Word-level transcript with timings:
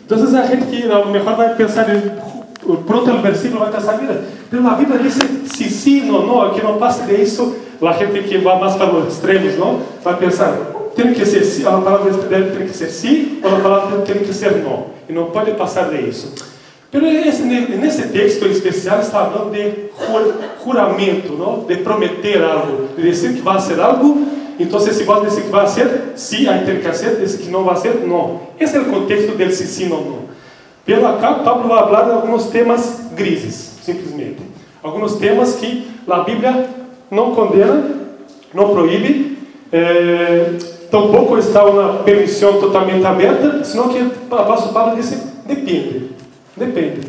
Entonces 0.00 0.34
a 0.34 0.46
gente 0.46 0.66
que 0.66 0.90
a 0.90 1.04
mejor 1.04 1.36
vai 1.36 1.54
pensar 1.54 1.86
pronto 2.86 3.10
o 3.10 3.22
versículo 3.22 3.60
vai 3.60 3.72
pensar, 3.72 4.00
mira, 4.00 4.20
pero 4.50 4.62
la 4.62 4.74
Biblia 4.74 4.98
dice 4.98 5.20
si 5.52 5.68
sí, 5.68 6.00
no, 6.02 6.26
no, 6.26 6.52
que 6.52 6.62
não 6.62 6.78
passa 6.78 7.04
de. 7.04 7.14
A 7.14 7.92
gente 7.92 8.22
que 8.28 8.38
vai 8.38 8.60
mais 8.60 8.76
para 8.76 8.94
os 8.94 9.12
extremos, 9.12 9.58
não, 9.58 9.80
vai 10.04 10.16
pensar, 10.16 10.56
tem 10.94 11.12
que 11.12 11.26
ser 11.26 11.42
sim, 11.42 11.66
a 11.66 11.72
palavra 11.72 12.12
tem 12.12 12.66
que 12.66 12.72
ser 12.72 12.88
sim, 12.88 13.40
ou 13.42 13.56
a 13.56 13.60
palavra 13.60 13.98
tem 14.02 14.18
que 14.18 14.32
ser 14.32 14.62
não. 14.62 14.86
E 15.08 15.12
não 15.12 15.26
pode 15.26 15.50
passar 15.52 15.90
de 15.90 16.08
isso. 16.08 16.32
Pero 16.92 17.06
esse, 17.06 17.42
nesse 17.42 18.08
texto 18.08 18.46
especial 18.46 19.00
está 19.00 19.24
falando 19.26 19.50
de 19.50 19.90
juramento, 20.62 21.32
não? 21.32 21.64
de 21.64 21.76
prometer 21.76 22.44
algo, 22.44 22.88
de 22.94 23.02
dizer 23.02 23.34
que 23.34 23.40
vai 23.40 23.58
ser 23.60 23.80
algo. 23.80 24.28
Então, 24.58 24.78
se 24.78 25.04
você 25.04 25.26
dizer 25.26 25.42
que 25.42 25.48
vai 25.48 25.66
ser, 25.66 26.12
sim, 26.14 26.46
aí 26.46 26.64
tem 26.64 26.78
que 26.78 26.92
ser, 26.92 27.16
dizer 27.16 27.38
que 27.38 27.50
não 27.50 27.64
vai 27.64 27.76
ser, 27.76 27.94
não. 28.06 28.40
Esse 28.58 28.76
é 28.76 28.80
o 28.80 28.86
contexto 28.86 29.36
del 29.36 29.50
sim, 29.50 29.66
sim, 29.66 29.88
não, 29.88 30.02
não. 30.02 30.18
Pelo 30.84 31.06
acá, 31.06 31.34
Pablo 31.34 31.68
vai 31.68 31.78
falar 31.78 32.02
de 32.04 32.10
alguns 32.10 32.46
temas 32.46 33.10
grises, 33.14 33.78
simplesmente. 33.82 34.38
Alguns 34.82 35.14
temas 35.16 35.54
que 35.54 35.86
a 36.08 36.18
Bíblia 36.20 36.68
não 37.10 37.34
condena, 37.34 37.84
não 38.52 38.70
proíbe, 38.70 39.38
é, 39.72 40.52
tampouco 40.90 41.38
está 41.38 41.64
uma 41.64 42.02
permissão 42.02 42.60
totalmente 42.60 43.04
aberta, 43.06 43.64
senão 43.64 43.88
que 43.88 43.98
o 43.98 44.34
apóstolo 44.34 44.74
Paulo 44.74 44.96
disse, 44.96 45.16
depende, 45.46 46.10
depende, 46.56 47.00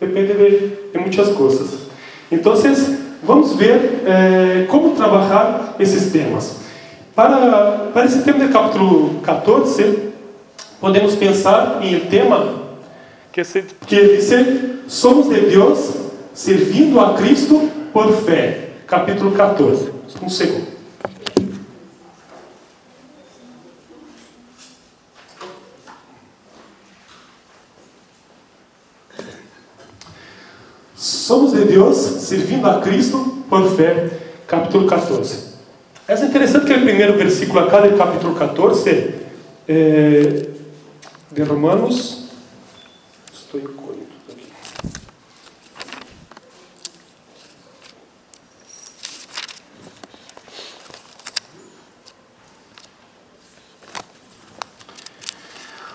depende 0.00 0.34
de, 0.34 0.90
de 0.92 0.98
muitas 0.98 1.28
coisas. 1.30 1.84
Então, 2.30 2.54
vamos 3.22 3.54
ver 3.54 4.02
é, 4.06 4.66
como 4.68 4.90
trabalhar 4.90 5.76
esses 5.78 6.12
temas. 6.12 6.63
Para, 7.14 7.90
para 7.92 8.04
esse 8.04 8.22
tema 8.22 8.44
do 8.44 8.52
capítulo 8.52 9.20
14, 9.20 10.12
podemos 10.80 11.14
pensar 11.14 11.78
em 11.82 11.96
um 11.96 12.08
tema 12.08 12.64
que, 13.32 13.44
se, 13.44 13.62
que 13.86 14.16
diz, 14.16 14.30
somos 14.88 15.28
de 15.28 15.40
Deus 15.42 15.92
servindo 16.32 16.98
a 17.00 17.14
Cristo 17.14 17.70
por 17.92 18.12
fé 18.24 18.64
capítulo 18.86 19.32
14. 19.32 19.92
Um 20.22 20.28
segundo. 20.28 20.74
Somos 30.96 31.52
de 31.52 31.64
Deus 31.64 31.96
servindo 31.96 32.68
a 32.68 32.80
Cristo 32.80 33.44
por 33.48 33.76
fé, 33.76 34.10
capítulo 34.46 34.86
14. 34.86 35.53
É 36.06 36.12
interessante 36.12 36.66
que 36.66 36.74
o 36.74 36.82
primeiro 36.82 37.16
versículo 37.16 37.60
acá 37.60 37.80
do 37.80 37.96
capítulo 37.96 38.34
14 38.34 39.14
é, 39.66 40.46
de 41.32 41.42
Romanos. 41.42 42.28
Estou 43.32 43.58
em 43.58 43.84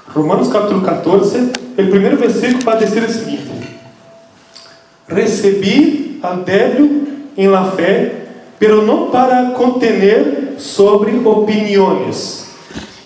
Romanos 0.07 0.49
capítulo 0.49 0.81
14, 0.81 1.51
o 1.77 1.89
primeiro 1.89 2.17
versículo 2.17 2.63
vai 2.63 2.77
dizer 2.77 3.03
o 3.03 3.09
seguinte: 3.09 3.77
Recebi 5.07 6.19
a 6.23 6.33
débil 6.33 7.07
em 7.37 7.47
la 7.47 7.71
fé, 7.71 8.18
pero 8.59 8.85
não 8.85 9.09
para 9.09 9.51
contener 9.51 10.55
sobre 10.57 11.17
opiniões. 11.25 12.49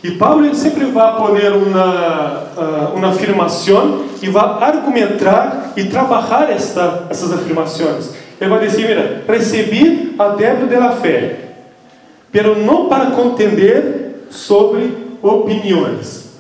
E 0.04 0.12
Paulo 0.12 0.54
sempre 0.54 0.86
vai 0.86 1.16
poner 1.16 1.54
uma, 1.54 2.50
uh, 2.58 2.98
uma 2.98 3.10
afirmação 3.10 4.04
e 4.22 4.28
vai 4.28 4.44
argumentar 4.62 5.72
e 5.78 5.86
trabalhar 5.86 6.50
esta, 6.52 7.06
essas 7.10 7.32
afirmações. 7.32 8.10
Ele 8.42 8.50
vai 8.50 8.68
dizer: 8.68 8.86
mira, 8.86 9.24
recebi 9.26 10.16
a 10.20 10.30
débil 10.30 10.68
de 10.68 10.76
la 10.76 10.92
fé, 10.92 11.36
pero 12.32 12.58
não 12.58 12.90
para 12.90 13.12
contender 13.12 14.26
sobre 14.30 14.98
opiniões. 15.22 16.34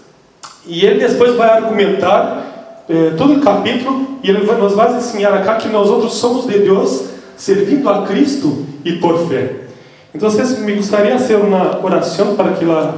E 0.66 0.86
ele 0.86 1.06
depois 1.08 1.36
vai 1.36 1.50
argumentar 1.50 2.84
eh, 2.90 3.14
todo 3.18 3.34
o 3.34 3.42
capítulo 3.42 4.20
e 4.24 4.30
ele 4.30 4.46
vai, 4.46 4.58
nos 4.58 4.74
vai 4.74 4.94
ensinar 4.96 5.34
acá 5.34 5.56
que 5.56 5.70
nós 5.70 5.90
outros 5.90 6.16
somos 6.16 6.48
de 6.48 6.60
Deus 6.60 7.13
servindo 7.36 7.90
a 7.90 8.06
Cristo 8.06 8.66
e 8.84 8.94
por 8.94 9.28
fé. 9.28 9.64
Então, 10.14 10.30
me 10.60 10.76
gostaria 10.76 11.16
de 11.16 11.22
fazer 11.22 11.36
uma 11.38 11.84
oração 11.84 12.36
para 12.36 12.54
que 12.54 12.64
la, 12.64 12.96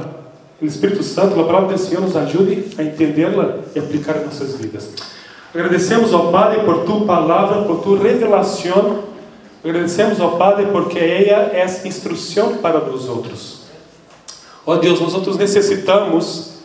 o 0.60 0.66
Espírito 0.66 1.02
Santo, 1.02 1.40
a 1.40 1.44
palavra 1.44 1.74
do 1.74 1.78
Senhor, 1.78 2.02
nos 2.02 2.14
ajude 2.14 2.64
a 2.76 2.82
entendê-la 2.82 3.58
e 3.74 3.78
aplicar 3.78 4.18
em 4.18 4.24
nossas 4.24 4.56
vidas. 4.56 4.90
Agradecemos 5.54 6.12
ao 6.12 6.30
Padre 6.30 6.60
por 6.64 6.84
tu 6.84 7.06
palavra, 7.06 7.62
por 7.62 7.82
tu 7.82 7.96
revelação. 7.96 9.04
Agradecemos 9.64 10.20
ao 10.20 10.36
Padre 10.36 10.66
porque 10.66 10.98
ela 10.98 11.50
é 11.54 11.64
instrução 11.86 12.58
para 12.58 12.78
os 12.78 13.08
outros. 13.08 13.62
Ó 14.66 14.74
oh 14.74 14.76
Deus, 14.76 15.00
nós 15.00 15.14
outros 15.14 15.38
necessitamos 15.38 16.56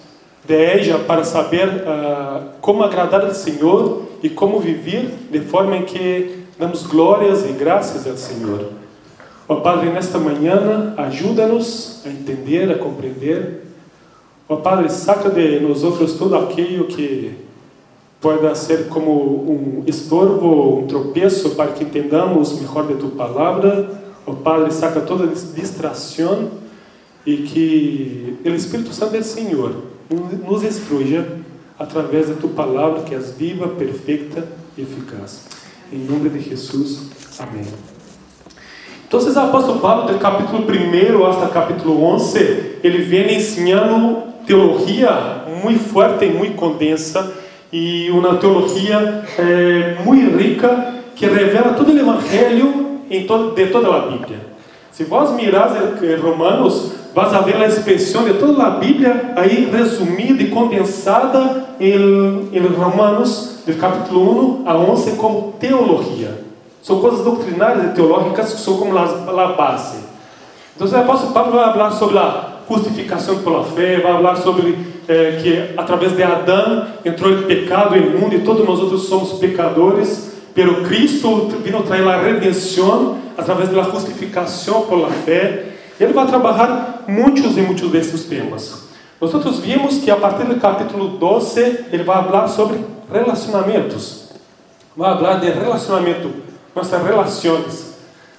de 0.43 0.55
ella 0.55 0.99
para 0.99 1.23
saber 1.23 1.67
uh, 1.67 2.49
como 2.59 2.83
agradar 2.83 3.21
ao 3.21 3.33
Senhor 3.33 4.03
e 4.21 4.29
como 4.29 4.59
viver 4.59 5.09
de 5.31 5.39
forma 5.39 5.77
em 5.77 5.83
que 5.83 6.40
damos 6.61 6.83
glórias 6.83 7.43
e 7.43 7.53
graças 7.53 8.05
ao 8.05 8.15
Senhor. 8.15 8.69
Ó 9.47 9.55
Padre, 9.61 9.89
nesta 9.89 10.19
manhã, 10.19 10.93
ajuda-nos 10.95 12.03
a 12.05 12.09
entender, 12.09 12.69
a 12.69 12.77
compreender. 12.77 13.63
Ó 14.47 14.57
Padre, 14.57 14.87
saca 14.91 15.31
de 15.31 15.59
nós 15.59 15.83
outros 15.83 16.13
tudo 16.13 16.35
aquilo 16.35 16.85
que 16.85 17.35
pode 18.21 18.55
ser 18.59 18.89
como 18.89 19.11
um 19.11 19.83
estorvo, 19.87 20.81
um 20.81 20.85
tropeço 20.85 21.55
para 21.55 21.71
que 21.71 21.83
entendamos 21.83 22.53
melhor 22.61 22.85
de 22.85 22.93
tua 22.93 23.09
palavra. 23.09 23.99
Ó 24.27 24.33
Padre, 24.33 24.71
saca 24.71 25.01
toda 25.01 25.25
distração 25.25 26.51
e 27.25 27.37
que 27.37 28.37
o 28.45 28.49
Espírito 28.49 28.93
Santo 28.93 29.15
é 29.15 29.23
Senhor 29.23 29.73
nos 30.47 30.63
instruya 30.63 31.27
através 31.79 32.29
da 32.29 32.35
tua 32.35 32.51
palavra 32.51 33.01
que 33.01 33.15
é 33.15 33.17
viva, 33.17 33.67
perfeita 33.69 34.47
e 34.77 34.83
eficaz. 34.83 35.60
Em 35.93 36.05
nome 36.05 36.29
de 36.29 36.39
Jesus. 36.39 37.09
Amém. 37.37 37.65
Então, 39.05 39.19
o 39.19 39.39
apóstolo 39.39 39.81
Paulo, 39.81 40.07
do 40.07 40.19
capítulo 40.19 40.63
1 40.63 41.25
até 41.25 41.47
capítulo 41.47 42.01
11, 42.13 42.77
ele 42.81 42.99
vem 42.99 43.35
ensinando 43.35 44.23
teologia 44.47 45.43
muito 45.61 45.83
forte 45.83 46.23
e 46.23 46.29
muito 46.29 46.55
condensa, 46.55 47.33
e 47.73 48.09
uma 48.09 48.37
teologia 48.37 49.25
eh, 49.37 49.97
muito 50.05 50.37
rica 50.37 50.93
que 51.13 51.25
revela 51.25 51.73
todo 51.73 51.91
o 51.91 51.99
evangelho 51.99 53.01
de 53.53 53.67
toda 53.67 53.93
a 53.93 54.07
Bíblia. 54.07 54.39
Se 54.93 55.03
vós 55.03 55.35
miráis 55.35 55.73
Romanos, 56.15 56.93
vas 57.13 57.33
a 57.33 57.41
ver 57.41 57.55
a 57.57 57.67
expressão 57.67 58.23
de 58.23 58.35
toda 58.35 58.63
a 58.63 58.69
Bíblia 58.71 59.33
aí 59.35 59.69
resumida 59.69 60.41
e 60.41 60.49
condensada 60.49 61.65
em, 61.79 62.49
em 62.53 62.67
Romanos, 62.67 63.59
do 63.65 63.73
capítulo 63.75 64.61
1 64.63 64.69
a 64.69 64.77
11, 64.77 65.11
como 65.13 65.53
teologia. 65.59 66.39
São 66.81 66.99
coisas 66.99 67.23
doutrinárias 67.23 67.85
e 67.85 67.95
teológicas 67.95 68.53
que 68.53 68.61
são 68.61 68.77
como 68.77 68.97
a, 68.97 69.47
base. 69.53 69.99
Então, 70.75 70.87
o 70.87 70.95
apóstolo 70.95 71.33
Paulo 71.33 71.51
vai 71.51 71.71
falar 71.71 71.91
sobre 71.91 72.17
a 72.17 72.45
justificação 72.69 73.39
pela 73.39 73.63
fé, 73.65 73.99
vai 73.99 74.13
falar 74.13 74.35
sobre 74.37 74.77
eh, 75.07 75.39
que 75.41 75.77
através 75.77 76.15
de 76.15 76.23
Adão 76.23 76.87
entrou 77.03 77.31
o 77.33 77.43
pecado 77.43 77.95
no 77.97 78.17
mundo 78.17 78.35
e 78.35 78.39
todos 78.39 78.65
nós 78.65 78.79
outros 78.79 79.03
somos 79.03 79.33
pecadores, 79.33 80.31
pero 80.55 80.83
Cristo 80.83 81.49
vino 81.63 81.83
trazer 81.83 82.07
a 82.07 82.21
redenção 82.21 83.17
através 83.37 83.69
da 83.69 83.83
justificação 83.83 84.83
pela 84.83 85.09
fé 85.09 85.70
ele 86.03 86.13
vai 86.13 86.25
trabalhar 86.25 87.03
muitos 87.07 87.55
e 87.57 87.61
muitos 87.61 87.91
desses 87.91 88.23
temas. 88.25 88.85
Nós 89.19 89.31
outros 89.35 89.59
vimos 89.59 89.99
que 89.99 90.09
a 90.09 90.15
partir 90.15 90.45
do 90.45 90.59
capítulo 90.59 91.09
12 91.09 91.85
ele 91.91 92.03
vai 92.03 92.23
falar 92.23 92.47
sobre 92.47 92.83
relacionamentos. 93.11 94.29
Vai 94.97 95.15
falar 95.15 95.35
de 95.35 95.51
relacionamento, 95.51 96.31
nossas 96.75 97.03
relações, 97.03 97.93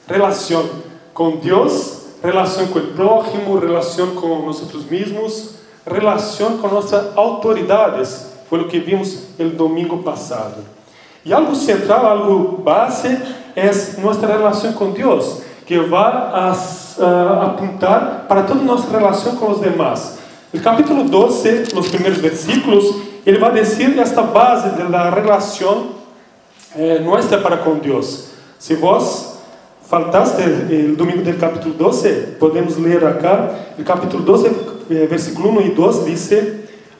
relação 0.08 0.68
com 1.14 1.36
Deus, 1.36 2.06
relação 2.20 2.66
com 2.66 2.80
o 2.80 2.86
próximo, 2.88 3.58
relação 3.58 4.08
com 4.16 4.40
nós 4.40 4.60
mesmos, 4.90 5.54
relação 5.86 6.58
com 6.58 6.66
nossas 6.66 7.16
autoridades. 7.16 8.26
Foi 8.50 8.60
o 8.60 8.68
que 8.68 8.80
vimos 8.80 9.18
no 9.38 9.50
domingo 9.50 9.98
passado. 9.98 10.64
E 11.24 11.32
algo 11.32 11.54
central, 11.54 12.06
algo 12.06 12.60
base 12.60 13.06
é 13.54 13.70
nossa 14.00 14.26
relação 14.26 14.72
com 14.72 14.90
Deus 14.90 15.51
que 15.66 15.78
vai 15.78 16.02
a, 16.02 16.52
a, 16.52 17.46
apontar 17.46 18.26
para 18.28 18.42
toda 18.42 18.62
nossa 18.62 18.90
relação 18.90 19.36
com 19.36 19.50
os 19.50 19.60
demais. 19.60 20.18
No 20.52 20.60
capítulo 20.60 21.04
12, 21.04 21.74
nos 21.74 21.88
primeiros 21.88 22.18
versículos, 22.18 22.96
ele 23.24 23.38
vai 23.38 23.52
dizer 23.52 23.98
esta 23.98 24.22
base 24.22 24.70
da 24.70 25.10
relação 25.10 25.92
eh, 26.76 26.98
nossa 27.00 27.38
para 27.38 27.56
com 27.58 27.76
Deus. 27.76 28.28
Se 28.58 28.74
vós 28.74 29.38
faltaste 29.88 30.42
o 30.42 30.96
domingo 30.96 31.22
do 31.22 31.32
capítulo 31.38 31.74
12, 31.74 32.36
podemos 32.38 32.76
ler 32.76 33.04
acá, 33.06 33.50
no 33.78 33.84
capítulo 33.84 34.22
12, 34.22 34.46
eh, 34.90 35.06
versículo 35.06 35.50
1 35.58 35.60
e 35.62 35.70
2, 35.70 36.04
diz: 36.04 36.30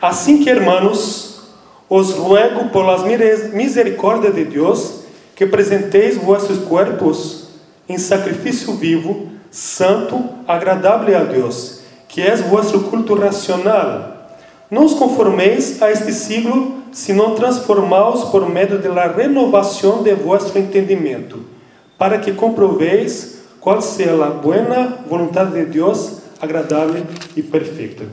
Assim 0.00 0.42
que, 0.42 0.48
hermanos, 0.48 1.42
os 1.88 2.12
ruego 2.12 2.70
por 2.70 2.86
las 2.86 3.02
misericórdias 3.52 4.34
de 4.34 4.44
Deus 4.44 5.02
que 5.34 5.44
apresenteis 5.44 6.16
vossos 6.16 6.58
corpos 6.60 7.41
em 7.92 7.98
sacrifício 7.98 8.74
vivo, 8.74 9.28
santo, 9.50 10.24
agradável 10.48 11.16
a 11.16 11.24
Deus, 11.24 11.80
que 12.08 12.22
é 12.22 12.34
vosso 12.36 12.80
culto 12.84 13.14
racional. 13.14 14.30
Não 14.70 14.86
os 14.86 14.94
conformeis 14.94 15.82
a 15.82 15.90
este 15.90 16.12
siglo, 16.12 16.82
senão 16.90 17.34
transformaos 17.34 18.24
por 18.30 18.48
meio 18.48 18.78
da 18.78 19.06
renovação 19.06 20.02
de 20.02 20.14
vosso 20.14 20.56
entendimento, 20.58 21.44
para 21.98 22.18
que 22.18 22.32
comproveis 22.32 23.42
qual 23.60 23.80
seja 23.82 24.24
a 24.24 24.30
boa 24.30 24.98
vontade 25.06 25.52
de 25.52 25.66
Deus, 25.66 26.18
agradável 26.40 27.04
e 27.36 27.42
perfeita. 27.42 28.04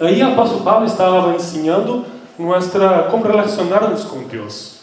Aí 0.00 0.22
o 0.22 0.28
apóstolo 0.28 0.64
Paulo 0.64 0.86
estava 0.86 1.34
ensinando 1.34 2.04
nossa, 2.38 3.08
como 3.10 3.26
relacionarmos 3.26 4.04
com 4.04 4.24
Deus, 4.24 4.80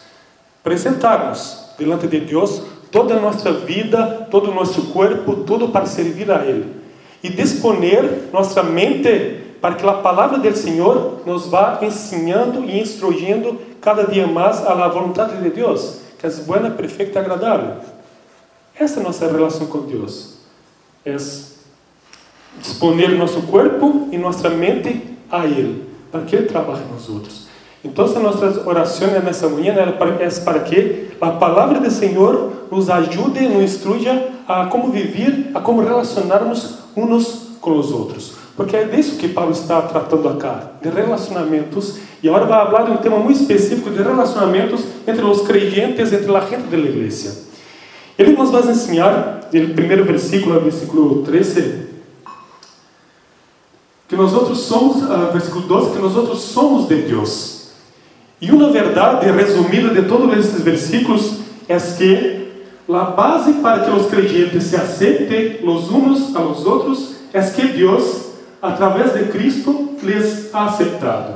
apresentarmos 0.61 1.65
diante 1.77 2.07
de 2.07 2.19
Deus 2.19 2.63
toda 2.93 3.15
a 3.15 3.19
nossa 3.19 3.51
vida, 3.51 4.27
todo 4.31 4.51
o 4.51 4.53
nosso 4.53 4.83
corpo, 4.93 5.37
tudo 5.37 5.67
para 5.69 5.87
servir 5.87 6.31
a 6.31 6.45
Ele 6.45 6.83
e 7.23 7.29
disponer 7.29 8.29
nossa 8.31 8.61
mente 8.61 9.41
para 9.59 9.75
que 9.75 9.87
a 9.87 9.93
palavra 9.93 10.37
do 10.37 10.55
Senhor 10.55 11.21
nos 11.25 11.47
vá 11.47 11.79
ensinando 11.81 12.65
e 12.65 12.79
instruindo 12.79 13.59
cada 13.81 14.03
dia 14.03 14.27
mais 14.27 14.61
la 14.61 14.89
vontade 14.89 15.41
de 15.41 15.49
Deus, 15.49 16.01
que 16.19 16.27
é 16.27 16.29
boa, 16.29 16.69
perfeita 16.69 17.17
e 17.17 17.21
agradável. 17.21 17.77
Essa 18.77 18.99
é 18.99 19.01
a 19.01 19.03
nossa 19.03 19.31
relação 19.31 19.67
com 19.67 19.79
Deus. 19.79 20.39
É 21.05 21.15
disponer 22.59 23.11
nosso 23.17 23.41
corpo 23.43 24.09
e 24.11 24.17
nossa 24.17 24.49
mente 24.49 25.17
a 25.31 25.45
Ele, 25.45 25.89
para 26.11 26.21
que 26.21 26.35
Ele 26.35 26.45
trabalhe 26.45 26.83
nos 26.91 27.09
outros. 27.09 27.42
Então, 27.83 28.05
nossas 28.05 28.65
orações 28.65 29.11
nessa 29.23 29.49
manhã 29.49 29.73
é 29.73 30.29
para 30.39 30.59
que 30.61 31.09
a 31.19 31.31
palavra 31.31 31.81
do 31.81 31.91
Senhor 31.91 32.51
nos 32.71 32.89
ajude, 32.89 33.41
nos 33.41 33.63
instrua 33.63 34.23
a 34.47 34.67
como 34.67 34.89
viver, 34.89 35.51
a 35.53 35.59
como 35.59 35.81
relacionarmos 35.81 36.79
uns 36.95 37.57
com 37.59 37.77
os 37.77 37.91
outros. 37.91 38.35
Porque 38.55 38.75
é 38.75 38.85
disso 38.85 39.17
que 39.17 39.27
Paulo 39.27 39.51
está 39.51 39.81
tratando 39.81 40.29
aqui, 40.29 40.67
de 40.81 40.89
relacionamentos. 40.89 41.97
E 42.21 42.29
agora 42.29 42.45
vai 42.45 42.65
falar 42.65 42.83
de 42.83 42.91
um 42.91 42.97
tema 42.97 43.17
muito 43.17 43.41
específico 43.41 43.89
de 43.89 44.01
relacionamentos 44.01 44.85
entre 45.07 45.25
os 45.25 45.41
crentes, 45.41 46.13
entre 46.13 46.35
a 46.35 46.39
gente 46.41 46.67
da 46.69 46.77
igreja. 46.77 47.33
Ele 48.17 48.33
nos 48.33 48.51
vai 48.51 48.61
ensinar, 48.61 49.49
no 49.51 49.73
primeiro 49.73 50.05
versículo, 50.05 50.59
versículo 50.59 51.23
13, 51.23 51.87
que 54.07 54.15
nós 54.15 54.33
outros 54.33 54.59
somos, 54.59 54.97
uh, 54.97 55.31
versículo 55.31 55.67
12, 55.67 55.91
que 55.91 55.99
nós 55.99 56.15
outros 56.15 56.39
somos 56.41 56.87
de 56.87 56.95
Deus. 57.01 57.62
E 58.43 58.51
uma 58.51 58.69
verdade 58.71 59.25
resumida 59.31 59.87
de 59.93 60.01
todos 60.05 60.37
esses 60.37 60.59
versículos 60.59 61.39
é 61.65 61.77
que 61.77 62.49
a 62.89 63.05
base 63.05 63.53
para 63.53 63.85
que 63.85 63.91
os 63.91 64.07
crentes 64.07 64.65
se 64.65 64.75
aceitem 64.75 65.59
os 65.63 65.89
uns 65.89 66.35
aos 66.35 66.65
outros 66.65 67.15
é 67.31 67.39
que 67.39 67.67
Deus, 67.69 68.33
através 68.61 69.13
de 69.13 69.31
Cristo, 69.31 69.91
lhes 70.03 70.53
ha 70.53 70.65
aceitado. 70.65 71.35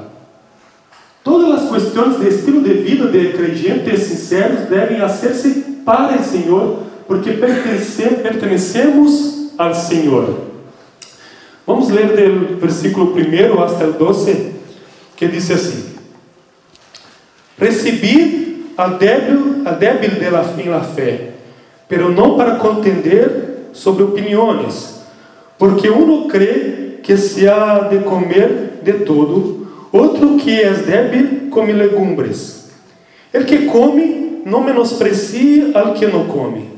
Todas 1.24 1.64
as 1.64 1.72
questões 1.72 2.20
de 2.20 2.28
estilo 2.28 2.62
de 2.62 2.74
vida 2.74 3.08
de 3.08 3.32
crentes 3.32 4.04
sinceros 4.04 4.68
devem 4.68 5.00
hacer-se 5.00 5.62
para 5.86 6.20
o 6.20 6.24
Senhor, 6.26 6.80
porque 7.08 7.32
pertencemos 8.22 9.54
ao 9.58 9.74
Senhor. 9.74 10.40
Vamos 11.66 11.88
ler 11.88 12.08
do 12.08 12.58
versículo 12.58 13.16
1 13.16 13.64
até 13.64 13.88
o 13.88 13.94
12, 13.94 14.52
que 15.16 15.26
diz 15.30 15.50
assim: 15.50 15.97
Recebi 17.58 18.74
a 18.78 18.90
débil, 18.90 19.64
a 19.66 19.72
débil 19.72 20.20
de 20.20 20.30
la, 20.30 20.46
em 20.58 20.70
la 20.70 20.82
fé, 20.82 21.32
pero 21.88 22.10
não 22.10 22.38
para 22.38 22.58
contender 22.58 23.70
sobre 23.74 24.04
opiniões, 24.04 25.02
porque 25.58 25.90
um 25.90 26.28
crê 26.28 27.00
que 27.02 27.18
se 27.18 27.48
há 27.48 27.80
de 27.90 28.00
comer 28.00 28.82
de 28.84 28.94
todo, 29.06 29.68
outro 29.92 30.38
que 30.38 30.62
é 30.62 30.72
débil 30.72 31.50
come 31.50 31.74
legumbres. 31.74 32.70
El 33.34 33.46
que 33.46 33.66
come 33.66 34.42
não 34.46 34.62
menosprecie 34.62 35.72
al 35.74 35.94
que 35.94 36.06
não 36.06 36.26
come, 36.26 36.70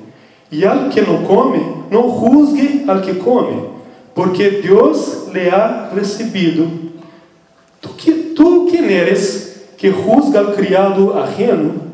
e 0.51 0.65
al 0.65 0.89
que 0.89 1.01
não 1.01 1.23
come 1.23 1.59
não 1.91 2.09
juzgue 2.09 2.85
al 2.87 3.01
que 3.01 3.15
come 3.15 3.79
porque 4.19 4.49
Deus 4.49 5.29
lhe 5.33 5.49
ha 5.49 5.91
recebido. 5.95 6.67
Tu, 7.79 7.89
que, 7.89 8.11
tu 8.35 8.67
quem 8.69 8.91
eres 8.91 9.48
que 9.79 9.89
juzga 9.89 10.39
al 10.39 10.53
criado 10.53 11.17
ajeno? 11.17 11.89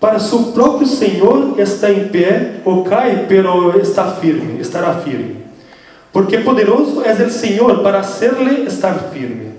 Para 0.00 0.18
seu 0.18 0.44
próprio 0.44 0.86
Senhor 0.86 1.54
está 1.58 1.90
em 1.90 2.08
pé 2.08 2.60
ou 2.64 2.84
cai, 2.84 3.26
pero 3.28 3.78
está 3.78 4.12
firme, 4.12 4.60
estará 4.60 4.94
firme. 4.94 5.36
Porque 6.10 6.38
poderoso 6.38 7.02
é 7.04 7.12
o 7.12 7.30
Senhor 7.30 7.82
para 7.82 8.00
hacerle 8.00 8.64
estar 8.64 8.94
firme. 9.12 9.52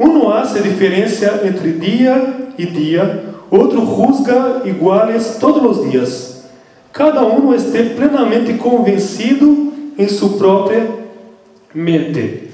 Um 0.00 0.30
hace 0.30 0.62
diferença 0.62 1.42
entre 1.44 1.72
dia 1.72 2.48
e 2.56 2.64
dia, 2.64 3.24
outro 3.50 3.80
juzga 3.84 4.62
iguales 4.64 5.36
todos 5.38 5.78
os 5.78 5.90
dias. 5.90 6.44
Cada 6.92 7.24
um 7.24 7.54
esteja 7.54 7.94
plenamente 7.94 8.54
convencido 8.54 9.72
em 9.98 10.08
sua 10.08 10.30
própria 10.38 10.86
mente. 11.74 12.48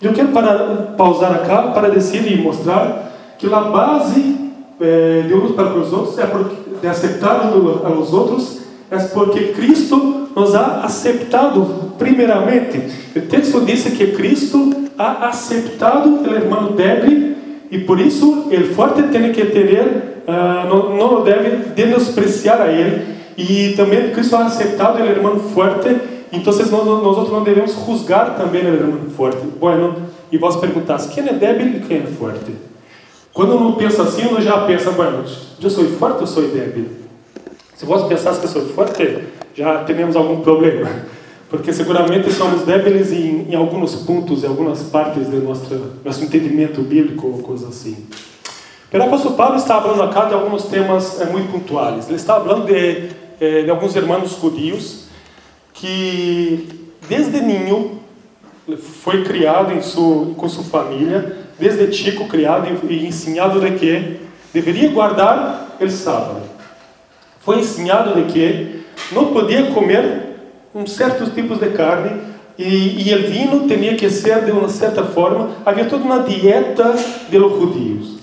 Eu 0.00 0.12
quero 0.14 0.28
para, 0.28 0.94
pausar 0.96 1.32
aqui 1.32 1.74
para 1.74 1.90
dizer 1.90 2.30
e 2.30 2.40
mostrar 2.40 3.07
que 3.38 3.46
a 3.52 3.60
base 3.60 4.36
eh, 4.80 5.24
de 5.26 5.34
uns 5.34 5.52
para 5.52 5.74
os 5.74 5.92
outros 5.92 6.18
é 6.18 6.26
porque, 6.26 6.56
de 6.80 6.86
aceitar 6.86 7.52
os 7.54 8.12
outros 8.12 8.58
é 8.90 8.98
porque 8.98 9.52
Cristo 9.52 10.28
nos 10.34 10.54
ha 10.54 10.82
aceitado 10.84 11.92
primeiramente. 11.98 12.82
O 13.16 13.20
texto 13.22 13.60
diz 13.64 13.84
que 13.84 14.08
Cristo 14.08 14.72
ha 14.98 15.28
aceitado 15.28 16.08
o 16.08 16.34
irmão 16.34 16.72
débil 16.72 17.36
e 17.70 17.78
por 17.80 18.00
isso 18.00 18.48
o 18.50 18.74
forte 18.74 19.02
tem 19.04 19.30
que 19.32 19.44
ter, 19.46 20.22
uh, 20.26 20.68
não, 20.68 20.96
não 20.96 21.22
deve 21.22 21.72
despreciar 21.74 22.60
a 22.60 22.72
ele. 22.72 23.18
E 23.36 23.74
também 23.76 24.10
Cristo 24.10 24.36
ha 24.36 24.46
aceitado 24.46 25.00
o 25.00 25.04
irmão 25.04 25.38
forte 25.38 25.88
então, 26.32 26.52
nós, 26.52 27.16
outros 27.16 27.30
não 27.30 27.42
devemos 27.42 27.74
juzgar 27.86 28.36
também 28.36 28.62
o 28.62 28.74
irmão 28.74 29.10
forte. 29.16 29.38
Bueno, 29.58 29.96
e 30.30 30.36
vós 30.36 30.56
perguntas, 30.56 31.06
quem 31.06 31.26
é 31.26 31.32
débil 31.32 31.68
e 31.68 31.80
quem 31.80 31.98
é 31.98 32.02
forte? 32.02 32.52
Quando 33.38 33.52
eu 33.52 33.60
não 33.60 33.74
penso 33.74 34.02
assim, 34.02 34.22
eu 34.22 34.40
já 34.40 34.66
penso, 34.66 34.90
bueno, 34.90 35.24
eu 35.62 35.70
sou 35.70 35.84
forte 35.90 36.22
ou 36.22 36.26
sou 36.26 36.42
débil? 36.48 36.88
Se 37.76 37.86
vós 37.86 38.02
pensasse 38.08 38.40
que 38.40 38.48
sou 38.48 38.62
forte, 38.62 39.26
já 39.54 39.84
temos 39.84 40.16
algum 40.16 40.40
problema. 40.40 40.90
Porque 41.48 41.72
seguramente 41.72 42.32
somos 42.32 42.62
débeis 42.62 43.12
em, 43.12 43.46
em 43.48 43.54
alguns 43.54 43.94
pontos, 43.94 44.42
em 44.42 44.48
algumas 44.48 44.82
partes 44.82 45.28
do 45.28 45.40
nosso, 45.40 45.92
nosso 46.04 46.24
entendimento 46.24 46.82
bíblico 46.82 47.28
ou 47.28 47.38
coisa 47.38 47.68
assim. 47.68 48.08
O 48.92 48.96
apóstolo 49.00 49.36
Paulo 49.36 49.54
está 49.54 49.80
falando 49.80 50.02
acá 50.02 50.24
de 50.24 50.34
alguns 50.34 50.64
temas 50.64 51.20
é, 51.20 51.26
muito 51.26 51.52
pontuais. 51.52 52.08
Ele 52.08 52.16
está 52.16 52.40
falando 52.40 52.66
de, 52.66 53.10
é, 53.40 53.62
de 53.62 53.70
alguns 53.70 53.94
irmãos 53.94 54.36
judios 54.40 55.04
que 55.74 56.90
desde 57.08 57.40
ninho 57.40 58.00
foi 58.76 59.22
criado 59.22 59.72
em 59.72 59.80
sua, 59.80 60.34
com 60.34 60.48
sua 60.48 60.64
família, 60.64 61.46
desde 61.58 61.92
chico 61.92 62.26
criado 62.26 62.68
e 62.88 63.06
ensinado 63.06 63.60
de 63.60 63.72
que 63.72 64.20
deveria 64.52 64.90
guardar 64.90 65.76
o 65.80 65.90
sábado. 65.90 66.42
Foi 67.40 67.58
ensinado 67.58 68.14
de 68.14 68.32
que 68.32 68.82
não 69.12 69.32
podia 69.32 69.70
comer 69.72 70.28
um 70.74 70.86
certos 70.86 71.32
tipos 71.32 71.58
de 71.58 71.70
carne 71.70 72.20
e, 72.58 73.08
e 73.08 73.14
o 73.14 73.28
vinho 73.28 73.66
tinha 73.68 73.94
que 73.94 74.10
ser 74.10 74.44
de 74.44 74.50
uma 74.50 74.68
certa 74.68 75.04
forma. 75.04 75.50
Havia 75.64 75.84
toda 75.86 76.04
uma 76.04 76.20
dieta 76.20 76.94
de 77.30 77.38
los 77.38 77.58
judíos. 77.58 78.18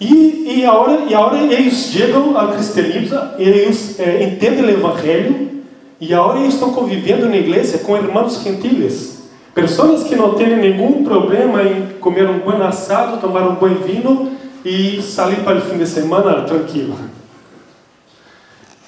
E, 0.00 0.56
e, 0.56 0.66
agora, 0.66 1.04
e 1.08 1.14
agora 1.14 1.38
eles 1.38 1.74
chegam 1.74 2.36
ao 2.36 2.48
cristianismo, 2.54 3.20
eles 3.38 4.00
eh, 4.00 4.24
entendem 4.24 4.64
o 4.64 4.70
evangelho 4.70 5.62
e 6.00 6.12
agora 6.12 6.40
estão 6.40 6.72
convivendo 6.72 7.28
na 7.28 7.36
igreja 7.36 7.78
com 7.78 7.96
irmãos 7.96 8.42
gentiles. 8.42 9.21
Pessoas 9.54 10.04
que 10.04 10.16
não 10.16 10.34
têm 10.34 10.56
nenhum 10.56 11.04
problema 11.04 11.62
em 11.62 11.98
comer 12.00 12.28
um 12.28 12.38
bom 12.38 12.62
assado, 12.62 13.20
tomar 13.20 13.42
um 13.42 13.54
bom 13.56 13.68
vinho 13.68 14.32
e 14.64 15.02
sair 15.02 15.44
para 15.44 15.58
o 15.58 15.60
fim 15.60 15.76
de 15.76 15.86
semana 15.86 16.42
tranquilo. 16.42 16.96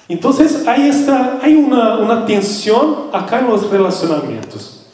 Então, 0.09 0.31
há, 0.67 0.79
esta, 0.79 1.39
há 1.41 1.47
uma, 1.47 1.97
uma 1.97 2.21
tensão 2.21 3.09
acá 3.11 3.41
nos 3.41 3.69
relacionamentos. 3.69 4.85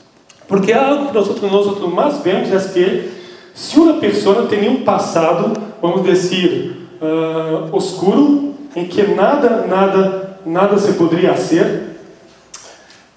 Porque 0.48 0.74
algo 0.74 1.08
que 1.08 1.14
nós, 1.14 1.28
nós 1.50 1.94
mais 1.94 2.18
vemos 2.18 2.52
é 2.52 2.70
que 2.70 3.10
se 3.54 3.80
uma 3.80 3.94
pessoa 3.94 4.48
tem 4.48 4.70
um 4.70 4.84
passado, 4.84 5.54
vamos 5.82 6.04
dizer, 6.04 6.76
uh, 7.02 7.74
oscuro, 7.76 8.54
em 8.76 8.86
que 8.86 9.04
nada, 9.04 9.66
nada, 9.68 10.38
nada 10.46 10.78
se 10.78 10.94
poderia 10.94 11.36
ser, 11.36 11.91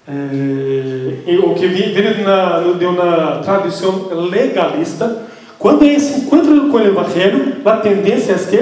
é, 0.07 1.35
o 1.37 1.55
que 1.55 1.67
vem 1.67 2.23
na, 2.23 2.59
de 2.77 2.85
uma 2.85 3.39
tradição 3.43 4.07
legalista, 4.29 5.23
quando 5.57 5.83
ele 5.83 5.99
se 5.99 6.21
encontra 6.21 6.51
com 6.51 6.77
o 6.77 6.81
Evangelho, 6.81 7.55
a 7.65 7.77
tendência 7.77 8.33
é 8.33 8.37
que 8.37 8.55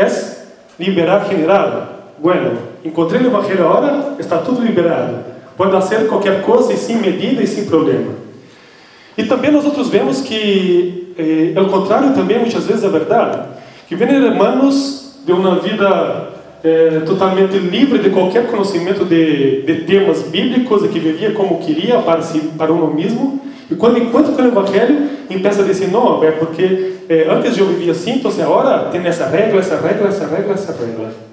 é 0.00 0.36
liberar 0.78 1.26
general. 1.28 2.14
Bueno, 2.18 2.58
encontrei 2.84 3.20
o 3.22 3.26
Evangelho 3.26 3.64
agora, 3.64 4.16
está 4.18 4.38
tudo 4.38 4.60
liberado. 4.60 5.18
Pode 5.56 5.72
fazer 5.72 6.08
qualquer 6.08 6.42
coisa 6.42 6.72
e 6.72 6.76
sem 6.76 6.96
medida 6.96 7.42
e 7.42 7.46
sem 7.46 7.66
problema. 7.66 8.12
E 9.16 9.24
também 9.24 9.50
nós 9.50 9.64
outros 9.64 9.88
vemos 9.88 10.20
que, 10.20 11.14
eh, 11.18 11.58
ao 11.58 11.66
contrário, 11.66 12.14
também 12.14 12.38
muitas 12.38 12.64
vezes 12.66 12.84
é 12.84 12.88
verdade, 12.88 13.40
que 13.88 13.96
vêm 13.96 14.08
irmãos 14.10 15.16
de 15.24 15.32
uma 15.32 15.56
vida 15.56 16.37
eh, 16.64 17.02
totalmente 17.06 17.56
livre 17.58 17.98
de 17.98 18.10
qualquer 18.10 18.46
conhecimento 18.48 19.04
de, 19.04 19.62
de 19.62 19.74
temas 19.82 20.22
bíblicos 20.22 20.86
que 20.88 20.98
vivia 20.98 21.32
como 21.32 21.58
queria 21.58 21.98
para 21.98 22.22
si, 22.22 22.40
para 22.56 22.72
uno 22.72 22.92
mesmo. 22.92 23.40
E 23.70 23.74
quando 23.74 23.98
encontra 23.98 24.32
com 24.32 24.42
o 24.42 24.46
Evangelho, 24.46 25.08
começa 25.28 25.62
a 25.62 25.64
dizer: 25.64 25.88
não, 25.90 26.22
é 26.24 26.30
porque 26.32 26.94
eh, 27.08 27.26
antes 27.30 27.56
eu 27.56 27.66
vivia 27.66 27.92
assim, 27.92 28.16
então 28.16 28.30
agora 28.40 28.90
tem 28.90 29.04
essa 29.06 29.26
regra, 29.26 29.58
essa 29.58 29.76
regra, 29.76 30.08
essa 30.08 30.26
regra, 30.26 30.54
essa 30.54 30.72
regra. 30.72 31.28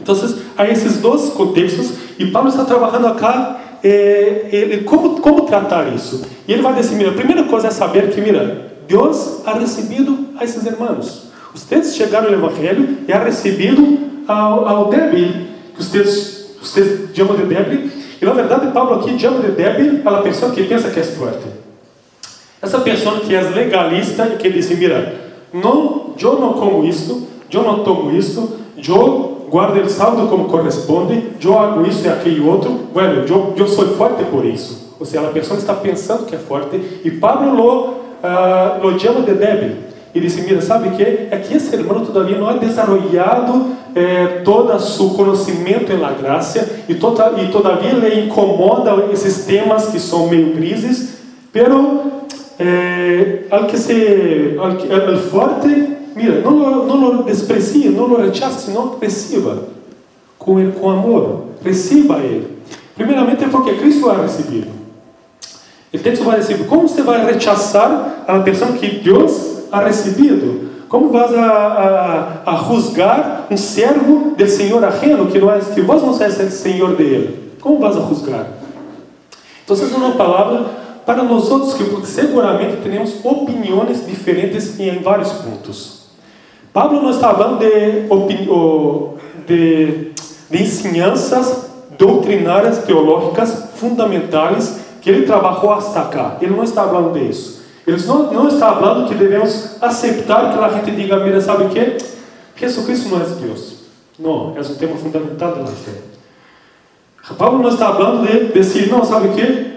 Então, 0.00 0.14
há 0.56 0.68
esses 0.68 0.98
dois 0.98 1.30
contextos 1.30 1.94
e 2.18 2.26
Paulo 2.26 2.48
está 2.48 2.64
trabalhando 2.64 3.06
acá 3.06 3.60
é, 3.82 4.48
ele, 4.52 4.84
como, 4.84 5.20
como 5.20 5.42
tratar 5.42 5.94
isso. 5.94 6.22
E 6.46 6.52
ele 6.52 6.62
vai 6.62 6.74
dizer, 6.74 6.96
mira, 6.96 7.10
a 7.10 7.14
primeira 7.14 7.44
coisa 7.44 7.68
é 7.68 7.70
saber 7.70 8.10
que, 8.10 8.20
mira, 8.20 8.72
Deus 8.86 9.42
ha 9.46 9.52
recebido 9.54 10.28
a 10.38 10.44
esses 10.44 10.64
irmãos. 10.66 11.30
Vocês 11.54 11.96
chegaram 11.96 12.30
no 12.30 12.36
Evangelho 12.36 12.98
e 13.08 13.12
ha 13.12 13.18
recebido 13.18 14.05
ao, 14.26 14.68
ao 14.68 14.88
débil, 14.88 15.46
que 15.74 15.82
vocês, 15.82 16.56
vocês 16.60 17.10
chamam 17.14 17.36
de 17.36 17.44
débil. 17.44 17.90
E 18.20 18.24
na 18.24 18.32
verdade, 18.32 18.72
Paulo 18.72 18.94
aqui 18.94 19.18
chama 19.18 19.40
de 19.40 19.52
débil 19.52 20.00
a 20.04 20.22
pessoa 20.22 20.52
que 20.52 20.64
pensa 20.64 20.90
que 20.90 21.00
é 21.00 21.02
forte. 21.02 21.46
Essa 22.60 22.80
pessoa 22.80 23.20
que 23.20 23.34
é 23.34 23.40
legalista 23.40 24.26
e 24.26 24.36
que 24.36 24.50
diz, 24.50 24.70
mira, 24.70 25.14
não, 25.52 26.14
eu 26.20 26.40
não 26.40 26.54
como 26.54 26.84
isto, 26.84 27.26
eu 27.52 27.62
não 27.62 27.84
tomo 27.84 28.10
isto, 28.12 28.58
eu 28.76 29.46
guarda 29.48 29.80
o 29.80 29.88
saldo 29.88 30.26
como 30.28 30.46
corresponde, 30.46 31.32
eu 31.42 31.58
hago 31.58 31.86
isso 31.86 32.04
e 32.06 32.08
aquele 32.08 32.40
outro, 32.40 32.70
bueno, 32.92 33.24
eu, 33.28 33.54
eu 33.56 33.68
sou 33.68 33.86
forte 33.96 34.24
por 34.24 34.44
isso. 34.44 34.94
Ou 34.98 35.06
seja, 35.06 35.26
a 35.26 35.30
pessoa 35.30 35.58
está 35.58 35.74
pensando 35.74 36.26
que 36.26 36.34
é 36.34 36.38
forte, 36.38 36.76
e 37.04 37.10
Pablo 37.10 37.54
lo, 37.54 37.80
uh, 38.22 38.82
lo 38.82 38.98
chama 38.98 39.20
de 39.20 39.34
débil. 39.34 39.76
E 40.16 40.20
disse, 40.20 40.40
mira, 40.40 40.62
sabe 40.62 40.96
que 40.96 41.02
é 41.02 41.44
que 41.46 41.54
esse 41.54 41.76
irmão 41.76 42.02
todavia 42.02 42.38
não 42.38 42.48
ha 42.48 42.54
desarrollado 42.54 43.66
eh, 43.94 44.40
todo 44.42 44.80
seu 44.80 45.10
conhecimento 45.10 45.94
la 45.94 46.12
graça 46.12 46.66
e, 46.88 46.94
toda, 46.94 47.34
e 47.38 47.48
todavia 47.48 47.92
lhe 47.92 48.24
incomoda 48.24 49.12
esses 49.12 49.44
temas 49.44 49.88
que 49.88 50.00
são 50.00 50.26
meio 50.26 50.54
crises, 50.54 51.18
pero 51.52 52.22
eh, 52.58 53.44
al 53.50 53.66
que 53.66 53.76
se, 53.76 54.56
al, 54.58 55.18
forte 55.18 55.96
Mira, 56.16 56.40
não 56.40 56.86
não 56.86 56.96
lo 56.96 57.22
desprecie, 57.24 57.90
não 57.90 58.06
lo 58.06 58.16
rechace, 58.16 58.64
senão 58.64 58.96
receba 58.98 59.64
com, 60.38 60.72
com 60.72 60.88
amor. 60.88 61.48
Receba 61.62 62.20
ele. 62.20 62.56
Primeiramente 62.94 63.44
é 63.44 63.48
porque 63.48 63.74
Cristo 63.74 64.08
ha 64.08 64.22
recebido. 64.22 64.68
O 65.92 65.98
texto 65.98 66.24
vai 66.24 66.40
dizer, 66.40 66.66
como 66.66 66.88
você 66.88 67.02
vai 67.02 67.22
rechazar 67.22 68.24
a 68.26 68.38
pessoa 68.38 68.72
que 68.72 68.88
Deus 69.00 69.55
ha 69.70 69.80
recebido? 69.80 70.70
Como 70.88 71.10
vas 71.10 71.32
a, 71.34 72.42
a, 72.46 72.52
a 72.52 72.56
juzgar 72.64 73.46
um 73.50 73.56
servo 73.56 74.34
do 74.36 74.48
Senhor 74.48 74.82
ajeno, 74.84 75.26
que, 75.26 75.38
não 75.38 75.52
é, 75.52 75.58
que 75.58 75.80
vós 75.80 76.02
não 76.02 76.14
sois 76.14 76.38
o 76.38 76.50
Senhor 76.50 76.94
dele? 76.94 77.52
Como 77.60 77.80
vas 77.80 77.96
a 77.96 78.00
juzgar? 78.00 78.46
Então, 79.64 79.74
essa 79.74 79.92
é 79.92 79.96
uma 79.96 80.12
palavra 80.12 80.64
para 81.04 81.22
nós 81.22 81.50
outros 81.50 81.74
que 81.74 82.06
seguramente 82.06 82.76
temos 82.82 83.24
opiniões 83.24 84.06
diferentes 84.06 84.78
em 84.78 85.00
vários 85.00 85.32
pontos. 85.32 86.06
Pablo 86.72 87.02
não 87.02 87.10
está 87.10 87.32
falando 87.34 87.58
de, 87.58 88.06
de, 89.46 90.12
de 90.50 90.62
ensinanças 90.62 91.70
doutrinárias 91.98 92.78
teológicas 92.78 93.70
fundamentais 93.76 94.80
que 95.00 95.08
ele 95.08 95.26
trabalhou 95.26 95.72
hasta 95.72 96.02
cá. 96.02 96.36
Ele 96.40 96.54
não 96.54 96.62
está 96.62 96.84
falando 96.84 97.18
disso. 97.18 97.55
Ele 97.86 98.02
não, 98.06 98.32
não 98.32 98.48
está 98.48 98.74
falando 98.74 99.08
que 99.08 99.14
devemos 99.14 99.80
aceitar 99.80 100.52
que 100.52 100.58
a 100.58 100.68
gente 100.70 100.90
diga, 100.90 101.20
mira, 101.20 101.40
sabe 101.40 101.64
o 101.64 101.68
que? 101.68 101.96
Jesus 102.56 102.84
Cristo 102.84 103.08
não 103.10 103.20
é 103.20 103.24
Deus. 103.24 103.76
Não, 104.18 104.54
é 104.56 104.60
um 104.60 104.74
tema 104.74 104.96
fundamental 104.96 105.54
da 105.54 105.66
fé. 105.66 105.92
Paulo 107.36 107.62
não 107.62 107.68
está 107.68 107.92
falando 107.92 108.26
de 108.26 108.52
dizer, 108.52 108.88
não, 108.88 109.04
sabe 109.04 109.28
o 109.28 109.32
que? 109.32 109.76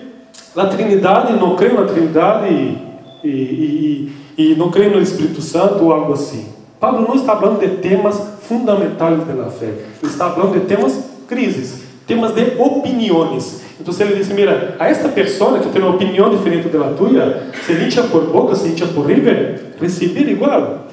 A 0.55 0.65
Trindade, 0.65 1.33
não 1.33 1.55
creio 1.55 1.79
na 1.79 1.87
Trindade 1.87 2.47
e, 2.47 3.27
e, 3.27 4.13
e, 4.37 4.51
e 4.51 4.55
não 4.55 4.71
creio 4.71 4.91
no 4.91 5.01
Espírito 5.01 5.41
Santo 5.41 5.83
ou 5.83 5.91
algo 5.91 6.13
assim. 6.13 6.47
Pablo 6.79 7.07
não 7.07 7.15
está 7.15 7.35
falando 7.35 7.59
de 7.59 7.77
temas 7.77 8.21
fundamentais 8.41 9.17
da 9.27 9.49
fé. 9.51 9.65
Ele 9.65 10.11
está 10.11 10.31
falando 10.31 10.53
de 10.53 10.65
temas 10.65 10.97
crises, 11.27 11.83
temas 12.07 12.33
de 12.33 12.55
opiniões. 12.57 13.61
Então 13.79 13.93
ele 13.99 14.15
diz, 14.15 14.27
mira, 14.29 14.75
a 14.77 14.87
esta 14.89 15.07
pessoa 15.07 15.59
que 15.59 15.69
tem 15.69 15.81
uma 15.81 15.95
opinião 15.95 16.29
diferente 16.29 16.67
da 16.67 16.91
tua, 16.91 17.43
se 17.65 17.73
hincha 17.73 18.03
por 18.03 18.25
boca, 18.25 18.55
se 18.55 18.67
hincha 18.67 18.85
por 18.87 19.05
river, 19.05 19.61
receber 19.79 20.29
igual. 20.29 20.89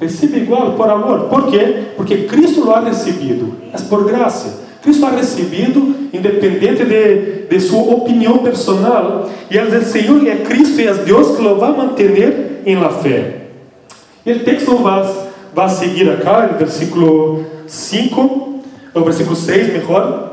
Recebe 0.00 0.38
igual, 0.38 0.72
por 0.72 0.88
amor. 0.88 1.28
Por 1.28 1.50
quê? 1.50 1.88
Porque 1.94 2.24
Cristo 2.24 2.64
lo 2.64 2.74
ha 2.74 2.80
recebido. 2.80 3.54
É 3.72 3.78
por 3.82 4.06
graça. 4.06 4.60
Cristo 4.82 5.04
ha 5.04 5.10
recebido, 5.10 5.94
independente 6.10 6.84
de, 6.86 7.46
de 7.48 7.60
sua 7.60 7.94
opinião 7.94 8.38
personal. 8.38 9.28
E 9.50 9.58
ele 9.58 9.78
diz, 9.78 9.88
Senhor, 9.88 10.26
é 10.26 10.36
Cristo 10.36 10.80
e 10.80 10.86
é 10.86 10.94
Deus 10.94 11.36
que 11.36 11.42
lo 11.42 11.56
vai 11.56 11.76
manter 11.76 12.62
em 12.64 12.76
la 12.76 12.88
fé. 12.88 13.42
E 14.24 14.32
o 14.32 14.38
texto 14.40 14.74
vai, 14.76 15.06
vai 15.54 15.68
seguir 15.68 16.08
acá, 16.10 16.48
no 16.50 16.58
versículo 16.58 17.44
5, 17.66 18.60
o 18.94 19.00
versículo 19.02 19.36
6 19.36 19.72
melhor, 19.72 20.29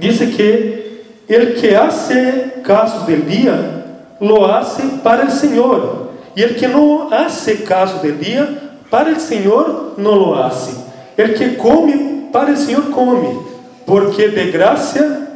diz 0.00 0.18
que 0.36 1.04
el 1.28 1.54
que 1.60 1.76
hace 1.76 2.62
caso 2.64 3.04
del 3.06 3.26
día, 3.28 3.78
lo 4.20 4.46
hace 4.46 4.82
para 5.02 5.24
el 5.24 5.30
Señor. 5.30 6.08
E 6.34 6.42
el 6.42 6.54
que 6.54 6.68
não 6.68 7.12
hace 7.12 7.56
caso 7.56 8.00
del 8.00 8.18
día, 8.18 8.46
para 8.90 9.10
el 9.10 9.20
Señor 9.20 9.94
não 9.98 10.14
lo 10.14 10.34
hace. 10.42 10.74
El 11.16 11.34
que 11.34 11.56
come, 11.56 12.28
para 12.32 12.50
el 12.50 12.56
Señor 12.56 12.90
come, 12.90 13.40
porque 13.84 14.28
de 14.28 14.50
graça 14.50 15.28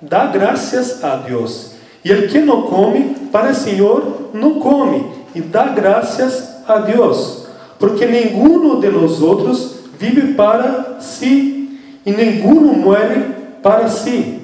dá 0.00 0.26
graças 0.26 1.02
a 1.02 1.16
Deus. 1.16 1.72
E 2.04 2.12
el 2.12 2.28
que 2.28 2.40
não 2.40 2.62
come, 2.62 3.16
para 3.32 3.48
el 3.48 3.54
Señor 3.54 4.30
não 4.34 4.60
come, 4.60 5.06
e 5.34 5.40
dá 5.40 5.68
graças 5.68 6.62
a 6.68 6.78
Deus, 6.78 7.46
porque 7.78 8.06
nenhum 8.06 8.78
de 8.78 8.88
nós 8.88 9.22
outros 9.22 9.76
vive 9.98 10.34
para 10.34 10.98
si 11.00 11.78
e 12.04 12.12
nenhum 12.12 12.74
morre 12.74 13.41
para 13.62 13.88
si. 13.88 14.40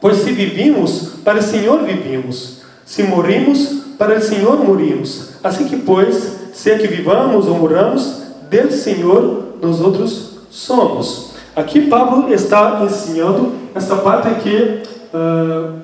Pois 0.00 0.18
se 0.18 0.32
vivimos, 0.32 1.14
para 1.24 1.38
o 1.38 1.42
Senhor 1.42 1.82
vivimos, 1.82 2.62
se 2.84 3.02
morrimos, 3.02 3.84
para 3.98 4.18
o 4.18 4.20
Senhor 4.20 4.62
morimos. 4.62 5.30
Assim 5.42 5.66
que, 5.66 5.78
pois, 5.78 6.36
se 6.52 6.70
é 6.70 6.78
que 6.78 6.86
vivamos 6.86 7.46
ou 7.46 7.58
moramos, 7.58 8.22
del 8.50 8.70
Senhor 8.70 9.54
nós 9.62 9.80
outros 9.80 10.38
somos. 10.50 11.32
Aqui 11.56 11.86
Pablo 11.86 12.32
está 12.32 12.82
ensinando 12.84 13.52
essa 13.74 13.96
parte 13.96 14.42
que, 14.42 14.82
uh, 15.14 15.78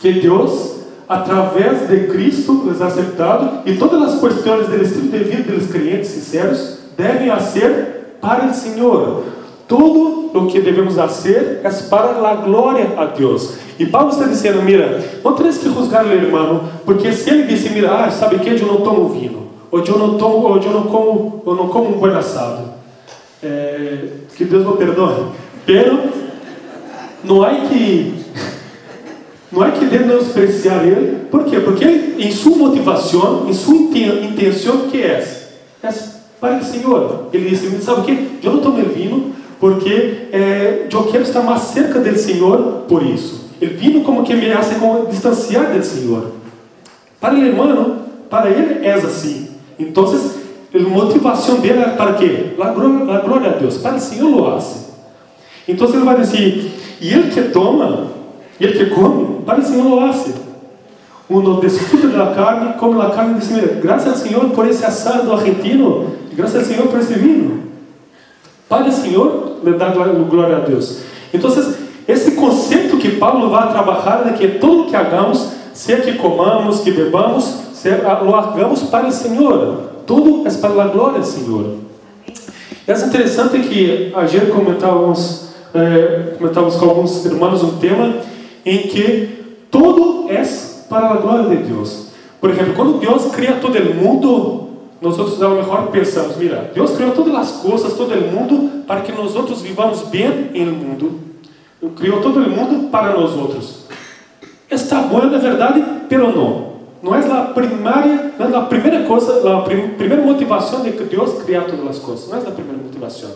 que 0.00 0.12
Deus 0.12 0.78
através 1.08 1.88
de 1.88 2.06
Cristo 2.08 2.64
les 2.66 2.82
aceptado 2.82 3.60
e 3.64 3.76
todas 3.76 4.14
as 4.14 4.20
questões 4.20 4.68
do 4.68 4.76
estilo 4.76 5.08
de 5.08 5.18
vida 5.24 5.52
dos 5.54 5.70
clientes 5.70 6.10
sinceros 6.10 6.78
devem 6.96 7.30
ser 7.40 8.18
para 8.20 8.46
o 8.46 8.54
Senhor. 8.54 9.24
Todo 9.68 10.30
o 10.32 10.46
que 10.46 10.62
devemos 10.62 10.94
fazer 10.94 11.60
é 11.62 11.70
para 11.90 12.26
a 12.26 12.34
glória 12.36 12.94
a 12.96 13.04
Deus. 13.04 13.58
E 13.78 13.84
Paulo 13.84 14.08
está 14.08 14.24
dizendo, 14.24 14.62
mira, 14.62 15.04
não 15.22 15.34
tens 15.34 15.58
que 15.58 15.68
juzgar 15.68 16.06
o 16.06 16.12
irmão, 16.12 16.70
porque 16.86 17.12
se 17.12 17.28
ele 17.28 17.42
disse, 17.42 17.68
mira, 17.68 18.06
ah, 18.06 18.10
sabe 18.10 18.38
que 18.38 18.48
eu 18.48 18.66
não 18.66 18.78
tomo 18.78 19.10
vinho, 19.10 19.46
ou 19.70 19.84
eu 19.84 19.98
não 19.98 20.16
tomo, 20.16 20.48
ou 20.48 20.56
eu 20.56 20.70
não 20.72 20.82
como, 20.84 21.42
eu 21.46 21.54
não 21.54 21.68
como 21.68 21.96
um 21.96 22.00
bom 22.00 22.06
assado. 22.06 22.78
É, 23.42 24.06
que 24.34 24.44
Deus 24.44 24.66
me 24.66 24.76
perdoe. 24.78 25.26
Pero 25.66 25.98
não 27.22 27.42
há 27.42 27.54
que 27.54 28.24
não 29.52 29.64
é 29.64 29.70
que 29.70 29.84
devemos 29.84 30.24
despreciar 30.24 30.84
ele. 30.84 31.26
Por 31.30 31.44
quê? 31.44 31.60
Porque 31.60 31.84
em 32.18 32.30
sua 32.32 32.56
motivação, 32.56 33.48
em 33.48 33.52
sua 33.52 33.76
intenção, 33.76 34.88
que 34.88 35.02
é? 35.02 35.46
É 35.82 35.88
para 36.40 36.58
o 36.58 36.64
Senhor. 36.64 37.28
Ele 37.32 37.50
disse, 37.50 37.68
sabe 37.82 38.00
o 38.00 38.04
que? 38.04 38.38
Eu 38.42 38.52
não 38.52 38.58
estou 38.58 38.72
me 38.72 38.82
vindo 38.82 39.37
porque 39.60 40.28
é, 40.32 40.86
quero 41.10 41.22
estar 41.22 41.42
mais 41.42 41.62
cerca 41.62 41.98
do 41.98 42.18
Senhor 42.18 42.84
por 42.88 43.02
isso. 43.02 43.48
Ele 43.60 43.74
vindo 43.74 44.04
como 44.04 44.22
que 44.22 44.34
me 44.34 44.52
hace 44.52 44.76
como 44.76 45.06
distanciar 45.06 45.72
do 45.72 45.84
Senhor. 45.84 46.32
Para 47.20 47.34
o 47.34 47.38
irmão, 47.38 47.98
para 48.30 48.50
ele 48.50 48.86
é 48.86 48.92
assim. 48.92 49.48
Então, 49.78 50.04
a 50.04 50.78
motivação 50.78 51.60
dele 51.60 51.80
é 51.80 51.88
para 51.88 52.14
quê? 52.14 52.54
A 52.60 52.68
glória, 52.68 53.50
a 53.50 53.54
a 53.54 53.58
Deus. 53.58 53.78
Para 53.78 53.96
o 53.96 54.00
Senhor 54.00 54.30
lo 54.30 54.54
hace. 54.54 54.88
Então 55.66 55.88
ele 55.88 56.04
vai 56.04 56.20
dizer, 56.20 56.72
e 57.00 57.12
ele 57.12 57.30
que 57.30 57.42
toma 57.50 58.08
e 58.58 58.64
ele 58.64 58.78
que 58.78 58.86
come, 58.94 59.42
para 59.44 59.60
o 59.60 59.64
Senhor 59.64 59.84
lo 59.84 60.00
hace. 60.00 60.34
uno 61.28 61.60
disfruta 61.60 62.06
de 62.06 62.16
la 62.16 62.34
carne, 62.34 62.74
come 62.78 62.96
la 62.96 63.10
carne 63.10 63.38
dice, 63.38 63.54
mira, 63.54 63.78
gracias 63.82 64.14
al 64.14 64.20
Señor 64.20 64.52
por 64.52 64.66
ese 64.66 64.86
asado 64.86 65.34
argentino, 65.34 66.04
y 66.32 66.36
gracias 66.36 66.62
al 66.62 66.68
Señor 66.70 66.88
por 66.88 67.00
ese 67.00 67.14
vino. 67.14 67.57
Para 68.68 68.88
o 68.88 68.92
Senhor, 68.92 69.56
dá 69.78 69.88
glória 69.88 70.56
a 70.56 70.60
Deus. 70.60 71.00
Então, 71.32 71.50
esse 72.06 72.32
conceito 72.32 72.96
que 72.98 73.12
Paulo 73.16 73.50
vai 73.50 73.70
trabalhar 73.70 74.26
é 74.28 74.32
que 74.32 74.58
tudo 74.58 74.88
que 74.88 74.96
hagamos, 74.96 75.52
seja 75.72 76.02
que 76.02 76.18
comamos, 76.18 76.80
que 76.80 76.90
bebamos, 76.90 77.44
seja, 77.72 78.20
lo 78.20 78.34
hagamos 78.34 78.82
para 78.84 79.06
o 79.06 79.12
Senhor. 79.12 79.88
Tudo 80.06 80.46
é 80.46 80.50
para 80.52 80.82
a 80.84 80.86
glória 80.88 81.20
do 81.20 81.26
Senhor. 81.26 81.76
É 82.86 82.92
interessante 82.92 83.58
que 83.60 84.12
ayer 84.14 84.48
comentávamos, 84.50 85.48
eh, 85.74 86.34
comentávamos 86.38 86.76
com 86.76 86.88
alguns 86.88 87.24
irmãos 87.26 87.62
um 87.62 87.76
tema 87.76 88.14
em 88.64 88.88
que 88.88 89.56
tudo 89.70 90.30
é 90.30 90.42
para 90.88 91.10
a 91.10 91.16
glória 91.16 91.56
de 91.56 91.64
Deus. 91.64 92.08
Por 92.40 92.50
exemplo, 92.50 92.72
quando 92.74 92.98
Deus 92.98 93.26
cria 93.26 93.58
todo 93.60 93.76
o 93.76 93.94
mundo, 93.94 94.67
nós 95.00 95.18
outros 95.18 95.40
a 95.42 95.48
lo 95.48 95.56
mejor 95.56 95.88
pensamos, 95.88 96.36
mira, 96.36 96.70
Deus 96.74 96.90
criou 96.92 97.12
todas 97.12 97.34
as 97.34 97.50
coisas, 97.52 97.94
todo 97.94 98.12
o 98.12 98.32
mundo, 98.32 98.84
para 98.84 99.00
que 99.00 99.12
nós 99.12 99.36
outros 99.36 99.62
vivamos 99.62 100.02
bem 100.02 100.50
em 100.54 100.66
mundo. 100.66 101.20
Criou 101.96 102.20
todo 102.20 102.40
o 102.40 102.50
mundo 102.50 102.90
para 102.90 103.12
nós 103.12 103.32
outros. 103.34 103.84
Está 104.68 105.02
bom, 105.02 105.20
é 105.22 105.38
verdade, 105.38 105.84
pero 106.08 106.34
não. 106.34 106.68
Não 107.00 107.14
é 107.14 107.20
a 107.20 107.42
primária, 107.44 108.32
não 108.36 108.48
é 108.48 108.56
a 108.56 108.62
primeira 108.62 109.04
coisa, 109.04 109.56
a 109.56 109.60
prim, 109.62 109.90
primeira 109.90 110.22
motivação 110.22 110.82
de 110.82 110.90
que 110.90 111.04
Deus 111.04 111.42
criar 111.44 111.62
todas 111.62 111.86
as 111.86 111.98
coisas. 112.00 112.28
Não 112.28 112.36
é 112.36 112.40
a 112.40 112.50
primeira 112.50 112.82
motivação. 112.82 113.30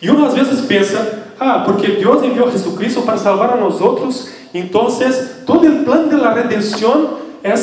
E 0.00 0.10
uma 0.10 0.28
às 0.28 0.34
vezes 0.34 0.64
pensa, 0.64 1.30
ah, 1.38 1.60
porque 1.66 1.86
Deus 1.88 2.22
enviou 2.22 2.50
Jesus 2.50 2.74
Cristo 2.76 3.02
para 3.02 3.18
salvar 3.18 3.50
a 3.50 3.56
nós 3.56 3.80
outros, 3.80 4.30
então 4.54 4.86
todo 5.46 5.68
o 5.68 5.84
plano 5.84 6.18
da 6.18 6.32
redenção 6.32 7.18
é 7.44 7.54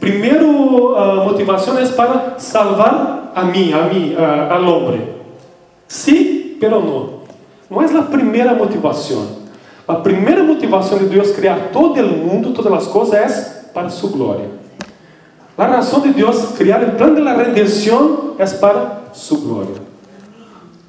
Primeiro, 0.00 0.96
a 0.96 1.24
motivação 1.26 1.78
é 1.78 1.86
para 1.88 2.38
salvar 2.38 3.32
a 3.34 3.44
mim, 3.44 3.72
a 3.72 3.82
mim, 3.82 4.16
a, 4.16 4.54
al 4.54 4.66
hombre. 4.66 5.02
Sí, 5.86 6.56
pero 6.58 6.80
no. 6.80 7.20
Não 7.70 7.82
é 7.82 7.98
a 7.98 8.02
primeira 8.02 8.54
motivação. 8.54 9.40
A 9.86 9.96
primeira 9.96 10.42
motivação 10.42 10.98
de 10.98 11.04
Deus 11.06 11.32
criar 11.32 11.68
todo 11.72 12.00
o 12.00 12.06
mundo, 12.06 12.52
todas 12.52 12.72
as 12.72 12.86
coisas, 12.86 13.14
é 13.14 13.70
para 13.74 13.88
sua 13.90 14.10
glória. 14.10 14.48
A 15.58 15.66
razão 15.66 16.00
de 16.00 16.10
Deus 16.10 16.52
criar 16.56 16.82
o 16.82 16.92
plano 16.92 17.22
da 17.22 17.34
redenção 17.34 18.34
é 18.38 18.46
para 18.46 19.02
sua 19.12 19.38
glória. 19.38 19.74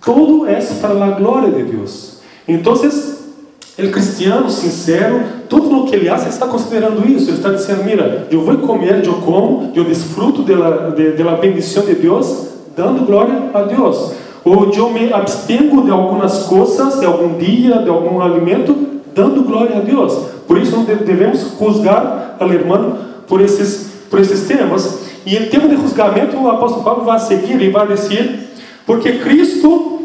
Todo 0.04 0.48
é 0.48 0.60
para 0.80 1.04
a 1.04 1.12
glória 1.12 1.52
de 1.52 1.64
Deus. 1.64 2.22
Então, 2.48 2.74
o 2.74 3.92
cristiano 3.92 4.50
sincero, 4.50 5.22
tudo 5.52 5.82
o 5.82 5.86
que 5.86 5.98
ele 5.98 6.08
faz, 6.08 6.26
está 6.28 6.48
considerando 6.48 7.06
isso. 7.06 7.30
Ele 7.30 7.38
está 7.38 7.52
dizendo: 7.52 7.84
Mira, 7.84 8.26
eu 8.32 8.42
vou 8.42 8.58
comer, 8.60 9.06
eu 9.06 9.16
como, 9.16 9.70
eu 9.76 9.84
desfruto 9.84 10.44
da 10.44 10.92
de, 10.92 11.12
de, 11.12 11.24
bendição 11.42 11.84
de 11.84 11.94
Deus, 11.94 12.48
dando 12.74 13.06
glória 13.06 13.50
a 13.54 13.64
Deus. 13.64 14.14
Ou 14.46 14.72
eu 14.74 14.90
me 14.90 15.12
abstengo 15.12 15.84
de 15.84 15.92
algumas 15.92 16.44
coisas, 16.44 17.02
de 17.02 17.06
algum 17.06 17.38
dia, 17.38 17.80
de 17.80 17.90
algum 17.90 18.22
alimento, 18.22 18.74
dando 19.14 19.44
glória 19.44 19.78
a 19.78 19.82
Deus. 19.82 20.14
Por 20.48 20.58
isso 20.58 20.72
não 20.72 20.86
devemos 20.86 21.58
juzgar 21.60 22.38
ao 22.40 22.52
irmão 22.54 22.98
por 23.28 23.42
esses, 23.42 24.06
por 24.10 24.22
esses 24.22 24.48
temas. 24.48 25.02
E 25.26 25.36
em 25.36 25.48
tema 25.48 25.68
de 25.68 25.76
julgamento, 25.76 26.38
o 26.38 26.50
apóstolo 26.50 26.86
Paulo 26.86 27.04
vai 27.04 27.20
seguir 27.20 27.62
e 27.62 27.70
vai 27.70 27.86
dizer: 27.88 28.40
Porque 28.86 29.20
Cristo 29.20 30.00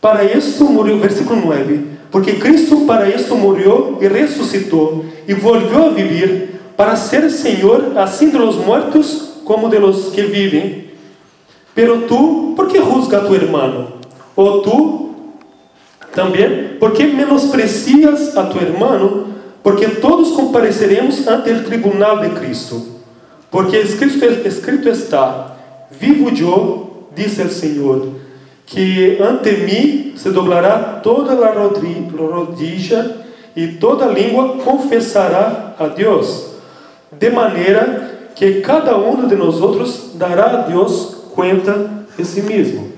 para 0.00 0.24
isso 0.24 0.64
morreu, 0.64 0.98
versículo 0.98 1.46
9. 1.46 1.95
Porque 2.10 2.34
Cristo 2.34 2.86
para 2.86 3.08
isso 3.08 3.34
morreu 3.36 3.98
e 4.00 4.06
ressuscitou 4.06 5.04
e 5.26 5.34
volvió 5.34 5.86
a 5.86 5.90
vivir 5.90 6.60
para 6.76 6.96
ser 6.96 7.30
Senhor 7.30 7.96
assim 7.96 8.30
de 8.30 8.38
los 8.38 8.56
muertos 8.56 9.40
como 9.44 9.68
de 9.68 9.78
los 9.78 10.10
que 10.10 10.22
vivem. 10.22 10.86
Pero 11.74 12.02
tu, 12.02 12.54
por 12.56 12.68
que 12.68 12.80
juzga 12.80 13.18
a 13.18 13.24
tu 13.26 13.34
hermano? 13.34 13.88
Ou 14.34 14.62
tu 14.62 15.10
também, 16.14 16.78
por 16.78 16.92
que 16.92 17.04
menosprecias 17.06 18.36
a 18.36 18.44
tu 18.44 18.58
hermano? 18.58 19.34
Porque 19.62 19.86
todos 19.88 20.30
compareceremos 20.32 21.26
ante 21.26 21.50
o 21.50 21.64
tribunal 21.64 22.20
de 22.20 22.30
Cristo. 22.30 22.96
Porque 23.50 23.78
escrito, 23.78 24.24
escrito 24.46 24.88
está: 24.88 25.56
Vivo 25.90 26.30
eu, 26.30 27.08
disse 27.14 27.42
o 27.42 27.50
Senhor 27.50 28.12
que 28.66 29.18
ante 29.20 29.52
mim 29.52 30.05
se 30.16 30.30
doblará 30.30 31.00
toda 31.02 31.32
a 31.32 31.52
rodilha 31.52 33.16
e 33.54 33.68
toda 33.68 34.06
língua 34.06 34.56
confessará 34.64 35.74
a 35.78 35.86
Deus, 35.86 36.52
de 37.12 37.30
maneira 37.30 38.30
que 38.34 38.60
cada 38.60 38.96
um 38.96 39.26
de 39.26 39.34
nós 39.34 39.60
outros 39.60 40.12
dará 40.14 40.44
a 40.44 40.56
Deus 40.62 41.16
conta 41.34 41.90
de 42.16 42.24
si 42.24 42.42
mesmo. 42.42 42.92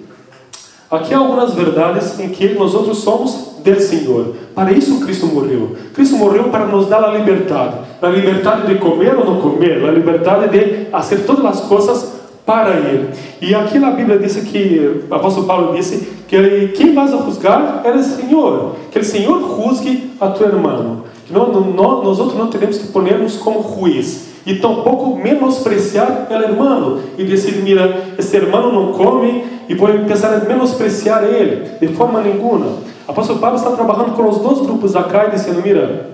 Aqui 0.90 1.12
há 1.12 1.18
algumas 1.18 1.54
verdades 1.54 2.18
em 2.18 2.30
que 2.30 2.54
nós 2.54 2.74
outros 2.74 2.98
somos 2.98 3.56
del 3.62 3.78
Senhor. 3.78 4.34
Para 4.54 4.72
isso 4.72 5.00
Cristo 5.00 5.26
morreu. 5.26 5.76
Cristo 5.92 6.16
morreu 6.16 6.44
para 6.44 6.66
nos 6.66 6.86
dar 6.88 7.04
a 7.04 7.12
liberdade. 7.12 7.76
A 8.00 8.08
liberdade 8.08 8.66
de 8.66 8.80
comer 8.80 9.14
ou 9.14 9.24
não 9.24 9.40
comer. 9.40 9.84
A 9.84 9.90
liberdade 9.90 10.48
de 10.48 10.86
fazer 10.90 11.18
todas 11.26 11.44
as 11.44 11.60
coisas 11.60 12.17
para 12.48 12.70
ele. 12.76 13.10
E 13.42 13.54
aqui 13.54 13.78
na 13.78 13.90
Bíblia 13.90 14.18
diz 14.18 14.34
que, 14.36 15.04
o 15.06 15.14
apóstolo 15.14 15.46
Paulo 15.46 15.76
disse, 15.76 16.08
que 16.26 16.68
quem 16.68 16.94
vai 16.94 17.04
a 17.04 17.08
juzgar 17.08 17.82
é 17.84 17.90
o 17.90 18.02
Senhor. 18.02 18.74
Que 18.90 18.98
o 18.98 19.04
Senhor 19.04 19.38
juzgue 19.38 20.12
a 20.18 20.28
tu 20.28 20.44
irmão. 20.44 21.04
Que 21.26 21.32
nós, 21.34 21.52
nós 21.74 22.18
outros 22.18 22.38
não 22.38 22.46
temos 22.46 22.78
que 22.78 22.88
ponermos 22.88 23.36
como 23.36 23.62
juiz. 23.62 24.28
E 24.46 24.54
tampouco 24.54 25.14
menospreciar 25.14 26.26
o 26.30 26.32
irmão. 26.32 27.00
E 27.18 27.24
dizer, 27.24 27.62
mira, 27.62 28.14
esse 28.18 28.34
irmão 28.34 28.72
não 28.72 28.92
come, 28.94 29.44
e 29.68 29.74
vou 29.74 29.86
pensar 30.06 30.42
em 30.42 30.48
menospreciar 30.48 31.24
ele. 31.24 31.76
De 31.78 31.88
forma 31.88 32.22
nenhuma. 32.22 32.78
O 33.06 33.10
apóstolo 33.10 33.40
Paulo 33.40 33.56
está 33.56 33.72
trabalhando 33.72 34.16
com 34.16 34.26
os 34.26 34.38
dois 34.38 34.60
grupos 34.60 34.96
acá 34.96 35.26
e 35.26 35.32
dizendo, 35.32 35.60
mira, 35.60 36.12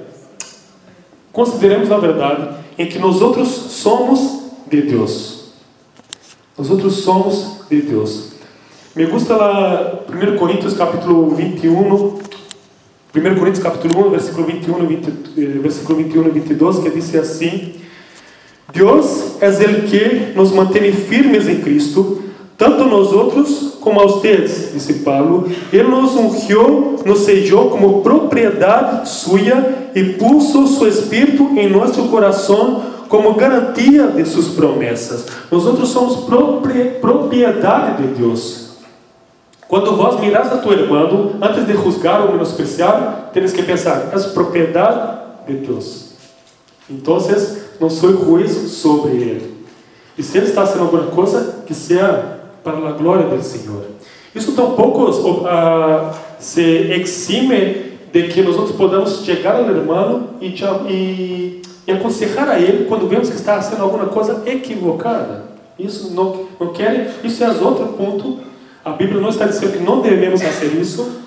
consideremos 1.33 1.93
a 1.93 1.99
verdade 1.99 2.49
em 2.77 2.87
que 2.87 2.99
nós 2.99 3.23
outros 3.23 3.49
somos 3.49 4.51
de 4.69 4.83
Deus. 4.83 5.34
Nós 6.57 6.71
outros 6.71 6.99
somos 6.99 7.63
de 7.69 7.83
Deus. 7.83 8.29
Me 8.95 9.07
gusta 9.07 9.35
lá 9.35 10.05
1 10.09 10.37
Coríntios 10.37 10.75
capítulo 10.75 11.35
21, 11.35 11.71
1 11.73 12.21
Coríntios 13.37 13.59
capítulo 13.59 14.07
1, 14.07 14.11
versículo 14.11 14.47
21, 14.47 14.87
20, 14.87 15.09
eh, 15.37 15.41
versículo 15.61 15.99
21 15.99 16.29
e 16.29 16.31
22, 16.31 16.79
que 16.79 16.91
diz 16.91 17.13
assim: 17.17 17.75
Deus 18.73 19.43
é 19.43 19.49
o 19.49 19.83
que 19.83 20.33
nos 20.37 20.53
mantém 20.53 20.93
firmes 20.93 21.49
em 21.49 21.61
Cristo, 21.61 22.23
tanto 22.57 22.85
nós 22.85 23.13
outros 23.13 23.79
como 23.81 24.01
a 24.01 24.07
vocês, 24.07 24.71
disse 24.73 25.01
Paulo. 25.01 25.51
Ele 25.73 25.89
nos 25.89 26.15
ungiu, 26.15 27.01
nos 27.05 27.23
sellou 27.23 27.71
como 27.71 28.01
propriedade 28.01 29.09
sua 29.09 29.41
e 29.93 30.05
puso 30.13 30.69
seu 30.69 30.87
Espírito 30.87 31.51
em 31.57 31.69
nosso 31.69 32.05
coração 32.05 32.94
como 33.15 33.35
garantia 33.35 34.09
de 34.09 34.25
suas 34.25 34.49
promessas. 34.49 35.27
Nós 35.49 35.65
outros 35.65 35.91
somos 35.91 36.27
propriedade 37.01 38.03
de 38.03 38.09
Deus. 38.15 38.71
Quando 39.69 39.97
vós 39.97 40.19
miras 40.19 40.53
a 40.53 40.57
tu 40.57 40.73
irmão, 40.73 41.35
antes 41.41 41.65
de 41.65 41.75
juzgar 41.75 42.23
ou 42.23 42.33
menospreciar, 42.33 43.31
tens 43.33 43.53
que 43.53 43.63
pensar: 43.63 44.11
és 44.13 44.27
propriedade 44.27 45.19
de 45.47 45.55
Deus. 45.65 46.15
Então, 46.91 47.17
não 47.81 47.89
sou 47.89 48.11
juiz 48.11 48.51
sobre 48.73 49.13
ele. 49.13 49.65
E 50.19 50.23
se 50.23 50.37
ele 50.37 50.49
está 50.49 50.67
fazendo 50.67 50.83
alguma 50.83 51.07
coisa, 51.07 51.63
que 51.65 51.73
seja 51.73 52.41
para 52.65 52.77
a 52.77 52.93
glória 52.93 53.29
do 53.29 53.41
Senhor. 53.45 53.85
Isso 54.35 54.57
tampouco 54.57 55.05
uh, 55.05 56.13
se 56.41 56.61
exime 56.61 57.93
de 58.13 58.25
que 58.25 58.43
nós 58.43 58.73
podamos 58.73 59.25
chegar 59.25 59.55
ao 59.55 59.71
irmão 59.71 60.31
e 60.41 60.51
e 61.87 61.93
aconselhar 61.93 62.49
a 62.49 62.59
ele 62.59 62.87
quando 62.87 63.09
vemos 63.09 63.29
que 63.29 63.37
está 63.37 63.57
fazendo 63.57 63.83
alguma 63.83 64.07
coisa 64.07 64.43
equivocada. 64.47 65.45
Isso 65.79 66.13
não, 66.15 66.47
não 66.59 66.73
quer, 66.73 67.15
isso 67.23 67.43
é 67.43 67.49
outro 67.49 67.89
ponto. 67.89 68.39
A 68.85 68.91
Bíblia 68.91 69.21
não 69.21 69.29
está 69.29 69.47
dizendo 69.47 69.73
que 69.73 69.83
não 69.83 70.01
devemos 70.01 70.43
fazer 70.43 70.67
isso. 70.81 71.23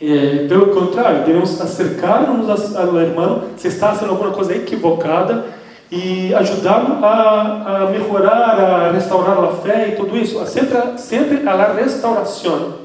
É, 0.00 0.46
pelo 0.48 0.66
contrário, 0.66 1.24
devemos 1.24 1.60
acercar-nos 1.60 2.76
ao 2.76 3.00
irmão 3.00 3.44
se 3.56 3.68
está 3.68 3.88
fazendo 3.88 4.10
alguma 4.10 4.32
coisa 4.32 4.54
equivocada 4.54 5.44
e 5.90 6.34
ajudá-lo 6.34 7.04
a, 7.04 7.84
a 7.84 7.90
melhorar, 7.90 8.60
a 8.60 8.90
restaurar 8.92 9.44
a 9.44 9.52
fé 9.52 9.90
e 9.90 9.96
tudo 9.96 10.16
isso. 10.16 10.44
Sempre, 10.46 10.98
sempre 10.98 11.48
a 11.48 11.72
restauração. 11.72 12.84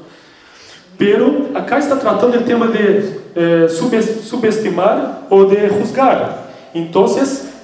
Pero 0.96 1.48
acá 1.54 1.78
está 1.78 1.96
tratando 1.96 2.36
o 2.36 2.42
tema 2.42 2.68
de 2.68 3.20
eh, 3.34 3.68
subestimar 3.68 5.22
ou 5.30 5.46
de 5.46 5.68
juzgar. 5.68 6.39
Então, 6.74 7.06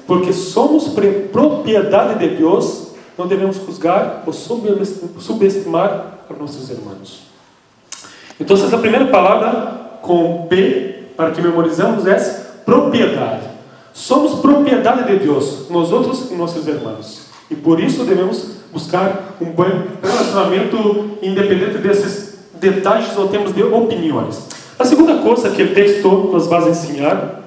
porque 0.06 0.32
somos 0.32 0.94
propriedade 1.32 2.18
de 2.18 2.36
Deus, 2.36 2.88
não 3.18 3.26
devemos 3.26 3.56
juzgar 3.56 4.22
ou 4.26 4.32
subestimar 4.32 6.18
a 6.28 6.32
nossos 6.34 6.70
irmãos. 6.70 7.22
Então, 8.38 8.56
a 8.56 8.78
primeira 8.78 9.06
palavra 9.06 9.98
com 10.02 10.46
P, 10.48 11.08
para 11.16 11.30
que 11.30 11.40
memorizamos, 11.40 12.06
é 12.06 12.16
propriedade. 12.64 13.46
Somos 13.92 14.40
propriedade 14.40 15.04
de 15.04 15.24
Deus, 15.24 15.68
nós 15.70 15.90
outros 15.90 16.30
e 16.30 16.34
nossos 16.34 16.66
irmãos. 16.68 17.26
E 17.50 17.54
por 17.54 17.80
isso 17.80 18.04
devemos 18.04 18.56
buscar 18.72 19.36
um 19.40 19.46
bom 19.46 19.64
relacionamento 20.02 21.18
independente 21.22 21.78
desses 21.78 22.38
detalhes 22.60 23.16
ou 23.16 23.28
termos 23.28 23.54
de 23.54 23.62
opiniões. 23.62 24.48
A 24.78 24.84
segunda 24.84 25.22
coisa 25.22 25.50
que 25.50 25.62
o 25.62 25.74
texto 25.74 26.08
nos 26.08 26.46
vai 26.46 26.68
ensinar 26.68 27.45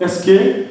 é 0.00 0.06
que 0.06 0.66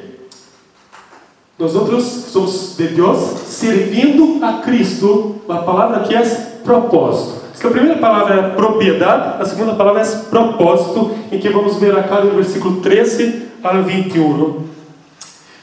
nós 1.58 1.74
outros 1.74 2.04
somos 2.04 2.76
de 2.76 2.88
Deus 2.88 3.18
servindo 3.46 4.44
a 4.44 4.62
Cristo. 4.62 5.36
A 5.48 5.56
palavra 5.56 5.98
aqui 5.98 6.14
é 6.14 6.22
propósito. 6.64 7.38
A 7.66 7.70
primeira 7.70 7.98
palavra 7.98 8.34
é 8.34 8.42
propriedade, 8.50 9.42
a 9.42 9.44
segunda 9.44 9.74
palavra 9.74 10.02
é 10.02 10.04
propósito, 10.30 11.10
em 11.32 11.40
que 11.40 11.48
vamos 11.48 11.76
ver 11.76 11.98
acá 11.98 12.20
no 12.20 12.30
versículo 12.30 12.80
13 12.80 13.48
ao 13.64 13.82
21. 13.82 14.64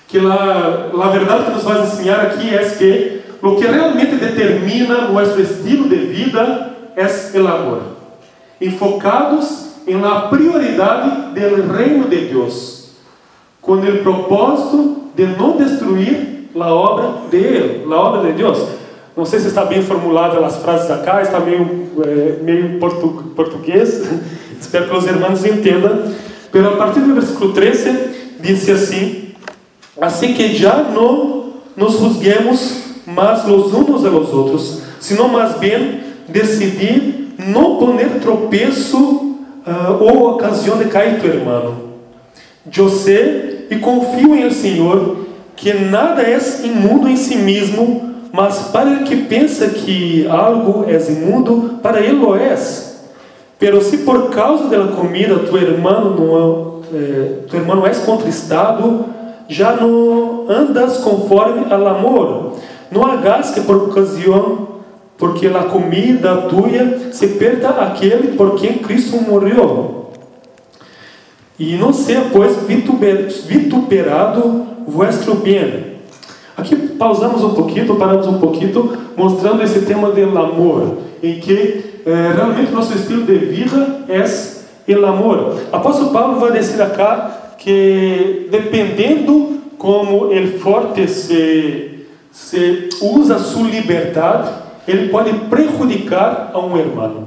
Que 0.10 0.20
la, 0.20 0.90
la 0.94 1.08
verdade 1.08 1.46
que 1.46 1.52
nos 1.52 1.64
vai 1.64 1.82
ensinar 1.82 2.22
aqui 2.22 2.54
é 2.54 2.70
que 2.70 3.22
o 3.42 3.56
que 3.56 3.66
realmente 3.66 4.16
determina 4.16 5.08
nosso 5.08 5.40
estilo 5.40 5.88
de 5.88 5.96
vida 5.96 6.76
é 6.98 7.06
o 7.40 7.48
amor. 7.48 7.82
Enfocados 8.60 9.68
em 9.88 9.96
la 9.96 10.28
prioridade 10.28 11.10
do 11.34 11.74
reino 11.74 12.10
de 12.10 12.26
Deus, 12.26 12.75
com 13.66 13.74
o 13.74 13.98
propósito 14.04 14.98
de 15.16 15.26
não 15.26 15.58
destruir 15.58 16.50
a 16.56 16.74
obra 16.74 17.14
de 17.32 17.84
a 17.92 17.96
obra 17.96 18.32
de 18.32 18.38
Deus. 18.38 18.60
Não 19.18 19.26
sei 19.26 19.40
se 19.40 19.48
está 19.48 19.66
bem 19.66 19.82
formulada 19.82 20.46
as 20.46 20.58
frases 20.58 20.92
acá, 20.92 21.22
está 21.22 21.40
meio, 21.40 21.88
é, 22.04 22.44
meio 22.44 22.80
portu, 22.80 23.32
português. 23.36 24.04
Espero 24.60 24.90
que 24.90 24.96
os 24.96 25.06
irmãos 25.06 25.44
entendam. 25.46 26.04
Pero 26.52 26.70
a 26.70 26.78
partir 26.78 27.00
do 27.00 27.14
versículo 27.14 27.54
13, 27.54 28.36
diz 28.40 28.70
assim: 28.70 29.30
Assim 30.00 30.34
que 30.34 30.56
já 30.56 30.76
não 30.84 31.54
nos 31.76 31.94
juzguemos 32.00 32.84
mais 33.06 33.46
os 33.46 33.74
uns 33.74 34.06
a 34.06 34.10
los 34.10 34.34
outros, 34.34 34.82
sino 35.00 35.28
mais 35.28 35.58
bem 35.58 36.02
decidir 36.28 37.36
não 37.38 37.78
poner 37.78 38.20
tropeço 38.22 38.98
uh, 38.98 39.98
ou 40.00 40.32
ocasião 40.32 40.78
de 40.78 40.86
cair 40.86 41.20
tu 41.20 41.28
irmão. 41.28 41.86
Eu 42.76 42.90
sei 42.90 43.55
e 43.70 43.76
confio 43.78 44.36
em 44.36 44.42
el 44.42 44.52
Senhor 44.52 45.26
que 45.56 45.74
nada 45.74 46.22
é 46.22 46.38
imundo 46.64 47.08
em 47.08 47.16
si 47.16 47.36
mesmo 47.36 48.16
mas 48.36 48.68
para 48.74 48.92
el 48.92 49.04
que 49.06 49.16
pensa 49.16 49.70
que 49.70 50.28
algo 50.28 50.86
é 50.90 50.98
imundo, 51.10 51.80
para 51.82 52.02
ele 52.02 52.20
lo 52.20 52.36
é. 52.36 52.54
Pero 53.58 53.82
se 53.82 54.00
por 54.00 54.30
causa 54.30 54.68
da 54.68 54.92
comida 54.92 55.40
tu 55.40 55.58
irmão 55.58 56.14
não, 56.14 56.82
eh, 56.94 57.38
tu 57.48 57.56
irmão 57.56 57.88
é 57.88 57.92
contristado, 57.92 59.06
já 59.48 59.72
não 59.78 60.48
andas 60.50 60.98
conforme 60.98 61.72
al 61.72 61.88
amor. 61.88 62.58
Não 62.92 63.06
hagas 63.06 63.52
que 63.52 63.62
por 63.62 63.78
ocasião, 63.78 64.68
porque 65.18 65.48
a 65.48 65.64
comida 65.64 66.36
tuya 66.50 67.14
se 67.14 67.28
perda 67.28 67.70
aquele 67.70 68.36
por 68.36 68.56
quem 68.60 68.80
Cristo 68.80 69.16
morreu. 69.22 70.05
E 71.58 71.76
não 71.78 71.94
seja, 71.94 72.30
pois, 72.32 72.58
vituperado 73.48 74.68
vuestro 74.88 75.36
bem 75.36 75.96
Aqui 76.58 76.76
pausamos 76.76 77.44
um 77.44 77.54
pouquinho, 77.54 77.96
paramos 77.96 78.28
um 78.28 78.40
pouquinho, 78.40 78.98
mostrando 79.18 79.62
esse 79.62 79.82
tema 79.82 80.10
do 80.10 80.40
amor, 80.40 81.00
em 81.22 81.40
que 81.40 82.02
eh, 82.06 82.34
realmente 82.34 82.72
nosso 82.72 82.94
estilo 82.96 83.24
de 83.24 83.38
vida 83.38 84.06
é 84.08 84.96
o 84.96 85.06
amor. 85.06 85.60
Apóstolo 85.72 86.12
Paulo 86.12 86.40
vai 86.40 86.54
dizer 86.54 86.82
acá 86.82 87.56
que 87.58 88.48
dependendo 88.50 89.60
como 89.78 90.32
ele 90.32 90.58
forte 90.60 91.08
se, 91.10 92.06
se 92.32 92.90
usa 93.02 93.38
sua 93.38 93.68
liberdade, 93.68 94.50
ele 94.88 95.10
pode 95.10 95.34
prejudicar 95.50 96.52
a 96.54 96.60
um 96.60 96.78
irmão. 96.78 97.26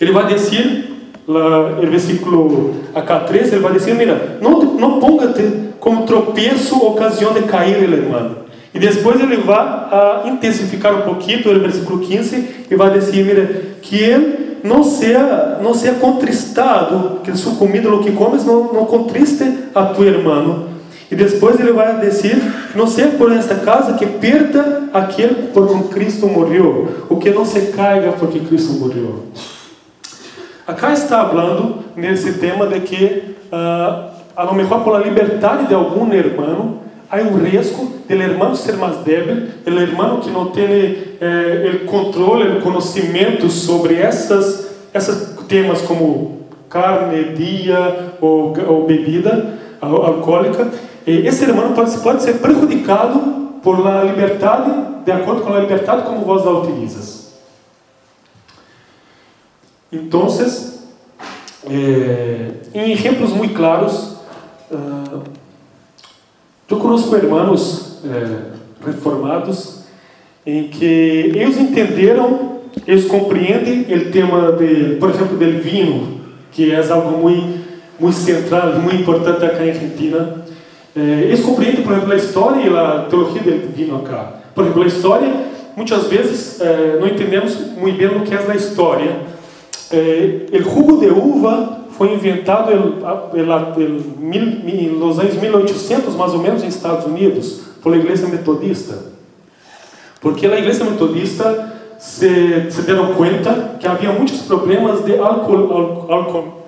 Ele 0.00 0.10
vai 0.10 0.26
dizer, 0.26 0.91
no 1.26 1.90
versículo 1.90 2.74
acá 2.94 3.20
13, 3.20 3.54
ele 3.54 3.60
vai 3.60 3.72
dizer, 3.72 3.94
mira, 3.94 4.38
não, 4.40 4.62
não 4.74 4.98
ponga-te 4.98 5.72
como 5.78 6.04
tropeço, 6.06 6.76
ocasião 6.84 7.32
de 7.32 7.42
cair 7.42 7.82
irmão. 7.82 8.42
E 8.74 8.78
depois 8.78 9.20
ele 9.20 9.36
vai 9.36 9.58
a 9.58 10.22
intensificar 10.26 10.94
um 10.94 11.02
pouquinho, 11.02 11.52
no 11.52 11.60
versículo 11.60 11.98
15, 11.98 12.66
e 12.70 12.74
vai 12.74 12.90
dizer, 12.90 13.24
mira, 13.24 13.62
que 13.82 13.96
ele 13.96 14.58
não 14.64 14.82
seja, 14.82 15.58
não 15.62 15.74
seja 15.74 15.94
contristado, 15.94 17.20
que 17.22 17.36
sua 17.36 17.56
comida, 17.56 17.92
o 17.92 18.02
que 18.02 18.12
comes, 18.12 18.44
não, 18.44 18.72
não 18.72 18.86
contriste 18.86 19.44
a 19.74 19.86
tu 19.86 20.04
irmão. 20.04 20.72
E 21.10 21.14
depois 21.14 21.60
ele 21.60 21.72
vai 21.72 22.00
dizer, 22.00 22.40
não 22.74 22.86
seja 22.86 23.08
por 23.18 23.30
esta 23.30 23.56
casa 23.56 23.92
que 23.94 24.06
perda 24.06 24.84
aquele 24.94 25.48
por 25.52 25.68
quem 25.68 25.82
Cristo 25.88 26.26
morreu, 26.26 27.06
o 27.10 27.16
que 27.16 27.30
não 27.30 27.44
se 27.44 27.60
caiga 27.72 28.12
porque 28.12 28.40
Cristo 28.40 28.72
morreu. 28.74 29.24
Acá 30.72 30.94
está 30.94 31.28
falando 31.28 31.84
nesse 31.94 32.38
tema 32.38 32.66
de 32.66 32.80
que 32.80 33.36
uh, 33.52 34.10
a 34.34 34.42
lo 34.44 34.54
mejor 34.54 34.82
por 34.82 34.94
la 34.94 35.00
liberdade 35.00 35.66
de 35.66 35.74
algum 35.74 36.10
irmão, 36.14 36.78
há 37.10 37.16
um 37.18 37.36
risco 37.44 37.92
do 38.08 38.14
irmão 38.14 38.54
ser 38.54 38.78
mais 38.78 38.96
débil, 39.04 39.48
o 39.66 39.70
irmão 39.70 40.20
que 40.20 40.30
não 40.30 40.46
tem 40.46 40.96
eh, 41.20 41.80
controle, 41.86 42.56
o 42.56 42.62
conhecimento 42.62 43.50
sobre 43.50 43.96
essas, 43.96 44.70
esses 44.94 45.36
temas 45.46 45.82
como 45.82 46.40
carne, 46.70 47.34
dia 47.34 48.14
ou, 48.18 48.86
bebida 48.86 49.54
alcoólica, 49.80 50.68
esse 51.06 51.44
irmão 51.44 51.72
pode, 51.74 51.98
pode 51.98 52.22
ser 52.22 52.34
prejudicado 52.38 53.20
por 53.62 53.78
la 53.78 54.04
liberdade, 54.04 54.72
de 55.04 55.12
acordo 55.12 55.42
com 55.42 55.52
a 55.52 55.60
liberdade 55.60 56.02
como 56.04 56.24
vós 56.24 56.46
a 56.46 56.50
utilizas. 56.50 57.11
Então, 59.92 60.26
eh, 61.68 62.50
em 62.74 62.92
exemplos 62.92 63.30
muito 63.30 63.54
claros, 63.54 64.12
Uh, 64.72 65.20
eu 66.70 66.78
conheço 66.78 67.14
irmãos 67.14 67.98
é, 68.02 68.86
reformados 68.86 69.82
em 70.46 70.68
que 70.68 70.86
eles 70.86 71.58
entenderam, 71.58 72.60
eles 72.86 73.04
compreendem 73.04 73.82
o 73.82 74.10
tema, 74.10 74.52
de, 74.52 74.96
por 74.96 75.10
exemplo, 75.10 75.36
do 75.36 75.62
vinho, 75.62 76.22
que 76.50 76.72
é 76.72 76.90
algo 76.90 77.18
muito, 77.18 77.60
muito 78.00 78.16
central, 78.16 78.80
muito 78.80 79.02
importante 79.02 79.44
aqui 79.44 79.62
em 79.62 79.68
Argentina. 79.68 80.44
É, 80.96 81.00
eles 81.00 81.40
compreendem, 81.40 81.84
por 81.84 81.92
exemplo, 81.92 82.12
a 82.12 82.16
história 82.16 82.66
e 82.66 82.74
a 82.74 83.06
teologia 83.10 83.42
do 83.42 83.74
vinho 83.74 83.96
acá. 83.96 84.36
Por 84.54 84.64
exemplo, 84.64 84.82
a 84.82 84.86
história, 84.86 85.30
muitas 85.76 86.06
vezes 86.06 86.58
é, 86.62 86.96
não 86.98 87.06
entendemos 87.06 87.58
muito 87.76 87.98
bem 87.98 88.08
o 88.16 88.22
que 88.22 88.34
é 88.34 88.38
a 88.38 88.56
história. 88.56 89.31
É, 89.92 90.46
o 90.58 90.62
jugo 90.62 90.98
de 90.98 91.08
uva 91.08 91.82
foi 91.90 92.14
inventado 92.14 92.70
nos 94.98 95.18
anos 95.18 95.34
1800, 95.34 96.16
mais 96.16 96.32
ou 96.32 96.38
menos, 96.38 96.62
nos 96.62 96.74
Estados 96.74 97.06
Unidos, 97.06 97.60
pela 97.82 97.96
Igreja 97.96 98.26
Metodista. 98.26 99.12
Porque 100.20 100.46
a 100.46 100.58
Igreja 100.58 100.84
Metodista 100.84 101.72
se, 101.98 102.70
se 102.70 102.82
deram 102.82 103.14
conta 103.14 103.76
que 103.78 103.86
havia 103.86 104.10
muitos 104.12 104.40
problemas 104.42 105.04
de 105.04 105.16
alcool, 105.18 106.06
alcool, 106.08 106.62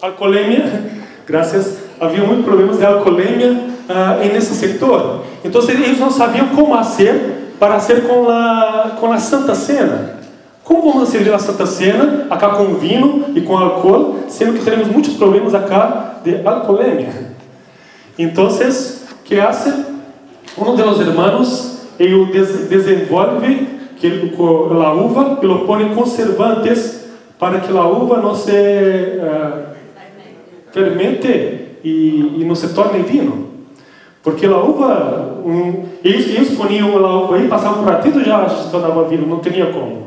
alcoolemia, 0.00 0.90
graças, 1.26 1.78
havia 2.00 2.24
muitos 2.24 2.44
problemas 2.44 2.78
de 2.78 2.86
alcoolemia 2.86 3.52
uh, 3.52 4.32
nesse 4.32 4.54
setor. 4.54 5.22
Então 5.44 5.60
eles 5.68 6.00
não 6.00 6.10
sabiam 6.10 6.48
como 6.48 6.74
fazer 6.74 7.54
para 7.58 7.78
a, 8.30 8.96
com 8.98 9.12
a 9.12 9.18
Santa 9.18 9.54
Cena. 9.54 10.15
Como 10.66 10.92
vamos 10.92 11.10
servir 11.10 11.32
a 11.32 11.38
Santa 11.38 11.64
Cena, 11.64 12.26
acá 12.28 12.48
com 12.48 12.74
vinho 12.74 13.26
e 13.36 13.40
com 13.40 13.56
álcool, 13.56 14.24
sendo 14.26 14.54
que 14.58 14.64
teremos 14.64 14.88
muitos 14.88 15.14
problemas 15.14 15.54
acá 15.54 16.16
de 16.24 16.44
alcoolemia? 16.44 17.30
Então, 18.18 18.50
que 19.24 19.38
hace? 19.38 19.72
Um 20.58 20.74
dos 20.74 21.00
hermanos, 21.00 21.82
ele 22.00 22.32
desenvolve 22.68 23.68
que 23.96 24.34
a 24.72 24.92
uva 24.92 25.38
e 25.40 25.66
pone 25.66 25.94
conservantes 25.94 27.06
para 27.38 27.60
que 27.60 27.70
a 27.70 27.84
uva 27.86 28.20
não 28.20 28.34
se 28.34 28.50
uh, 28.50 29.66
fermente 30.72 31.28
e, 31.84 32.40
e 32.40 32.44
não 32.44 32.56
se 32.56 32.74
torne 32.74 33.04
vinho. 33.04 33.50
Porque 34.20 34.46
a 34.46 34.58
uva, 34.58 35.42
um, 35.44 35.84
eles, 36.02 36.26
eles 36.26 36.58
poniam 36.58 36.96
a 37.06 37.22
uva 37.22 37.36
aí, 37.36 37.46
passavam 37.46 37.84
um 37.84 37.86
ratito 37.86 38.24
já 38.24 38.48
se 38.48 38.68
tornava 38.68 39.04
vinho, 39.04 39.28
não 39.28 39.38
tinha 39.38 39.66
como. 39.66 40.06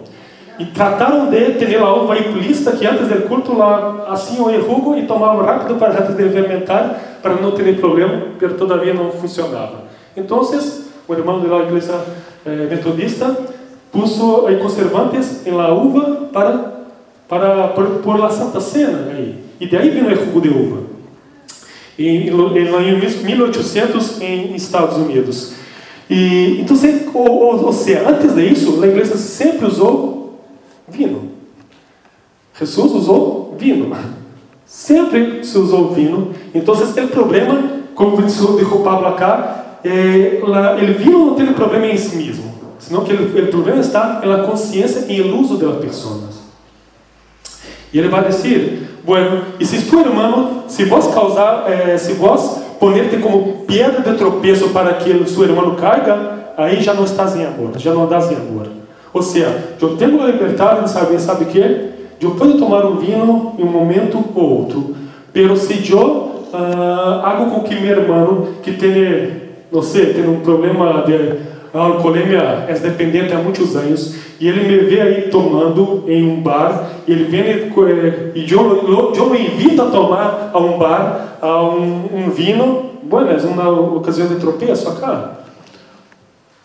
E 0.59 0.65
trataram 0.65 1.29
de 1.29 1.53
ter 1.53 1.77
a 1.77 1.93
uva 1.93 2.15
lista 2.15 2.73
que 2.73 2.85
antes 2.85 3.07
do 3.07 3.27
culto 3.29 3.57
lá 3.57 4.07
assim 4.09 4.41
o 4.41 4.51
jugo 4.61 4.97
e 4.97 5.07
tomavam 5.07 5.45
rápido 5.45 5.75
para 5.75 6.01
antes 6.01 6.17
de 6.17 6.29
fermentar 6.29 6.99
para 7.21 7.35
não 7.35 7.51
ter 7.51 7.79
problema, 7.79 8.23
mas 8.39 8.53
todavia 8.57 8.93
não 8.93 9.09
funcionava. 9.09 9.85
Então, 10.17 10.41
o 11.07 11.13
irmão 11.13 11.39
da 11.39 11.59
igreja 11.59 12.03
eh, 12.45 12.67
metodista 12.69 13.37
puso 13.89 14.47
conservantes 14.61 15.47
em 15.47 15.51
la 15.51 15.73
uva 15.73 16.27
para 16.33 16.79
para 17.29 17.67
por, 17.69 18.19
la 18.19 18.29
Santa 18.29 18.59
Cena 18.59 19.11
aí. 19.11 19.35
E 19.61 19.67
daí 19.67 19.91
vem 19.91 20.03
o 20.03 20.15
jugo 20.15 20.41
de 20.41 20.49
uva. 20.49 20.81
Em, 21.97 22.27
em 22.27 23.23
1800 23.23 24.21
em 24.21 24.55
Estados 24.55 24.97
Unidos. 24.97 25.53
E 26.09 26.59
então, 26.59 26.75
ou, 27.13 27.65
ou 27.65 27.71
seja, 27.71 28.09
antes 28.09 28.33
disso, 28.35 28.83
a 28.83 28.87
igreja 28.87 29.15
sempre 29.15 29.67
usou 29.67 30.18
vinho. 30.99 31.31
Jesus 32.59 32.91
usou 32.91 33.55
vinho. 33.57 33.95
Sempre 34.65 35.43
se 35.43 35.57
usou 35.57 35.93
vinho. 35.93 36.33
Então, 36.53 36.75
o 36.75 37.07
problema, 37.07 37.63
como 37.95 38.21
dijo 38.21 38.79
Pablo 38.83 39.07
acá, 39.07 39.77
é, 39.83 40.41
el 40.81 40.93
vino 40.93 41.27
não 41.27 41.35
tem 41.35 41.53
problema 41.53 41.87
em 41.87 41.97
si 41.97 42.17
mesmo, 42.17 42.53
senão 42.77 43.03
que 43.05 43.13
o 43.13 43.47
problema 43.47 43.79
está 43.79 44.21
na 44.25 44.43
consciência 44.43 45.05
e 45.07 45.21
no 45.21 45.39
uso 45.39 45.57
das 45.57 45.77
pessoas. 45.77 46.39
E 47.93 47.97
ele 47.97 48.09
vai 48.09 48.27
dizer, 48.27 48.99
bueno, 49.05 49.43
e 49.59 49.65
se 49.65 49.89
tu 49.89 49.99
irmão, 49.99 50.65
se 50.67 50.85
vos 50.85 51.07
causar, 51.07 51.65
eh, 51.71 51.97
se 51.97 52.13
vos 52.13 52.59
poner-te 52.79 53.17
como 53.17 53.65
pedra 53.65 54.01
de 54.01 54.17
tropeço 54.17 54.69
para 54.69 54.93
que 54.95 55.11
o 55.11 55.27
seu 55.27 55.43
irmão 55.43 55.75
caiga, 55.75 56.53
aí 56.57 56.81
já 56.81 56.93
não 56.93 57.05
estás 57.05 57.35
em 57.35 57.45
amor, 57.45 57.71
já 57.77 57.93
não 57.93 58.03
andas 58.03 58.31
em 58.31 58.35
amor. 58.35 58.78
Ou 59.19 59.23
seja, 59.23 59.75
eu 59.81 59.97
tenho 59.97 60.23
a 60.23 60.27
liberdade 60.27 60.85
de 60.85 60.89
saber, 60.89 61.19
sabe 61.19 61.43
o 61.43 61.47
que? 61.47 61.59
Eu 62.21 62.31
posso 62.31 62.57
tomar 62.57 62.85
um 62.85 62.95
vinho 62.95 63.51
em 63.59 63.63
um 63.63 63.67
momento 63.69 64.23
ou 64.33 64.59
outro, 64.59 64.95
pero 65.33 65.57
se 65.57 65.91
eu 65.91 66.45
uh, 66.53 67.25
hago 67.25 67.51
com 67.51 67.59
que 67.63 67.75
meu 67.75 67.99
irmão 67.99 68.47
que 68.63 68.71
tem, 68.71 69.41
não 69.69 69.81
sei, 69.81 70.13
tem 70.13 70.25
um 70.25 70.39
problema 70.39 71.03
de 71.05 71.33
alcoolemia, 71.73 72.63
é 72.69 72.73
dependente 72.75 73.33
há 73.33 73.39
muitos 73.39 73.75
anos, 73.75 74.15
e 74.39 74.47
ele 74.47 74.65
me 74.65 74.85
vê 74.85 75.01
aí 75.01 75.21
tomando 75.23 76.05
em 76.07 76.25
um 76.25 76.41
bar, 76.41 76.91
e 77.05 77.11
ele 77.11 77.25
vem 77.25 77.41
e 78.35 78.49
eu, 78.49 79.13
eu 79.17 79.29
me 79.29 79.47
invito 79.47 79.81
a 79.81 79.87
tomar 79.87 80.49
a 80.53 80.57
um 80.57 80.77
bar 80.77 81.39
a 81.41 81.61
um, 81.61 82.05
um 82.13 82.29
vinho, 82.29 82.85
bueno, 83.03 83.31
é 83.31 83.45
uma 83.45 83.69
ocasião 83.97 84.29
de 84.29 84.35
tropeço 84.35 84.87
acá. 84.87 85.39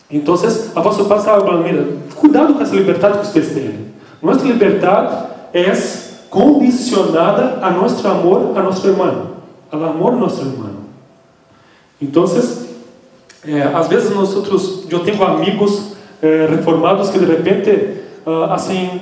Então, 0.09 0.35
a 0.35 0.79
apóstolo 0.79 1.09
Paulo 1.09 1.23
estava 1.23 1.45
falando, 1.45 1.63
mira, 1.63 1.87
cuidado 2.15 2.53
com 2.53 2.61
essa 2.61 2.75
liberdade 2.75 3.19
que 3.19 3.27
vocês 3.27 3.53
têm. 3.53 3.93
Nossa 4.21 4.45
liberdade 4.45 5.25
é 5.53 5.71
condicionada 6.29 7.59
a 7.61 7.71
nosso 7.71 8.05
amor 8.07 8.57
a 8.57 8.61
nosso 8.61 8.85
irmão, 8.87 9.31
ao 9.71 9.83
amor 9.83 10.13
a 10.13 10.17
nosso 10.17 10.41
irmão. 10.41 10.75
Então, 12.01 12.25
é, 13.47 13.61
às 13.61 13.87
vezes 13.87 14.13
nós 14.13 14.35
outros, 14.35 14.85
eu 14.89 14.99
tenho 14.99 15.23
amigos 15.23 15.95
é, 16.21 16.47
reformados 16.49 17.09
que 17.09 17.19
de 17.19 17.25
repente 17.25 17.69
uh, 18.25 18.51
assim, 18.51 18.99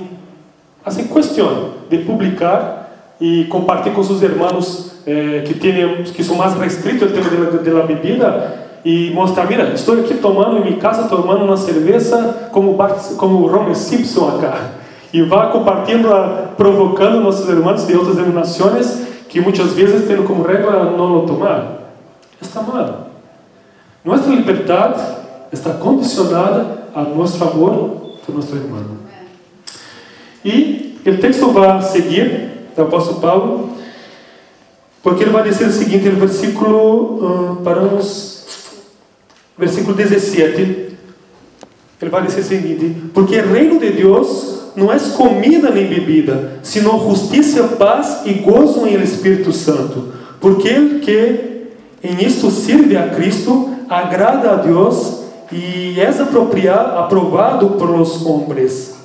assim 0.85 1.07
questionam 1.07 1.71
de 1.89 1.99
publicar 1.99 3.15
e 3.19 3.45
compartilhar 3.45 3.95
com 3.95 4.03
seus 4.03 4.21
irmãos 4.21 4.93
é, 5.05 5.41
que 5.45 5.53
têm 5.53 6.03
que 6.03 6.23
são 6.23 6.35
mais 6.35 6.53
restritos 6.55 7.03
ao 7.03 7.09
tema 7.09 7.79
da 7.79 7.83
bebida 7.83 8.63
e 8.83 9.11
mostrar, 9.11 9.47
mira, 9.47 9.73
estou 9.73 9.99
aqui 9.99 10.15
tomando 10.15 10.57
em 10.57 10.63
minha 10.63 10.77
casa 10.77 11.07
tomando 11.07 11.45
uma 11.45 11.57
cerveja 11.57 12.49
como 12.51 12.73
Bart, 12.73 13.15
como 13.15 13.47
Homer 13.47 13.75
Simpson 13.75 14.37
acá 14.37 14.83
e 15.13 15.21
vai 15.21 15.51
compartilhando, 15.51 16.09
provocando 16.57 17.21
nossos 17.21 17.47
irmãos 17.47 17.85
de 17.85 17.95
outras 17.95 18.15
denominações 18.15 19.03
que 19.29 19.39
muitas 19.39 19.73
vezes 19.73 20.07
têm 20.07 20.23
como 20.23 20.43
regra 20.43 20.85
não 20.85 21.25
tomar. 21.25 21.91
Está 22.41 22.63
mal. 22.63 23.09
Nossa 24.03 24.27
liberdade 24.29 25.01
está 25.51 25.71
condicionada 25.73 26.87
a 26.95 27.03
nosso 27.03 27.41
amor 27.43 28.17
por 28.25 28.33
nosso 28.33 28.55
irmão. 28.55 28.83
E 30.43 30.99
o 31.05 31.17
texto 31.17 31.51
vai 31.51 31.81
seguir, 31.83 32.69
do 32.75 32.81
apóstolo 32.81 33.21
Paulo, 33.21 33.69
porque 35.03 35.23
ele 35.23 35.31
vai 35.31 35.43
dizer 35.43 35.67
o 35.67 35.71
seguinte, 35.71 36.09
no 36.09 36.19
versículo, 36.19 37.53
uh, 37.53 37.55
paramos, 37.63 38.32
versículo 39.57 39.95
17, 39.95 40.61
ele 42.01 42.11
vai 42.11 42.25
dizer 42.25 42.41
o 42.41 42.43
seguinte, 42.43 42.95
porque 43.13 43.37
o 43.37 43.53
reino 43.53 43.79
de 43.79 43.91
Deus 43.91 44.71
não 44.75 44.91
é 44.91 44.97
comida 45.15 45.69
nem 45.69 45.87
bebida, 45.87 46.59
senão 46.63 47.09
justiça, 47.09 47.63
paz 47.79 48.21
e 48.25 48.33
gozo 48.33 48.85
em 48.87 49.01
Espírito 49.01 49.51
Santo, 49.51 50.13
porque 50.39 50.67
ele 50.67 50.99
que 50.99 51.53
em 52.03 52.25
isto 52.25 52.51
sirve 52.51 52.97
a 52.97 53.09
Cristo, 53.09 53.69
agrada 53.87 54.51
a 54.51 54.55
Deus 54.55 55.23
e 55.51 55.99
é 55.99 56.11
aprovado 56.99 57.71
por 57.71 57.89
los 57.89 58.25
hombres. 58.25 58.95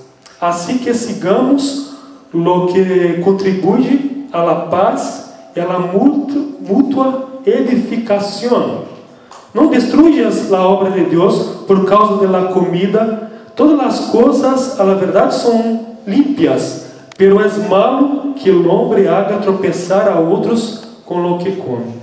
Assim 0.41 0.79
que 0.79 0.93
sigamos 0.95 1.97
lo 2.33 2.67
que 2.69 3.21
contribui 3.23 4.27
la 4.33 4.69
paz 4.69 5.31
e 5.55 5.61
la 5.61 5.79
mútua 5.79 7.41
edificação. 7.47 8.98
Não 9.55 9.69
destruyas 9.69 10.53
a 10.53 10.67
obra 10.67 10.91
de 10.91 11.05
Deus 11.05 11.65
por 11.67 11.85
causa 11.87 12.19
de 12.19 12.27
la 12.27 12.53
comida. 12.53 13.31
Todas 13.57 13.81
as 13.81 14.11
coisas, 14.11 14.79
a 14.79 14.85
verdade, 14.95 15.35
são 15.35 15.87
limpias, 16.07 16.87
pero 17.17 17.41
é 17.41 17.49
malo 17.69 18.35
que 18.35 18.51
o 18.51 18.69
homem 18.69 19.09
haga 19.09 19.39
tropeçar 19.39 20.09
a 20.09 20.21
outros 20.21 20.85
com 21.05 21.21
lo 21.21 21.39
que 21.39 21.53
come. 21.53 21.99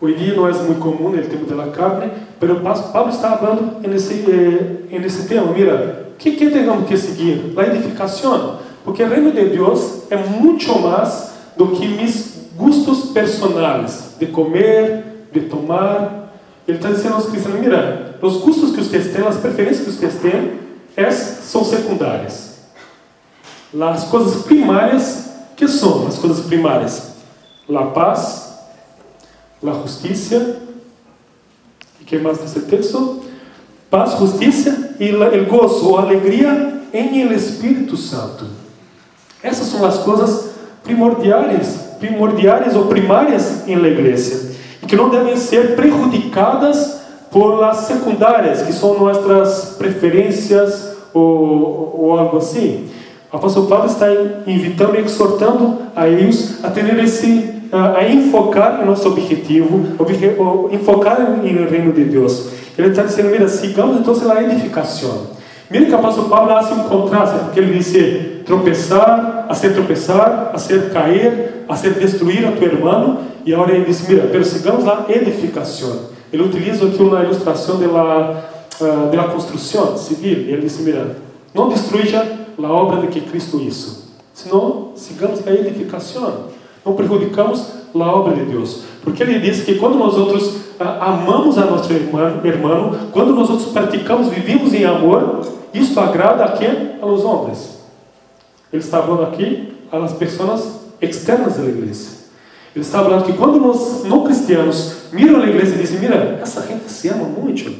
Día 0.00 0.34
no 0.34 0.48
es 0.48 0.60
muy 0.62 0.76
común 0.76 1.16
el 1.16 1.28
tema 1.28 1.46
de 1.46 1.54
la 1.54 1.70
carne, 1.70 2.10
pero 2.40 2.60
Pablo 2.60 3.12
está 3.12 3.34
hablando 3.34 3.78
en 3.84 3.92
ese, 3.92 4.24
eh, 4.26 4.88
en 4.90 5.04
ese 5.04 5.28
tema. 5.28 5.52
Mira, 5.54 6.06
¿qué, 6.18 6.36
¿qué 6.36 6.50
tenemos 6.50 6.88
que 6.88 6.96
seguir? 6.96 7.52
La 7.54 7.66
edificación. 7.66 8.62
Porque 8.84 9.04
el 9.04 9.10
reino 9.10 9.30
de 9.30 9.44
Dios 9.44 10.04
es 10.10 10.30
mucho 10.40 10.76
más 10.80 11.34
do 11.56 11.70
que 11.72 11.86
mis 11.86 12.48
gustos 12.56 13.10
personales, 13.14 14.16
de 14.18 14.30
comer, 14.32 15.11
de 15.32 15.40
tomar. 15.40 16.32
Ele 16.66 16.78
está 16.78 16.90
dizendo 16.90 17.14
aos 17.14 17.26
cristãos: 17.26 17.58
mira, 17.58 18.18
os 18.22 18.36
gustos 18.38 18.70
que 18.72 18.84
vocês 18.84 19.12
têm, 19.12 19.26
as 19.26 19.36
preferências 19.36 19.84
que 19.84 19.92
vocês 19.92 20.14
têm, 20.20 20.60
essas 20.96 21.46
são 21.46 21.64
secundárias. 21.64 22.52
As 23.80 24.04
coisas 24.04 24.42
primárias, 24.42 25.30
que 25.56 25.66
são 25.66 26.06
as 26.06 26.18
coisas 26.18 26.44
primárias? 26.46 27.12
La 27.68 27.92
paz, 27.92 28.58
la 29.62 29.72
¿y 32.00 32.04
qué 32.04 32.18
más 32.18 32.42
dice 32.42 32.58
el 32.58 32.66
texto? 32.66 33.22
Paz, 33.88 34.14
justicia 34.14 34.94
y 34.98 35.12
la, 35.12 35.28
el 35.28 35.46
gozo 35.46 35.90
o 35.90 35.98
alegría 35.98 36.82
en 36.92 37.14
el 37.14 37.32
Espíritu 37.32 37.96
Santo. 37.96 38.46
Essas 39.42 39.68
são 39.68 39.84
as 39.84 39.98
coisas 39.98 40.50
primordiais, 40.82 41.96
primordiais 41.98 42.76
ou 42.76 42.86
primárias 42.86 43.66
em 43.66 43.76
la 43.76 43.88
igreja 43.88 44.34
e 44.34 44.51
que 44.92 44.96
não 44.96 45.08
devem 45.08 45.38
ser 45.38 45.74
prejudicadas 45.74 47.00
por 47.30 47.58
las 47.58 47.78
secundárias, 47.78 48.60
que 48.60 48.74
são 48.74 49.00
nossas 49.00 49.76
preferências 49.78 50.98
ou, 51.14 51.96
ou 51.98 52.18
algo 52.18 52.36
assim. 52.36 52.90
O 53.32 53.36
apóstolo 53.38 53.68
Paulo 53.68 53.86
está 53.86 54.08
invitando 54.46 54.96
e 54.96 54.98
exortando 54.98 55.78
a 55.96 56.06
eles 56.06 56.62
a 56.62 56.68
ter 56.68 57.02
esse 57.02 57.62
a 57.72 58.06
enfocar 58.06 58.82
em 58.82 58.84
nosso 58.84 59.08
objetivo, 59.08 59.96
enfocar 60.70 61.22
no 61.22 61.42
reino 61.42 61.90
de 61.90 62.04
Deus. 62.04 62.50
Ele 62.76 62.88
está 62.88 63.04
dizendo, 63.04 63.30
mira, 63.30 63.48
sigamos 63.48 63.98
então 63.98 64.14
a 64.30 64.42
edificação. 64.42 65.28
Mira 65.70 65.86
que 65.86 65.92
o 65.92 65.96
apóstolo 65.96 66.28
Paulo 66.28 66.54
hace 66.54 66.74
um 66.74 66.80
contraste, 66.80 67.38
porque 67.46 67.60
ele 67.60 67.78
disse 67.78 68.31
tropeçar, 68.44 69.46
hacer 69.48 69.74
tropeçar, 69.74 70.50
hacer 70.54 70.90
cair, 70.92 71.64
hacer 71.68 71.94
destruir 71.94 72.46
a 72.46 72.52
tu 72.52 72.64
hermano, 72.64 73.18
e 73.44 73.52
agora 73.52 73.72
ele 73.72 73.84
diz, 73.84 74.06
mira, 74.08 74.28
pero 74.30 74.44
sigamos 74.44 74.86
a 74.86 75.06
edificação. 75.08 76.12
Ele 76.32 76.42
utiliza 76.42 76.86
aqui 76.86 77.02
uma 77.02 77.22
ilustração 77.22 77.78
de 77.78 77.86
la, 77.86 78.44
uh, 78.80 79.16
la 79.16 79.24
construção 79.24 79.96
civil, 79.96 80.38
ele 80.38 80.62
disse, 80.62 80.82
mira, 80.82 81.16
não 81.54 81.68
destruya 81.68 82.40
a 82.58 82.72
obra 82.72 83.00
de 83.00 83.08
que 83.08 83.20
Cristo 83.20 83.60
hizo, 83.60 84.04
senão 84.32 84.92
sigamos 84.94 85.46
a 85.46 85.52
edificação 85.52 86.52
não 86.84 86.94
prejudicamos 86.94 87.64
a 87.94 87.98
obra 87.98 88.34
de 88.34 88.44
Deus. 88.44 88.82
Porque 89.02 89.22
ele 89.22 89.38
diz 89.38 89.62
que 89.64 89.76
quando 89.76 89.96
nós 89.96 90.14
outros 90.14 90.56
ah, 90.80 91.12
amamos 91.12 91.58
a 91.58 91.64
nosso 91.64 91.92
irmão, 91.92 92.40
irmão, 92.44 92.94
quando 93.12 93.34
nós 93.34 93.48
outros 93.48 93.70
praticamos, 93.70 94.28
vivimos 94.28 94.74
em 94.74 94.84
amor, 94.84 95.40
isso 95.72 95.98
agrada 95.98 96.44
a 96.44 96.52
quem? 96.52 96.92
A 97.00 97.06
los 97.06 97.24
homens. 97.24 97.81
Ele 98.72 98.82
está 98.82 99.02
falando 99.02 99.24
aqui 99.24 99.72
às 99.90 100.12
pessoas 100.12 100.80
externas 101.00 101.56
da 101.56 101.64
igreja. 101.64 102.22
Ele 102.74 102.84
está 102.84 103.02
falando 103.02 103.24
que 103.26 103.34
quando 103.34 103.60
nós 103.60 104.04
não 104.04 104.24
cristianos 104.24 105.08
miram 105.12 105.42
a 105.42 105.46
igreja 105.46 105.74
e 105.74 105.78
dizem: 105.78 106.00
Mira, 106.00 106.38
essa 106.40 106.62
gente 106.66 106.90
se 106.90 107.08
ama 107.08 107.24
muito. 107.24 107.70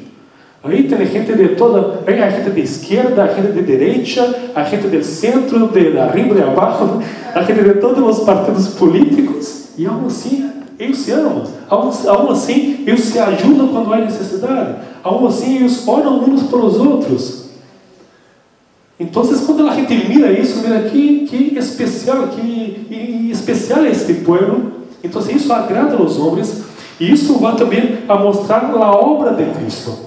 Aí 0.64 0.84
tem 0.84 1.06
gente 1.06 1.32
de 1.32 1.48
toda, 1.56 2.00
aí 2.06 2.22
a 2.22 2.30
gente 2.30 2.50
de 2.50 2.60
esquerda, 2.60 3.24
a 3.24 3.34
gente 3.34 3.52
de 3.52 3.62
direita, 3.62 4.52
a 4.54 4.62
gente 4.62 4.86
do 4.86 5.02
centro, 5.02 5.68
de 5.68 5.98
arriba, 5.98 6.36
de 6.36 6.42
abaixo, 6.42 7.00
a 7.34 7.42
gente 7.42 7.64
de 7.64 7.74
todos 7.80 8.18
os 8.18 8.24
partidos 8.24 8.68
políticos, 8.68 9.70
e 9.76 9.86
aún 9.86 10.06
assim 10.06 10.52
eles 10.78 10.98
se 10.98 11.10
amam, 11.10 11.42
aún 11.68 12.30
assim 12.30 12.84
eles 12.86 13.00
se 13.00 13.18
ajudam 13.18 13.68
quando 13.68 13.92
há 13.92 13.98
necessidade, 13.98 14.76
aún 15.02 15.26
assim 15.26 15.56
eles 15.56 15.86
oram 15.88 16.22
uns 16.22 16.44
pelos 16.44 16.76
outros. 16.76 17.41
Então, 19.02 19.22
quando 19.46 19.66
a 19.68 19.74
gente 19.74 19.92
mira 20.08 20.30
isso, 20.30 20.62
mira 20.62 20.82
que, 20.88 21.26
que 21.26 21.58
especial, 21.58 22.28
que 22.28 23.30
especial 23.32 23.84
é 23.84 23.90
este 23.90 24.14
povo. 24.14 24.70
Então, 25.02 25.20
isso 25.28 25.52
agrada 25.52 25.96
aos 25.96 26.18
homens 26.18 26.62
e 27.00 27.10
isso 27.10 27.36
vai 27.40 27.56
também 27.56 27.98
a 28.08 28.14
mostrar 28.14 28.70
a 28.72 28.92
obra 28.92 29.32
de 29.32 29.44
Cristo. 29.58 29.98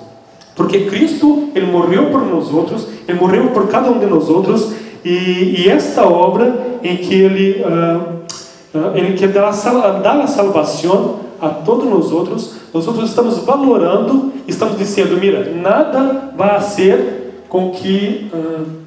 Porque 0.56 0.86
Cristo, 0.86 1.50
Ele 1.54 1.66
morreu 1.66 2.10
por 2.10 2.26
nós 2.26 2.50
outros, 2.54 2.88
Ele 3.06 3.20
morreu 3.20 3.50
por 3.50 3.68
cada 3.68 3.92
um 3.92 4.00
de 4.00 4.06
nós 4.06 4.30
outros, 4.30 4.72
e, 5.04 5.64
e 5.66 5.70
esta 5.70 6.08
obra 6.08 6.80
em 6.82 6.96
que 6.96 7.14
Ele, 7.14 7.64
uh, 7.64 8.78
uh, 8.78 8.98
em 8.98 9.14
que 9.14 9.28
dá, 9.28 9.52
dá 10.02 10.24
a 10.24 10.28
salvação 10.28 11.20
a 11.42 11.50
todos 11.50 11.90
nós 11.90 12.14
outros, 12.14 12.56
nós 12.74 12.88
outros 12.88 13.10
estamos 13.10 13.40
valorando, 13.40 14.32
estamos 14.48 14.78
dizendo, 14.78 15.20
mira, 15.20 15.52
nada 15.54 16.32
vai 16.38 16.62
ser 16.62 17.44
com 17.50 17.72
que 17.72 18.32
uh, 18.34 18.85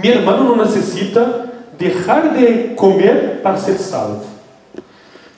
meu 0.00 0.14
irmão 0.14 0.44
não 0.44 0.56
necessita 0.56 1.50
deixar 1.76 2.32
de 2.32 2.74
comer 2.74 3.40
para 3.42 3.56
ser 3.56 3.76
salvo. 3.78 4.24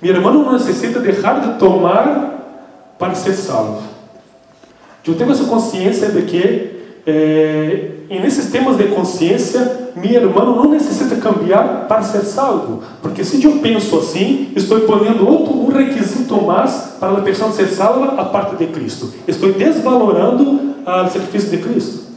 Meu 0.02 0.14
irmão 0.14 0.34
não 0.34 0.52
necessita 0.52 1.00
deixar 1.00 1.40
de 1.40 1.58
tomar 1.58 2.94
para 2.98 3.14
ser 3.14 3.32
salvo. 3.32 3.82
Eu 5.06 5.14
tenho 5.14 5.32
essa 5.32 5.44
consciência 5.44 6.10
de 6.10 6.22
que, 6.22 6.70
eh, 7.06 7.88
nesses 8.10 8.50
temas 8.50 8.76
de 8.76 8.84
consciência, 8.88 9.92
meu 9.96 10.12
irmão 10.12 10.54
não 10.54 10.70
necessita 10.70 11.16
cambiar 11.16 11.86
para 11.88 12.02
ser 12.02 12.20
salvo. 12.20 12.82
Porque 13.00 13.24
se 13.24 13.42
eu 13.42 13.52
penso 13.62 13.98
assim, 13.98 14.52
estou 14.54 14.80
pondo 14.80 15.26
outro 15.26 15.54
um 15.54 15.72
requisito 15.72 16.34
mais 16.42 16.96
para 17.00 17.12
a 17.12 17.22
pessoa 17.22 17.50
ser 17.50 17.68
salva 17.68 18.20
a 18.20 18.26
parte 18.26 18.56
de 18.56 18.66
Cristo. 18.66 19.10
Estou 19.26 19.52
desvalorando 19.54 20.74
o 20.84 21.08
sacrifício 21.08 21.48
de 21.48 21.58
Cristo. 21.58 22.09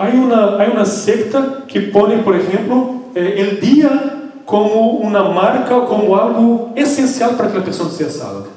Há 0.00 0.06
uma, 0.06 0.56
uma 0.64 0.84
secta 0.86 1.64
que 1.68 1.78
põe, 1.78 2.22
por 2.22 2.34
exemplo, 2.34 3.04
eh, 3.14 3.52
o 3.52 3.60
dia 3.60 4.30
como 4.46 4.96
uma 4.96 5.28
marca, 5.28 5.78
como 5.82 6.14
algo 6.14 6.72
essencial 6.74 7.34
para 7.34 7.50
que 7.50 7.58
a 7.58 7.60
pessoa 7.60 7.90
seja 7.90 8.08
salva. 8.08 8.48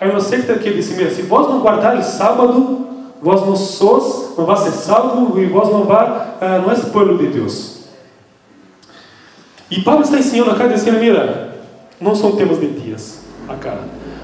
Há 0.00 0.06
uma 0.06 0.22
secta 0.22 0.54
que 0.54 0.70
diz 0.70 0.90
assim, 0.90 1.10
se 1.10 1.20
vós 1.20 1.46
não 1.48 1.60
guardar 1.60 1.98
o 1.98 2.02
sábado, 2.02 2.86
vós 3.20 3.46
não 3.46 3.54
sois, 3.54 4.38
não 4.38 4.46
vai 4.46 4.56
ser 4.56 4.70
salvo 4.70 5.38
e 5.38 5.44
vós 5.44 5.68
não 5.68 5.84
vai, 5.84 6.06
não 6.40 6.72
é 6.72 6.76
povo 6.76 7.18
de 7.18 7.26
Deus. 7.26 7.80
E 9.70 9.82
Paulo 9.82 10.00
está 10.00 10.18
ensinando 10.18 10.52
acá, 10.52 10.66
dizendo, 10.66 10.98
mira, 10.98 11.58
não 12.00 12.14
são 12.14 12.36
temas 12.36 12.58
de 12.58 12.68
dias, 12.68 13.20
acá. 13.46 13.76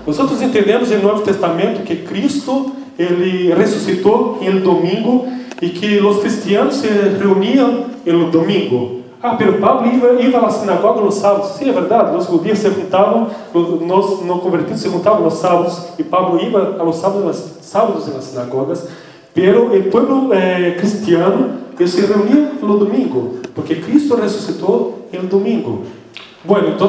Nós 0.06 0.18
outros 0.18 0.40
entendemos 0.40 0.90
no 0.90 1.02
Novo 1.02 1.22
Testamento 1.22 1.82
que 1.82 1.96
Cristo, 1.96 2.74
ele 2.98 3.52
ressuscitou 3.54 4.38
em 4.40 4.58
domingo 4.60 5.26
e 5.60 5.70
que 5.70 6.00
os 6.00 6.20
cristianos 6.20 6.76
se 6.76 6.88
reuniam 6.88 7.86
no 8.06 8.30
domingo. 8.30 9.02
Ah, 9.22 9.36
pero 9.36 9.54
Pablo 9.54 9.90
ia, 9.90 10.28
ia 10.28 10.38
à 10.38 10.50
sinagoga 10.50 11.00
nos 11.00 11.14
sábados. 11.14 11.52
Sim, 11.52 11.70
é 11.70 11.72
verdade. 11.72 12.14
Os 12.14 12.26
judeus 12.26 12.58
se 12.58 12.68
juntavam, 12.68 13.30
nós 13.86 14.22
não 14.22 14.38
convertidos 14.38 14.82
se 14.82 14.90
juntavam 14.90 15.22
nos 15.22 15.34
sábados. 15.34 15.94
E 15.98 16.04
Pablo 16.04 16.38
ia 16.38 16.76
aos 16.78 16.96
sábados, 16.96 17.24
nas, 17.24 17.58
sábados 17.62 18.06
nas 18.14 18.24
sinagogas. 18.24 18.86
Pero 19.32 19.74
o 19.74 19.82
povo 19.84 20.32
eh, 20.34 20.76
cristiano 20.78 21.64
se 21.86 22.02
reunia 22.02 22.52
no 22.62 22.78
domingo, 22.78 23.36
porque 23.54 23.76
Cristo 23.76 24.14
ressuscitou 24.14 25.08
no 25.12 25.22
domingo. 25.22 25.82
Bueno, 26.44 26.68
então 26.68 26.88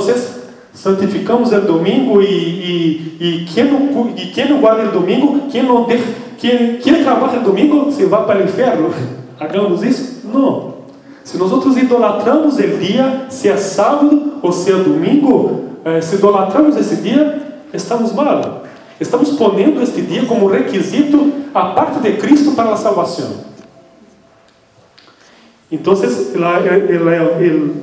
santificamos 0.76 1.52
o 1.52 1.62
domingo 1.62 2.22
e, 2.22 2.26
e, 2.28 3.18
e, 3.20 3.46
quem 3.46 3.64
não, 3.64 4.14
e 4.16 4.28
quem 4.28 4.50
não 4.50 4.60
guarda 4.60 4.90
o 4.90 4.92
domingo, 4.92 5.48
quem 5.50 5.64
não 5.64 5.86
de, 5.86 6.00
quem, 6.38 6.78
quem 6.78 7.04
trabalha 7.04 7.40
no 7.40 7.46
domingo, 7.46 7.92
se 7.92 8.06
vai 8.06 8.26
para 8.26 8.40
o 8.42 8.44
inferno. 8.44 8.94
Hagamos 9.40 9.82
isso? 9.82 10.28
Não. 10.32 10.76
Se 11.24 11.38
nós 11.38 11.52
outros 11.52 11.76
idolatramos 11.78 12.60
o 12.60 12.62
dia, 12.62 13.26
se 13.30 13.50
é 13.50 13.58
sábado 13.58 14.34
ou 14.44 14.52
se 14.52 14.72
é 14.72 14.76
domingo, 14.76 15.66
se 16.02 16.16
idolatramos 16.16 16.78
esse 16.78 16.98
dia, 16.98 17.42
estamos 17.74 18.14
mal. 18.14 18.64
Estamos 19.00 19.32
ponendo 19.32 19.82
este 19.82 20.02
dia 20.02 20.26
como 20.26 20.48
requisito 20.48 21.34
a 21.54 21.68
parte 21.68 22.00
de 22.00 22.14
Cristo 22.18 22.52
para 22.52 22.74
a 22.74 22.78
salvação. 22.78 23.46
Então, 25.72 25.94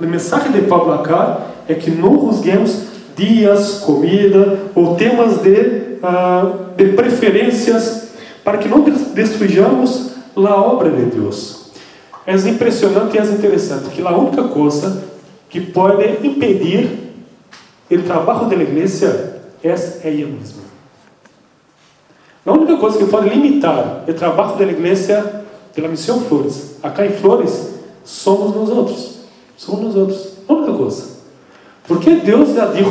o 0.01 0.07
mensagem 0.07 0.53
de 0.53 0.63
Pablo 0.63 0.93
acá 0.93 1.52
é 1.69 1.75
que 1.75 1.91
não 1.91 2.19
juzguemos 2.21 2.85
dias, 3.17 3.81
comida 3.81 4.59
ou 4.75 4.95
temas 4.97 5.43
de, 5.43 5.51
uh, 5.51 6.75
de 6.77 6.93
preferências 6.93 8.11
para 8.45 8.59
que 8.59 8.69
não 8.69 8.83
destrujamos 9.15 10.13
a 10.37 10.55
obra 10.55 10.91
de 10.91 11.05
Deus. 11.07 11.71
É 12.27 12.35
impressionante 12.35 13.17
e 13.17 13.19
é 13.19 13.25
interessante 13.25 13.91
que 13.91 14.03
a 14.03 14.17
única 14.17 14.45
coisa 14.45 15.05
que 15.49 15.61
pode 15.61 16.27
impedir 16.27 17.03
o 17.91 18.03
trabalho 18.03 18.49
da 18.49 18.57
igreja 18.57 19.41
é 19.63 19.69
ela 19.69 20.31
mesma. 20.31 20.63
A 22.45 22.53
única 22.53 22.77
coisa 22.77 22.99
que 22.99 23.05
pode 23.05 23.29
limitar 23.29 24.05
o 24.09 24.15
trabalho 24.15 24.57
da 24.57 24.65
igreja 24.65 25.45
da 25.77 25.89
missão 25.89 26.21
Flores, 26.23 26.77
acá 26.83 27.07
em 27.07 27.13
Flores, 27.13 27.75
somos 28.05 28.55
nós 28.55 28.69
outros. 28.69 29.19
Somos 29.57 29.85
nós 29.85 29.97
outros. 29.97 30.33
A 30.49 30.53
única 30.53 30.73
coisa. 30.73 31.12
Porque 31.87 32.17
Deus 32.17 32.55
já 32.55 32.67
disse 32.67 32.91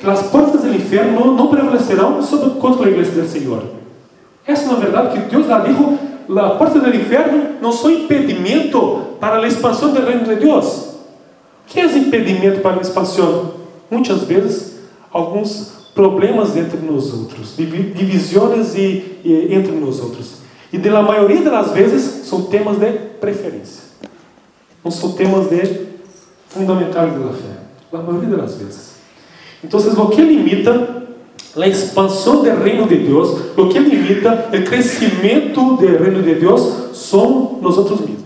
que 0.00 0.08
as 0.08 0.22
portas 0.28 0.62
do 0.62 0.74
inferno 0.74 1.34
não 1.34 1.48
prevalecerão 1.48 2.22
sobre 2.22 2.58
contra 2.60 2.86
a 2.86 2.90
igreja 2.90 3.10
do 3.10 3.28
Senhor. 3.28 3.62
Essa 4.46 4.70
é 4.70 4.72
a 4.72 4.78
verdade 4.78 5.20
que 5.20 5.30
Deus 5.30 5.46
já 5.46 5.58
disse 5.60 6.10
a 6.38 6.50
porta 6.50 6.78
do 6.78 6.94
inferno 6.94 7.56
não 7.60 7.72
são 7.72 7.90
impedimento 7.90 9.16
para 9.18 9.38
a 9.38 9.46
expansão 9.48 9.92
do 9.92 10.00
reino 10.00 10.24
de 10.24 10.36
Deus. 10.36 10.66
O 10.66 11.66
que 11.66 11.80
é 11.80 11.86
impedimento 11.86 12.60
para 12.60 12.76
a 12.76 12.80
expansão? 12.80 13.54
Muitas 13.90 14.22
vezes, 14.24 14.78
alguns 15.10 15.80
problemas 15.94 16.56
entre 16.56 16.78
nós 16.78 17.12
outros, 17.12 17.56
divisões 17.56 18.74
e, 18.76 19.18
e, 19.24 19.48
entre 19.50 19.72
nós 19.72 20.00
outros. 20.00 20.34
E 20.72 20.78
da 20.78 21.02
maioria 21.02 21.42
das 21.42 21.72
vezes 21.72 22.26
são 22.26 22.42
temas 22.42 22.78
de 22.78 22.92
preferência. 23.20 23.82
Não 24.84 24.90
são 24.90 25.12
temas 25.12 25.48
de 25.50 25.88
fundamentais 26.48 27.12
da 27.12 27.32
fé. 27.32 27.59
A 27.92 27.98
maioria 27.98 28.36
das 28.36 28.56
vezes. 28.56 28.90
Então, 29.62 29.80
o 29.80 30.10
que 30.10 30.22
limita 30.22 31.00
a 31.56 31.66
expansão 31.66 32.42
do 32.42 32.50
reino 32.62 32.86
de 32.86 32.96
Deus, 32.96 33.56
o 33.56 33.68
que 33.68 33.78
limita 33.78 34.48
o 34.48 34.64
crescimento 34.64 35.76
do 35.76 35.86
reino 35.86 36.22
de 36.22 36.34
Deus, 36.36 36.96
somos 36.96 37.60
nós 37.60 37.76
mesmos. 38.00 38.20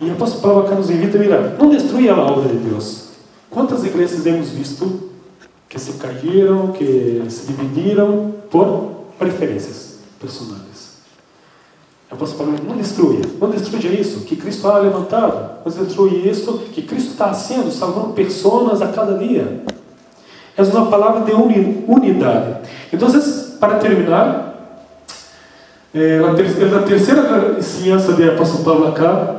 E 0.00 0.10
apóstolo 0.10 0.42
Paulo 0.42 0.66
acá 0.66 0.74
nos 0.74 0.90
invita 0.90 1.16
a 1.16 1.20
mirar, 1.20 1.56
não 1.58 1.70
destrua 1.70 2.12
a 2.12 2.20
obra 2.20 2.48
de 2.48 2.58
Deus. 2.58 3.08
Quantas 3.50 3.84
igrejas 3.84 4.26
hemos 4.26 4.50
visto 4.50 5.10
que 5.68 5.80
se 5.80 5.94
caíram, 5.94 6.72
que 6.72 7.22
se 7.28 7.46
dividiram 7.46 8.34
por 8.50 9.06
preferências 9.18 10.00
personais? 10.20 10.75
Apóstolo 12.10 12.52
Paulo 12.52 12.68
não 12.68 12.76
destrua, 12.76 13.20
não 13.40 13.50
destrua 13.50 13.80
isso, 13.92 14.20
que 14.20 14.36
Cristo 14.36 14.68
ha 14.68 14.78
levantado, 14.78 15.58
não 15.64 15.84
destrua 15.84 16.08
isso, 16.08 16.58
que 16.72 16.82
Cristo 16.82 17.10
está 17.10 17.34
sendo, 17.34 17.70
salvando 17.72 18.12
pessoas 18.12 18.80
a 18.80 18.88
cada 18.88 19.18
dia. 19.18 19.62
É 20.56 20.62
uma 20.62 20.86
palavra 20.86 21.22
de 21.24 21.32
unidade. 21.32 22.58
Então, 22.92 23.08
para 23.58 23.78
terminar, 23.78 24.80
eh, 25.92 26.20
a 26.22 26.82
terceira 26.82 27.56
ensinança 27.58 28.12
de 28.12 28.30
apóstolo 28.30 28.64
Paulo 28.64 28.88
acá, 28.88 29.36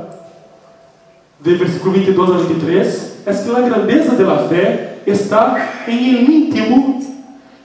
de 1.40 1.56
versículo 1.56 1.94
22 1.94 2.30
a 2.30 2.38
23, 2.38 3.18
é 3.26 3.34
que 3.34 3.56
a 3.56 3.62
grandeza 3.62 4.12
da 4.12 4.48
fé 4.48 4.98
está 5.08 5.86
em 5.88 6.16
el 6.16 6.30
íntimo 6.30 7.00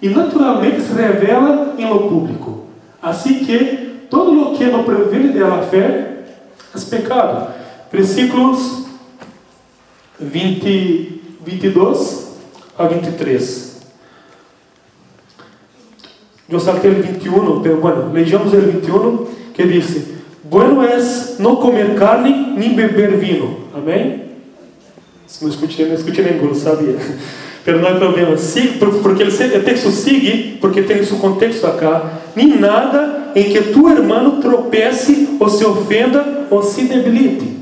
e 0.00 0.08
naturalmente 0.08 0.80
se 0.80 0.92
revela 0.92 1.74
em 1.76 1.88
lo 1.88 2.08
público. 2.08 2.66
Assim 3.02 3.44
que 3.44 3.91
todo 4.12 4.30
lo 4.30 4.52
que 4.52 4.66
não 4.66 4.84
previene 4.84 5.32
de 5.32 5.40
la 5.40 5.62
fé 5.62 6.24
é 6.74 6.80
pecado. 6.90 7.54
Versículos 7.90 8.84
20, 10.20 11.22
22 11.40 12.36
a 12.78 12.86
23. 12.88 13.80
Eu 16.46 16.60
saltei 16.60 16.90
o 16.90 17.02
21, 17.02 17.62
pero 17.62 17.78
bueno, 17.78 18.12
lejamos 18.12 18.52
o 18.52 18.56
21 18.58 19.26
que 19.54 19.64
diz: 19.64 20.08
Bueno 20.44 20.84
es 20.84 21.38
não 21.38 21.56
comer 21.56 21.94
carne 21.94 22.52
nem 22.54 22.74
beber 22.74 23.16
vino. 23.16 23.68
Amém? 23.74 24.24
Não 25.40 25.48
escutei, 25.48 25.86
não 25.86 25.94
escutei 25.94 26.22
nem 26.22 26.54
sabia. 26.54 26.98
Pero 27.64 27.80
não 27.80 27.88
é 27.90 27.94
problema. 27.94 28.36
Porque 29.02 29.22
o 29.22 29.62
texto 29.62 29.90
sigue, 29.92 30.58
porque 30.60 30.82
tem 30.82 31.02
seu 31.04 31.16
contexto 31.18 31.64
acá. 31.64 32.18
Nem 32.34 32.58
nada 32.58 33.21
em 33.34 33.44
que 33.44 33.60
tu 33.72 33.88
irmão 33.88 34.40
tropece 34.40 35.36
ou 35.40 35.48
se 35.48 35.64
ofenda 35.64 36.46
ou 36.50 36.62
se 36.62 36.84
debilite. 36.84 37.52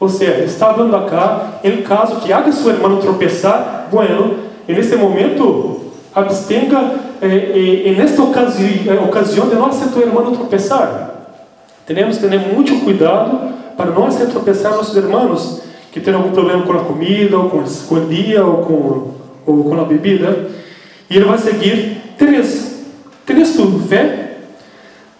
Ou 0.00 0.08
seja, 0.08 0.44
está 0.44 0.72
falando 0.72 0.94
acá, 0.94 1.60
em 1.64 1.82
caso 1.82 2.16
que 2.16 2.32
haga 2.32 2.52
seu 2.52 2.70
irmão 2.70 2.98
tropeçar, 2.98 3.88
bueno, 3.90 4.36
nesse 4.68 4.94
momento, 4.96 5.80
abstenga 6.14 6.94
eh, 7.20 7.84
eh, 7.86 7.94
nesta 7.96 8.22
eh, 8.22 9.00
ocasião 9.04 9.48
de 9.48 9.54
não 9.56 9.72
ser 9.72 9.88
tu 9.88 10.00
irmão 10.00 10.32
tropeçar. 10.32 11.14
Temos 11.84 12.18
que 12.18 12.28
ter 12.28 12.38
muito 12.38 12.84
cuidado 12.84 13.54
para 13.76 13.90
não 13.90 14.06
hacer 14.06 14.28
tropeçar 14.28 14.72
nossos 14.72 14.96
irmãos 14.96 15.62
que 15.90 16.00
têm 16.00 16.14
algum 16.14 16.30
problema 16.30 16.62
com 16.62 16.72
a 16.72 16.84
comida, 16.84 17.36
ou 17.38 17.48
com, 17.48 17.64
com 17.64 17.94
o 17.94 18.06
dia, 18.06 18.44
ou 18.44 18.58
com, 18.58 19.14
ou 19.46 19.64
com 19.64 19.80
a 19.80 19.84
bebida. 19.84 20.48
E 21.10 21.16
ele 21.16 21.24
vai 21.24 21.38
seguir: 21.38 21.96
Tenes, 22.18 22.84
tenes 23.24 23.56
tu 23.56 23.80
fé? 23.88 24.27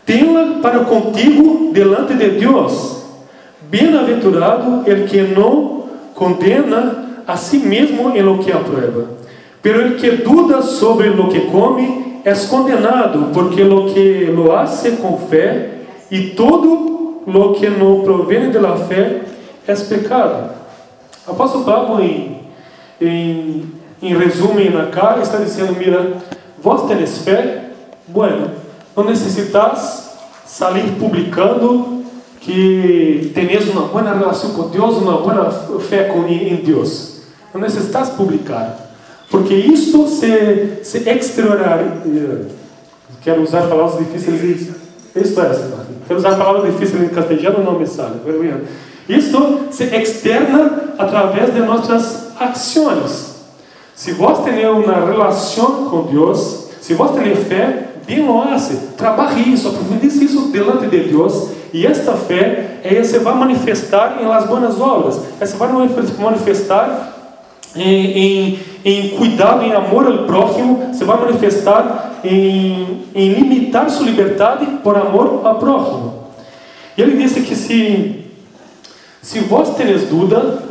Tenha 0.09 0.61
para 0.63 0.87
contigo 0.87 1.71
delante 1.71 2.15
de 2.15 2.31
Deus. 2.31 3.05
Bem-aventurado 3.71 4.85
el 4.87 5.05
que 5.05 5.21
não 5.21 5.85
condena 6.15 7.23
a 7.27 7.37
si 7.37 7.59
mesmo 7.59 8.17
em 8.17 8.23
lo 8.23 8.39
que 8.39 8.51
aprueba. 8.51 9.05
Pero 9.61 9.83
el 9.83 9.97
que 9.97 10.13
duda 10.13 10.63
sobre 10.63 11.11
lo 11.11 11.29
que 11.29 11.41
come 11.41 12.23
é 12.25 12.33
condenado, 12.49 13.29
porque 13.35 13.63
lo 13.63 13.93
que 13.93 14.33
lo 14.35 14.57
hace 14.57 14.93
com 14.93 15.19
fé 15.29 15.83
e 16.11 16.31
todo 16.31 17.25
lo 17.27 17.53
que 17.53 17.69
no 17.69 18.03
proviene 18.03 18.49
de 18.49 18.59
la 18.59 18.77
fé 18.77 19.25
é 19.67 19.75
pecado. 19.75 20.55
Apóstolo 21.27 21.65
Pablo, 21.65 22.03
em, 22.03 22.39
em, 22.99 23.65
em 24.01 24.17
resumo 24.17 24.59
na 24.71 24.87
cara, 24.87 25.21
está 25.21 25.37
dizendo: 25.37 25.77
Mira, 25.79 26.15
vós 26.63 26.89
tenes 26.89 27.19
fé? 27.19 27.65
Bueno, 28.07 28.68
não 28.99 29.05
necessitas 29.05 30.09
sair 30.45 30.97
publicando 30.99 32.03
que 32.41 33.31
tenes 33.33 33.69
uma 33.69 33.83
boa 33.83 34.03
relação 34.03 34.51
com 34.55 34.69
Deus, 34.71 34.97
uma 34.97 35.19
boa 35.19 35.51
fé 35.89 36.11
em 36.29 36.57
Deus. 36.57 37.21
Não 37.55 37.61
necessitas 37.61 38.11
publicar. 38.11 38.77
Porque 39.31 39.55
isso 39.55 40.09
se, 40.09 40.81
se 40.83 41.09
exteriorar. 41.09 41.79
Quero 43.23 43.43
usar 43.43 43.69
palavras 43.69 43.99
difíceis. 43.99 44.69
Isso 45.15 45.41
é, 45.41 45.69
Quero 46.09 46.19
usar 46.19 46.37
palavras 46.37 46.73
difíceis 46.73 47.01
em 47.01 47.09
castelhano, 47.09 47.63
não 47.63 47.79
me 47.79 47.87
sale. 47.87 48.17
Isso 49.09 49.61
se 49.71 49.85
externa 49.85 50.95
através 50.99 51.55
de 51.55 51.61
nossas 51.61 52.33
ações. 52.41 53.37
Se 53.95 54.11
você 54.13 54.51
tem 54.51 54.67
uma 54.69 55.07
relação 55.07 55.89
com 55.89 56.03
Deus, 56.03 56.69
se 56.81 56.95
você 56.95 57.21
tem 57.21 57.37
fé, 57.37 57.88
lo 58.17 58.43
hace. 58.43 58.77
Trabalhe 58.97 59.53
isso, 59.53 59.69
aprofundize 59.69 60.25
isso 60.25 60.49
delante 60.49 60.87
de 60.87 61.01
Deus. 61.11 61.51
E 61.73 61.87
esta 61.87 62.13
fé, 62.13 62.81
ela 62.83 63.05
se 63.05 63.19
vai 63.19 63.35
manifestar 63.35 64.19
em 64.21 64.27
las 64.27 64.47
boas 64.47 64.81
obras. 64.81 65.21
Ela 65.39 65.47
se 65.47 65.57
vai 65.57 65.69
manifestar 65.71 67.15
em, 67.77 67.85
em, 67.85 68.59
em 68.85 69.09
cuidado, 69.11 69.63
em 69.63 69.73
amor 69.73 70.07
ao 70.07 70.25
próximo, 70.25 70.91
se 70.95 71.05
vai 71.05 71.21
manifestar 71.21 72.21
em, 72.25 73.05
em 73.15 73.33
limitar 73.35 73.91
sua 73.91 74.07
liberdade 74.07 74.67
por 74.83 74.97
amor 74.97 75.43
ao 75.45 75.57
próximo. 75.57 76.25
E 76.97 77.03
ele 77.03 77.17
disse 77.23 77.43
que 77.43 77.55
se, 77.55 78.25
se 79.23 79.41
vós 79.41 79.77
tenes 79.77 80.09
dúvida, 80.09 80.63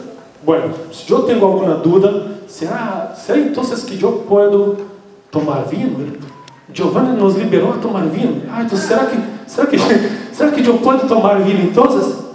bueno, 0.43 0.73
se 0.91 1.09
eu 1.11 1.23
tenho 1.23 1.45
alguma 1.45 1.75
dúvida, 1.75 2.31
será, 2.47 3.13
será 3.15 3.39
então 3.39 3.63
que 3.63 4.01
eu 4.01 4.25
posso 4.27 4.77
tomar 5.31 5.65
vinho? 5.65 6.17
Giovanni 6.73 7.17
nos 7.17 7.35
liberou 7.35 7.73
a 7.73 7.77
tomar 7.77 8.05
vinho. 8.05 8.43
Ah, 8.49 8.63
então 8.63 8.77
será 8.77 9.05
que, 9.05 9.17
será 9.47 9.67
que, 9.67 9.77
será 10.33 10.51
que 10.51 10.65
eu 10.65 10.77
posso 10.79 11.07
tomar 11.07 11.41
vinho 11.41 11.69
então? 11.69 11.87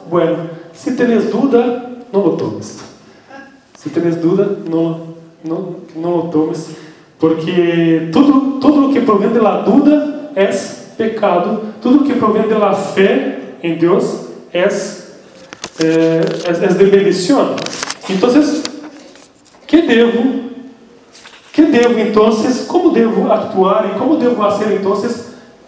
Bueno, 0.09 0.51
se 0.73 0.93
tenes 0.93 1.31
dúvida, 1.31 1.91
não 2.13 2.27
o 2.27 2.37
tomes. 2.37 2.81
Se 3.77 3.91
tens 3.91 4.17
dúvida, 4.17 4.59
não, 4.71 5.15
não, 5.45 5.77
não 5.97 6.19
o 6.19 6.29
tomes, 6.29 6.77
porque 7.19 8.09
tudo, 8.13 8.61
tudo 8.61 8.93
que 8.93 9.01
provém 9.01 9.33
da 9.33 9.63
dúvida 9.63 10.31
é 10.37 10.47
pecado, 10.97 11.63
tudo 11.81 12.05
que 12.05 12.15
provém 12.15 12.47
da 12.47 12.73
fé 12.75 13.41
em 13.63 13.77
Deus 13.77 14.27
é, 14.53 14.65
é, 14.65 16.65
é, 16.65 16.69
de 16.69 16.85
bendição. 16.85 17.57
Então, 18.09 18.31
que 19.67 19.83
devo, 19.83 20.52
que 21.53 21.63
devo 21.67 21.99
então, 22.01 22.31
como 22.67 22.91
devo 22.91 23.31
atuar 23.31 23.91
e 23.91 23.99
como 23.99 24.17
devo 24.17 24.37
fazer 24.37 24.75
então 24.75 25.01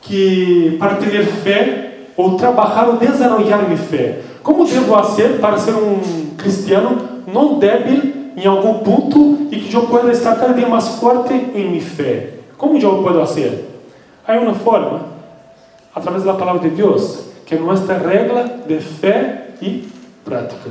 que 0.00 0.76
para 0.78 0.96
ter 0.96 1.24
fé 1.26 1.98
ou 2.16 2.36
trabalhar 2.36 2.88
ou 2.88 2.96
desenvolver 2.96 3.56
minha 3.66 3.76
fé? 3.76 4.20
Como 4.42 4.64
devo 4.64 4.94
fazer 4.94 5.40
para 5.40 5.58
ser 5.58 5.74
um 5.74 6.34
cristiano 6.38 7.22
não 7.26 7.58
débil 7.58 8.12
em 8.36 8.46
algum 8.46 8.78
ponto 8.78 9.46
e 9.50 9.56
que 9.56 9.74
eu 9.74 9.82
possa 9.82 10.10
estar 10.10 10.36
cada 10.36 10.54
dia 10.54 10.68
mais 10.68 10.88
forte 10.88 11.34
em 11.34 11.70
minha 11.70 11.82
fé. 11.82 12.30
Como 12.56 12.78
eu 12.78 13.02
posso 13.02 13.18
fazer? 13.34 13.70
Há 14.26 14.38
uma 14.38 14.54
forma, 14.54 15.02
através 15.94 16.24
da 16.24 16.32
palavra 16.32 16.68
de 16.68 16.74
Deus, 16.74 17.26
que 17.44 17.54
é 17.54 17.58
nossa 17.58 17.92
regra 17.92 18.58
de 18.66 18.80
fé 18.80 19.48
e 19.60 19.86
prática. 20.24 20.70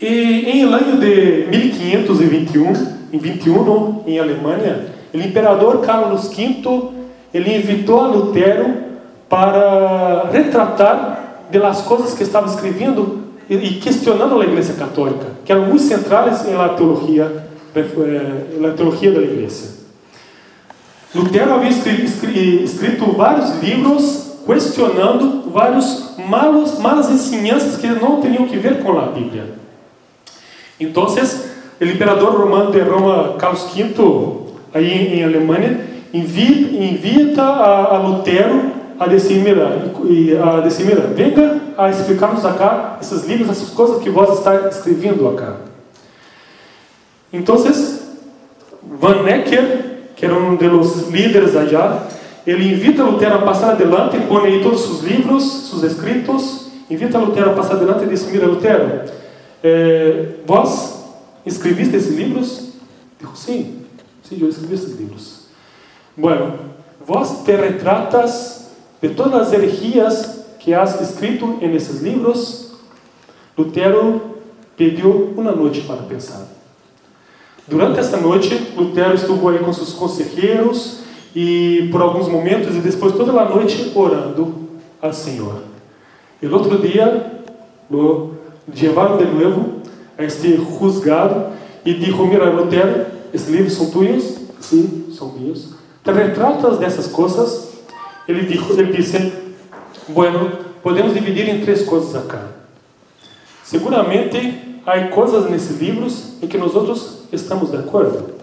E 0.00 0.50
em 0.50 0.62
ano 0.64 0.98
de 0.98 1.46
1521, 1.48 2.99
em 3.12 3.18
21, 3.18 4.04
em 4.06 4.18
Alemanha, 4.18 4.86
o 5.12 5.18
imperador 5.18 5.80
Carlos 5.80 6.28
V 6.28 6.90
ele 7.32 7.56
invitou 7.56 8.00
a 8.00 8.06
Lutero 8.08 8.74
para 9.28 10.28
retratar 10.32 11.46
de 11.50 11.58
las 11.58 11.82
coisas 11.82 12.14
que 12.14 12.22
estava 12.22 12.46
escrevendo 12.46 13.20
e 13.48 13.74
questionando 13.74 14.40
a 14.40 14.44
Igreja 14.44 14.74
Católica, 14.74 15.26
que 15.44 15.50
eram 15.50 15.66
muito 15.66 15.82
centrais 15.82 16.48
na 16.48 16.68
teologia, 16.70 17.46
na 18.58 18.70
teologia 18.70 19.10
da 19.12 19.20
Igreja. 19.20 19.80
Lutero 21.14 21.54
havia 21.54 21.70
escrito 21.70 23.12
vários 23.16 23.60
livros 23.60 24.30
questionando 24.46 25.50
vários 25.50 26.16
malos, 26.18 26.78
malas 26.78 27.10
ensinanças 27.10 27.76
que 27.76 27.86
não 27.86 28.20
tinham 28.20 28.46
que 28.48 28.56
ver 28.56 28.82
com 28.82 28.98
a 28.98 29.06
Bíblia. 29.06 29.54
Então, 30.78 31.06
o 31.86 31.92
imperador 31.92 32.38
romano 32.38 32.70
de 32.70 32.80
Roma, 32.80 33.36
Carlos 33.38 33.72
V, 33.74 33.94
aí 34.74 35.18
em 35.18 35.24
Alemanha, 35.24 35.80
invita 36.12 37.42
a, 37.42 37.96
a 37.96 37.98
Lutero 37.98 38.80
a 39.00 39.06
Decimira, 39.06 39.80
e 40.04 40.36
a 40.36 40.60
venga 41.16 41.58
a 41.78 41.88
explicar-nos 41.88 42.44
acá 42.44 42.98
esses 43.00 43.24
livros, 43.24 43.48
essas 43.48 43.70
coisas 43.70 44.02
que 44.02 44.10
vós 44.10 44.38
está 44.38 44.68
escrevendo 44.68 45.26
acá. 45.26 45.56
Então, 47.32 47.56
Van 48.82 49.22
Necker, 49.22 50.00
que 50.14 50.26
era 50.26 50.34
um 50.34 50.54
dos 50.54 51.08
líderes 51.08 51.56
allá, 51.56 52.08
ele 52.46 52.74
invita 52.74 53.02
Lutero 53.02 53.36
a 53.36 53.38
passar 53.38 53.70
adelante, 53.70 54.18
põe 54.28 54.48
aí 54.48 54.62
todos 54.62 54.86
os 54.90 55.02
livros, 55.02 55.70
seus 55.70 55.82
escritos, 55.82 56.70
invita 56.90 57.16
Lutero 57.16 57.52
a 57.52 57.54
passar 57.54 57.76
adelante 57.76 58.04
e 58.04 58.08
diz: 58.08 58.30
Mira, 58.30 58.46
Lutero, 58.46 59.00
eh, 59.64 60.26
vós 60.46 60.99
escreviste 61.44 61.96
esses 61.96 62.14
livros? 62.14 62.70
Digo, 63.18 63.36
sim, 63.36 63.82
sim, 64.22 64.38
eu 64.40 64.48
escrevi 64.48 64.74
esses 64.74 64.98
livros. 64.98 65.46
Bueno, 66.16 66.58
vós 67.06 67.42
te 67.44 67.54
retratas 67.56 68.70
de 69.00 69.10
todas 69.10 69.48
as 69.48 69.52
heresias 69.52 70.40
que 70.58 70.74
has 70.74 71.00
escrito 71.00 71.58
em 71.60 71.74
esses 71.74 72.02
livros, 72.02 72.72
Lutero 73.56 74.36
pediu 74.76 75.34
uma 75.36 75.52
noite 75.52 75.80
para 75.82 76.02
pensar. 76.02 76.46
Durante 77.66 78.00
essa 78.00 78.16
noite, 78.16 78.54
Lutero 78.76 79.14
esteve 79.14 79.48
aí 79.48 79.58
com 79.60 79.72
seus 79.72 79.92
conselheiros 79.92 81.00
e 81.34 81.88
por 81.92 82.02
alguns 82.02 82.28
momentos 82.28 82.74
e 82.76 82.80
depois 82.80 83.14
toda 83.14 83.32
a 83.40 83.48
noite 83.48 83.92
orando 83.94 84.70
ao 85.00 85.12
Senhor. 85.12 85.62
E 86.42 86.46
no 86.46 86.56
outro 86.56 86.78
dia, 86.78 87.42
lo 87.90 88.34
levaram 88.68 89.16
de 89.16 89.24
novo 89.24 89.79
este 90.22 90.56
juzgado 90.56 91.46
e 91.84 91.94
disse: 91.94 92.20
Mira, 92.22 92.50
Lutero, 92.50 93.06
esses 93.32 93.48
livros 93.48 93.74
são 93.74 93.90
tuyos? 93.90 94.36
Sim, 94.60 95.12
são 95.16 95.32
meus. 95.32 95.74
Te 96.04 96.12
retratas 96.12 96.78
dessas 96.78 97.06
coisas 97.06 97.70
ele, 98.30 98.46
dijo, 98.46 98.72
ele 98.78 98.92
disse: 98.92 99.32
Bueno, 100.08 100.52
podemos 100.82 101.14
dividir 101.14 101.48
em 101.48 101.60
três 101.60 101.82
coisas 101.82 102.14
acá. 102.14 102.42
Seguramente 103.64 104.80
há 104.86 105.08
coisas 105.08 105.50
nesses 105.50 105.80
livros 105.80 106.34
em 106.42 106.46
que 106.46 106.56
nós 106.56 106.74
outros 106.74 107.22
estamos 107.32 107.70
de 107.70 107.76
acordo. 107.76 108.34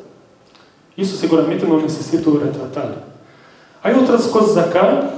Isso 0.98 1.16
seguramente 1.18 1.66
não 1.66 1.80
necessito 1.80 2.38
retratar. 2.38 3.04
Há 3.84 3.90
outras 3.92 4.28
coisas 4.28 4.58
acá 4.58 5.10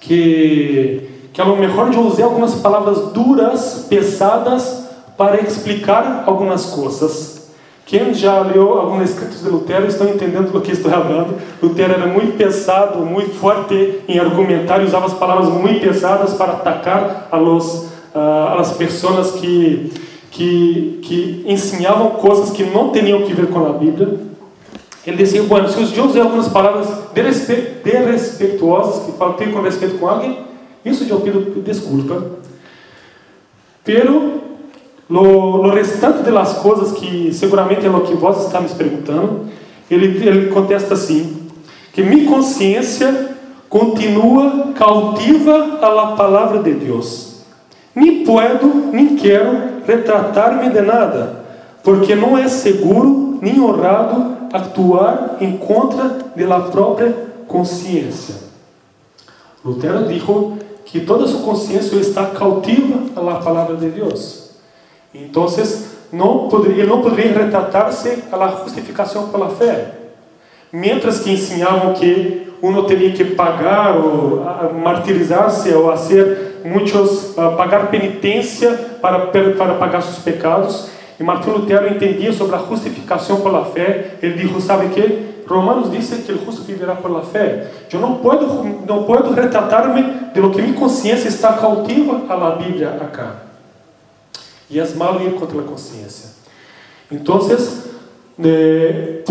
que, 0.00 1.28
que 1.32 1.40
a 1.40 1.44
lo 1.44 1.56
melhor 1.56 1.92
eu 1.92 2.06
usei 2.06 2.24
algumas 2.24 2.54
palavras 2.54 3.12
duras, 3.12 3.86
pesadas, 3.88 4.83
para 5.16 5.40
explicar 5.40 6.24
algumas 6.26 6.66
coisas 6.66 7.34
quem 7.86 8.14
já 8.14 8.40
leu 8.40 8.78
alguns 8.78 9.10
escritos 9.10 9.42
de 9.42 9.50
Lutero 9.50 9.86
estão 9.86 10.08
entendendo 10.08 10.50
do 10.50 10.60
que 10.60 10.72
estou 10.72 10.90
falando. 10.90 11.38
Lutero 11.62 11.92
era 11.92 12.06
muito 12.06 12.36
pesado, 12.36 13.00
muito 13.00 13.34
forte 13.34 14.00
em 14.08 14.18
argumentar 14.18 14.80
e 14.80 14.84
usava 14.84 15.06
as 15.06 15.14
palavras 15.14 15.48
muito 15.50 15.80
pesadas 15.80 16.32
para 16.32 16.52
atacar 16.52 17.28
a 17.30 17.36
los, 17.36 17.84
uh, 18.14 18.58
as 18.58 18.72
pessoas 18.72 19.32
que, 19.32 19.92
que, 20.30 21.00
que 21.02 21.44
ensinavam 21.46 22.10
coisas 22.12 22.50
que 22.50 22.64
não 22.64 22.90
tinham 22.90 23.22
que 23.22 23.34
ver 23.34 23.48
com 23.48 23.66
a 23.66 23.72
Bíblia. 23.74 24.18
Ele 25.06 25.18
dizia, 25.18 25.42
se 25.42 25.98
eu 25.98 26.06
usei 26.06 26.22
algumas 26.22 26.48
palavras 26.48 26.88
desrespeituosas, 27.12 29.04
que 29.04 29.12
faltei 29.12 29.48
com 29.48 29.60
respeito 29.60 29.98
com 29.98 30.08
alguém, 30.08 30.38
Isso 30.82 31.04
eu 31.08 31.20
pido 31.20 31.60
desculpa. 31.60 32.24
Pero 33.84 34.43
lo, 35.08 35.62
lo 35.62 35.70
restante 35.70 36.22
de 36.22 36.30
las 36.30 36.54
coisas 36.54 36.92
que 36.92 37.32
seguramente 37.32 37.86
é 37.86 37.90
o 37.90 38.00
que 38.00 38.14
vós 38.14 38.46
está 38.46 38.60
me 38.60 38.68
perguntando, 38.68 39.46
ele, 39.90 40.06
ele 40.26 40.48
contesta 40.48 40.94
assim, 40.94 41.48
que 41.92 42.02
minha 42.02 42.26
consciência 42.28 43.36
continua 43.68 44.72
cautiva 44.74 45.78
à 45.82 45.88
la 45.88 46.16
palavra 46.16 46.62
de 46.62 46.72
Deus. 46.72 47.42
Nem 47.94 48.24
puedo, 48.24 48.66
nem 48.92 49.16
quero 49.16 49.82
retratar-me 49.86 50.70
de 50.70 50.80
nada, 50.80 51.44
porque 51.82 52.14
não 52.14 52.36
é 52.36 52.48
seguro 52.48 53.38
nem 53.40 53.60
honrado 53.60 54.34
actuar 54.52 55.36
em 55.40 55.56
contra 55.56 56.18
de 56.34 56.44
la 56.44 56.60
própria 56.60 57.14
consciência. 57.46 58.36
Lutero 59.64 60.06
dijo 60.06 60.58
que 60.84 61.00
toda 61.00 61.26
sua 61.26 61.42
consciência 61.42 61.96
está 61.96 62.26
cautiva 62.26 62.98
à 63.16 63.36
palavra 63.36 63.76
de 63.76 63.88
Deus. 63.88 64.43
Então, 65.14 65.46
não 66.12 66.48
poderia, 66.48 66.84
não 66.86 67.00
poderia 67.00 67.32
retratar-se 67.32 68.24
à 68.32 68.48
justificação 68.62 69.28
pela 69.28 69.50
fé. 69.50 69.92
Mientras 70.72 71.20
que 71.20 71.30
ensinavam 71.30 71.92
que 71.94 72.52
uno 72.60 72.86
tinha 72.86 73.12
que 73.12 73.24
pagar 73.24 73.96
ou 73.96 74.42
martirizar-se 74.72 75.72
ou 75.72 75.90
fazer 75.90 76.62
muitos 76.64 77.34
pagar 77.56 77.88
penitência 77.90 78.72
para 79.00 79.26
para 79.26 79.74
pagar 79.74 80.02
seus 80.02 80.18
pecados. 80.18 80.90
E 81.20 81.22
Martinho 81.22 81.58
Lutero 81.58 81.86
entendia 81.86 82.32
sobre 82.32 82.56
a 82.56 82.58
justificação 82.58 83.40
pela 83.40 83.66
fé. 83.66 84.16
Ele 84.20 84.34
disse, 84.34 84.62
sabe 84.62 84.88
que 84.88 85.34
Romanos 85.46 85.92
diz 85.92 86.08
que 86.08 86.32
o 86.32 86.44
justo 86.44 86.62
viverá 86.62 86.96
pela 86.96 87.22
fé. 87.22 87.66
Eu 87.92 88.00
não 88.00 88.16
posso 88.16 88.64
não 88.86 89.04
posso 89.04 89.32
retratar-me 89.32 90.02
de 90.32 90.40
lo 90.40 90.50
que 90.50 90.62
minha 90.62 90.74
consciência 90.74 91.28
está 91.28 91.52
cautiva 91.52 92.22
à 92.28 92.50
Bíblia 92.52 92.98
acá. 93.00 93.53
E 94.70 94.80
é 94.80 94.86
mal 94.94 95.20
ir 95.20 95.34
contra 95.34 95.60
a 95.60 95.64
consciência. 95.64 96.30
Então, 97.10 97.40
eh, 98.42 99.22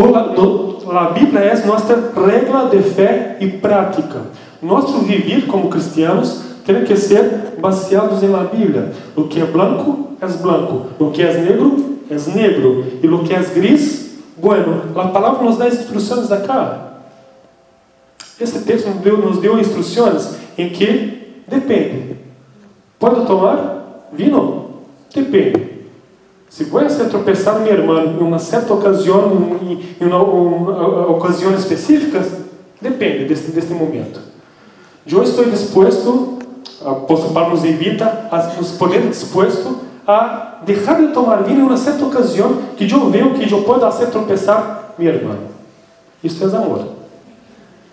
Bíblia 1.11 1.41
é 1.41 1.65
nossa 1.65 2.11
regra 2.15 2.69
de 2.69 2.81
fé 2.83 3.37
e 3.39 3.47
prática. 3.47 4.21
Nosso 4.61 4.99
viver 4.99 5.45
como 5.47 5.69
cristianos 5.69 6.41
tem 6.65 6.83
que 6.85 6.95
ser 6.95 7.55
baseados 7.59 8.21
na 8.21 8.43
Bíblia. 8.43 8.93
O 9.15 9.23
que 9.23 9.41
é 9.41 9.45
branco 9.45 10.09
é 10.21 10.27
branco, 10.27 10.87
o 10.99 11.11
que 11.11 11.21
é 11.21 11.37
negro 11.39 11.99
é 12.09 12.37
negro, 12.37 12.85
e 13.01 13.07
o 13.07 13.23
que 13.23 13.33
é 13.33 13.39
gris, 13.39 14.17
bueno. 14.37 14.83
A 14.95 15.07
palavra 15.07 15.43
nos 15.43 15.57
dá 15.57 15.67
instruções 15.67 16.31
acá. 16.31 16.93
Esse 18.39 18.59
texto 18.59 18.87
nos 18.87 19.17
nos 19.17 19.39
deu 19.39 19.59
instruções 19.59 20.35
em 20.57 20.69
que 20.69 21.43
depende. 21.47 22.17
Pode 22.99 23.25
tomar 23.25 24.09
vinho? 24.11 24.62
Depende. 25.33 25.73
Se 26.47 26.65
você 26.65 27.05
tropeçar 27.05 27.59
minha 27.59 27.73
irmã 27.73 28.03
em 28.03 28.19
uma 28.19 28.37
certa 28.37 28.71
ocasião, 28.71 29.57
em 29.99 30.05
uma, 30.05 30.21
uma, 30.21 31.07
ocasião 31.09 31.55
específica, 31.55 32.23
depende 32.79 33.25
deste, 33.25 33.51
deste 33.51 33.73
momento. 33.73 34.19
Eu 35.07 35.23
estou 35.23 35.45
disposto, 35.45 36.37
apóstolo 36.85 37.33
Paulo 37.33 37.49
nos 37.55 37.65
invita 37.65 38.27
a 38.31 38.53
nos 38.55 38.73
poner 38.73 39.01
disposto 39.09 39.79
a 40.05 40.59
deixar 40.63 41.01
de 41.01 41.07
tomar 41.07 41.37
vinho 41.41 41.61
em 41.61 41.63
uma 41.63 41.77
certa 41.77 42.05
ocasião 42.05 42.59
que 42.77 42.83
eu 42.83 43.09
vejo 43.09 43.31
que 43.31 43.51
eu 43.51 43.63
posso 43.63 43.79
fazer 43.79 44.11
tropeçar 44.11 44.93
minha 44.99 45.11
irmã. 45.11 45.35
Isso 46.23 46.43
é 46.43 46.55
amor. 46.55 46.89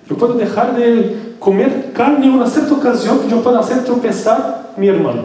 Eu 0.09 0.17
posso 0.17 0.35
deixar 0.35 0.75
de 0.75 1.17
comer 1.39 1.93
carne 1.95 2.27
em 2.27 2.31
uma 2.31 2.47
certa 2.47 2.75
ocasião 2.75 3.21
que 3.21 3.33
eu 3.33 3.41
posso 3.41 3.57
fazer 3.57 3.83
tropeçar 3.85 4.75
minha 4.77 4.93
irmã. 4.93 5.25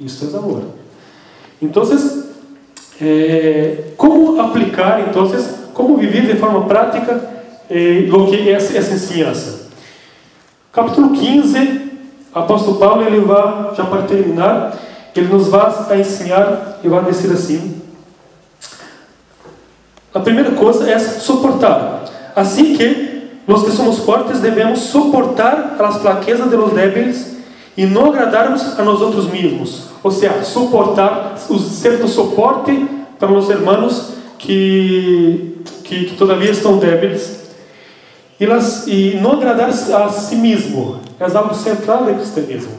Isso 0.00 0.24
é 0.32 0.38
amor. 0.38 0.62
Então, 1.60 1.82
eh, 3.00 3.92
como 3.96 4.40
aplicar, 4.40 5.00
então, 5.08 5.30
como 5.72 5.96
viver 5.96 6.26
de 6.26 6.36
forma 6.38 6.66
prática 6.66 7.20
eh, 7.70 8.06
que 8.30 8.48
é 8.48 8.52
essa 8.52 8.76
ensinança? 8.76 9.68
Capítulo 10.72 11.10
15, 11.10 11.92
apóstolo 12.34 12.78
Paulo, 12.78 13.02
ele 13.02 13.20
vai, 13.20 13.74
já 13.76 13.84
para 13.84 14.02
terminar, 14.02 14.76
ele 15.14 15.28
nos 15.28 15.48
vai 15.48 16.00
ensinar 16.00 16.80
e 16.82 16.88
vai 16.88 17.04
dizer 17.04 17.32
assim: 17.32 17.80
a 20.12 20.20
primeira 20.20 20.52
coisa 20.52 20.90
é 20.90 20.98
suportar. 20.98 22.04
Assim 22.34 22.76
que 22.76 23.14
nós 23.46 23.62
que 23.62 23.70
somos 23.70 23.98
fortes 23.98 24.40
devemos 24.40 24.80
suportar 24.80 25.76
as 25.88 25.98
fraquezas 25.98 26.48
de 26.48 26.56
los 26.56 26.72
débiles 26.72 27.33
e 27.76 27.86
não 27.86 28.06
agradarmos 28.06 28.78
a 28.78 28.84
nós 28.84 29.00
outros 29.00 29.28
mesmos. 29.28 29.88
Ou 30.02 30.10
seja, 30.10 30.42
suportar, 30.44 31.36
ser 31.38 31.98
do 31.98 32.08
suporte 32.08 32.88
para 33.18 33.32
os 33.32 33.48
irmãos 33.48 34.14
que, 34.38 35.58
que, 35.82 36.04
que 36.06 36.16
todavia 36.16 36.50
estão 36.50 36.78
débiles. 36.78 37.44
E, 38.38 38.44
e 38.90 39.20
não 39.20 39.32
agradar 39.32 39.70
a 39.70 40.08
si 40.08 40.36
mesmo 40.36 41.00
é 41.18 41.36
algo 41.36 41.54
central 41.54 42.04
do 42.04 42.14
cristianismo. 42.14 42.72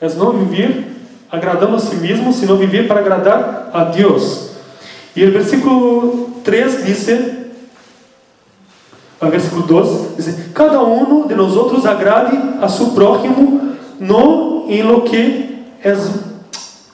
É 0.00 0.08
não 0.10 0.32
viver 0.32 0.92
agradando 1.30 1.76
a 1.76 1.78
si 1.78 1.96
mesmo, 1.96 2.32
sino 2.32 2.56
viver 2.56 2.86
para 2.86 3.00
agradar 3.00 3.70
a 3.72 3.84
Deus. 3.84 4.50
E 5.16 5.24
o 5.24 5.32
versículo 5.32 6.30
3 6.44 6.84
diz, 6.84 7.08
versículo 9.30 9.62
12, 9.62 10.16
diz: 10.16 10.52
Cada 10.52 10.82
um 10.82 11.26
de 11.26 11.34
nós 11.34 11.56
outros 11.56 11.86
agrade 11.86 12.36
a 12.60 12.68
seu 12.68 12.88
próximo, 12.88 13.51
no 14.02 14.66
em 14.68 14.82
lo 14.82 15.02
que 15.02 15.64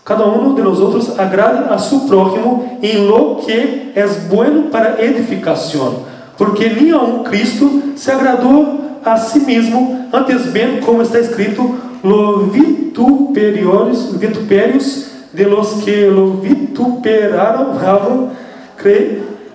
cada 0.04 0.26
um 0.26 0.54
de 0.54 0.62
nós 0.62 0.78
outros 0.78 1.18
agrade 1.18 1.72
a 1.72 1.78
seu 1.78 2.00
próximo 2.00 2.78
em 2.82 3.06
lo 3.06 3.36
que 3.36 3.92
é 3.94 4.06
bueno 4.28 4.64
para 4.70 5.02
edificação, 5.02 6.04
porque 6.36 6.68
nenhum 6.68 7.24
Cristo 7.24 7.94
se 7.96 8.10
agradou 8.10 9.00
a 9.04 9.16
si 9.16 9.40
mesmo, 9.40 10.06
antes 10.12 10.46
bem 10.46 10.80
como 10.80 11.02
está 11.02 11.18
escrito, 11.18 11.74
los 12.02 12.52
vituperiores, 12.52 14.18
vitupérios 14.18 15.06
de 15.32 15.44
los 15.44 15.82
que 15.82 16.06
lo 16.06 16.34
vituperaram, 16.34 17.78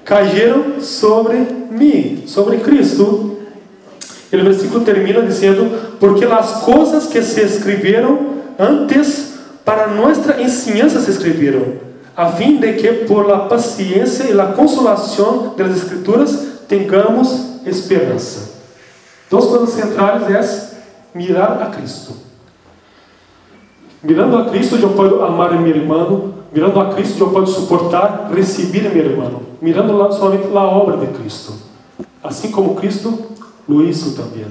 cayeron 0.04 0.82
sobre 0.82 1.48
mim, 1.72 2.24
sobre 2.28 2.58
Cristo. 2.58 3.38
E 4.32 4.36
o 4.36 4.44
versículo 4.44 4.84
termina 4.84 5.22
dizendo: 5.22 5.93
Porque 6.04 6.26
as 6.26 6.64
coisas 6.64 7.08
que 7.08 7.24
se 7.24 7.40
escreveram 7.40 8.42
antes 8.60 9.36
para 9.64 9.88
nossa 9.88 10.42
ensinança 10.42 11.00
se 11.00 11.12
escreveram, 11.12 11.76
a 12.14 12.30
fim 12.34 12.58
de 12.58 12.74
que 12.74 12.92
por 13.06 13.26
la 13.26 13.48
paciência 13.48 14.26
e 14.26 14.34
la 14.34 14.48
consolação 14.48 15.54
das 15.56 15.78
Escrituras 15.78 16.58
tenhamos 16.68 17.62
esperança. 17.66 18.52
Duas 19.30 19.46
coisas 19.46 19.70
centrais 19.70 20.30
é 20.30 21.18
mirar 21.18 21.62
a 21.62 21.68
Cristo. 21.68 22.18
Mirando 24.04 24.36
a 24.40 24.50
Cristo, 24.50 24.76
eu 24.76 24.90
posso 24.90 25.24
amar 25.24 25.58
meu 25.58 25.74
irmão. 25.74 26.34
Mirando 26.52 26.82
a 26.82 26.94
Cristo, 26.96 27.24
eu 27.24 27.30
posso 27.30 27.62
suportar, 27.62 28.30
receber 28.36 28.94
meu 28.94 29.06
irmão. 29.06 29.42
Mirando 29.62 29.96
lá, 29.96 30.12
somente 30.12 30.48
a 30.54 30.64
obra 30.64 30.98
de 30.98 31.08
Cristo. 31.14 31.54
Assim 32.22 32.52
como 32.52 32.76
Cristo 32.76 33.24
hizo 33.70 34.18
também. 34.18 34.48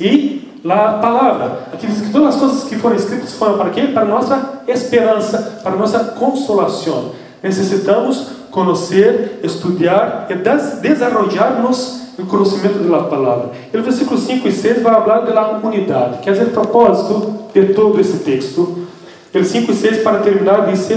E 0.00 0.53
a 0.72 0.98
palavra. 0.98 1.58
Aqui 1.72 1.86
diz 1.86 2.00
que 2.00 2.10
todas 2.10 2.34
as 2.34 2.40
coisas 2.40 2.64
que 2.64 2.76
foram 2.76 2.96
escritas 2.96 3.34
foram 3.34 3.58
para 3.58 3.70
quê? 3.70 3.82
Para 3.88 4.04
nossa 4.06 4.62
esperança, 4.66 5.60
para 5.62 5.76
nossa 5.76 5.98
consolação. 6.18 7.12
Necessitamos 7.42 8.28
conhecer, 8.50 9.40
estudar 9.42 10.26
e 10.30 10.34
desenvolver-nos 10.34 12.04
o 12.18 12.24
conhecimento 12.24 12.78
da 12.88 13.02
palavra. 13.02 13.50
E 13.72 13.76
no 13.76 13.82
versículo 13.82 14.18
5 14.18 14.48
e 14.48 14.52
6 14.52 14.82
vai 14.82 14.94
falar 14.94 15.20
da 15.20 15.58
unidade, 15.62 16.18
que 16.18 16.30
é 16.30 16.32
o 16.32 16.50
propósito 16.50 17.50
de 17.52 17.74
todo 17.74 18.00
esse 18.00 18.18
texto. 18.18 18.86
El 19.34 19.44
5 19.44 19.70
e 19.70 19.74
6 19.74 19.98
para 19.98 20.20
terminar 20.20 20.66
diz: 20.66 20.88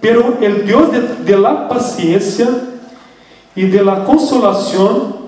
Pero 0.00 0.38
el 0.40 0.64
Dios 0.64 0.90
de, 0.92 1.00
de 1.00 1.36
la 1.36 1.68
paciencia 1.68 2.48
y 3.54 3.66
de 3.66 3.82
la 3.82 4.04
consolación 4.04 5.19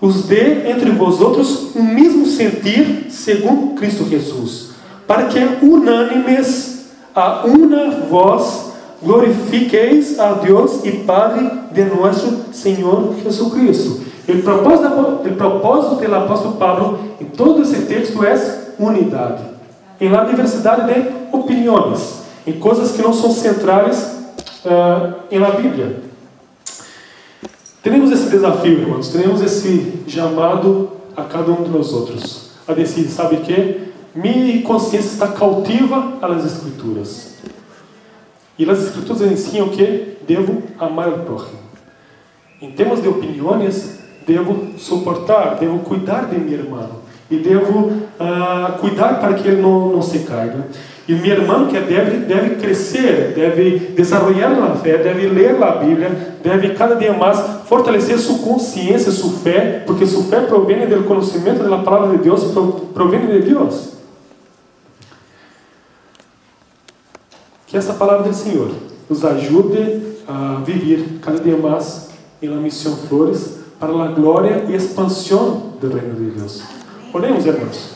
os 0.00 0.24
dê 0.24 0.70
entre 0.70 0.90
vosotros 0.90 1.74
um 1.74 1.82
mesmo 1.82 2.26
sentir 2.26 3.06
segundo 3.10 3.74
Cristo 3.74 4.04
Jesus, 4.08 4.70
para 5.06 5.24
que 5.24 5.38
unânimes 5.62 6.86
a 7.14 7.46
una 7.46 7.90
voz 8.08 8.72
glorifiqueis 9.02 10.18
a 10.18 10.32
Deus 10.32 10.84
e 10.84 10.92
Padre 10.92 11.50
de 11.72 11.84
nosso 11.84 12.46
Senhor 12.52 13.14
Jesus 13.22 13.52
Cristo. 13.52 14.06
O 14.28 14.42
propósito, 14.42 14.88
o 15.24 15.36
propósito 15.36 16.04
do 16.04 16.14
apóstolo 16.14 16.56
Pablo 16.56 16.98
em 17.20 17.26
todo 17.26 17.62
esse 17.62 17.82
texto 17.82 18.24
é 18.24 18.74
unidade, 18.78 19.42
em 20.00 20.08
la 20.08 20.24
diversidade 20.24 20.92
de 20.92 21.08
opiniões, 21.32 22.22
em 22.46 22.54
coisas 22.54 22.92
que 22.92 23.02
não 23.02 23.12
são 23.12 23.30
centrais 23.30 24.16
uh, 24.64 25.14
em 25.30 25.38
la 25.38 25.50
Bíblia. 25.50 26.05
Temos 27.86 28.10
esse 28.10 28.28
desafio, 28.30 28.80
irmãos, 28.80 29.10
temos 29.10 29.40
esse 29.40 30.02
chamado 30.08 30.90
a 31.16 31.22
cada 31.22 31.52
um 31.52 31.62
de 31.62 31.70
nós 31.70 31.92
outros, 31.92 32.50
a 32.66 32.72
decidir, 32.72 33.10
sabe 33.10 33.36
que? 33.36 33.92
minha 34.12 34.60
consciência 34.62 35.12
está 35.12 35.28
cautiva 35.28 36.14
às 36.20 36.44
Escrituras. 36.44 37.36
E 38.58 38.68
as 38.68 38.82
Escrituras 38.82 39.22
ensinam 39.22 39.68
que 39.68 40.16
devo 40.26 40.64
amar 40.80 41.10
o 41.10 41.18
próximo. 41.20 41.60
Em 42.60 42.72
termos 42.72 43.00
de 43.00 43.06
opiniões, 43.06 44.00
devo 44.26 44.76
suportar, 44.78 45.54
devo 45.54 45.78
cuidar 45.78 46.26
de 46.26 46.40
meu 46.40 46.58
irmão. 46.58 46.90
E 47.30 47.36
devo 47.36 47.86
uh, 47.86 48.78
cuidar 48.80 49.20
para 49.20 49.34
que 49.34 49.46
ele 49.46 49.62
não, 49.62 49.92
não 49.92 50.02
se 50.02 50.18
caiga. 50.20 50.66
E 51.08 51.14
meu 51.14 51.36
irmão 51.36 51.68
que 51.68 51.78
deve, 51.78 52.18
deve 52.18 52.56
crescer, 52.56 53.32
deve 53.34 53.92
desenvolver 53.94 54.48
na 54.48 54.74
fé, 54.74 54.98
deve 54.98 55.28
ler 55.28 55.62
a 55.62 55.76
Bíblia, 55.76 56.36
deve 56.42 56.70
cada 56.70 56.96
dia 56.96 57.12
mais 57.12 57.38
fortalecer 57.66 58.18
sua 58.18 58.38
consciência, 58.38 59.12
sua 59.12 59.30
fé, 59.38 59.84
porque 59.86 60.04
sua 60.04 60.24
fé 60.24 60.40
provém 60.40 60.88
do 60.88 61.04
conhecimento 61.04 61.62
da 61.62 61.78
palavra 61.78 62.16
de 62.16 62.24
Deus, 62.24 62.42
provém 62.92 63.24
de 63.24 63.40
Deus. 63.40 63.92
Que 67.68 67.76
essa 67.76 67.94
palavra 67.94 68.28
do 68.28 68.34
Senhor 68.34 68.70
nos 69.08 69.24
ajude 69.24 70.16
a 70.26 70.60
viver 70.64 71.20
cada 71.22 71.38
dia 71.38 71.56
mais 71.56 72.10
em 72.42 72.48
la 72.48 72.56
missão 72.56 72.96
Flores 72.96 73.60
para 73.78 73.92
a 73.92 74.08
glória 74.08 74.64
e 74.68 74.74
expansão 74.74 75.74
do 75.80 75.88
reino 75.88 76.14
de 76.14 76.38
Deus. 76.38 76.62
Oremos, 77.12 77.46
irmãos. 77.46 77.95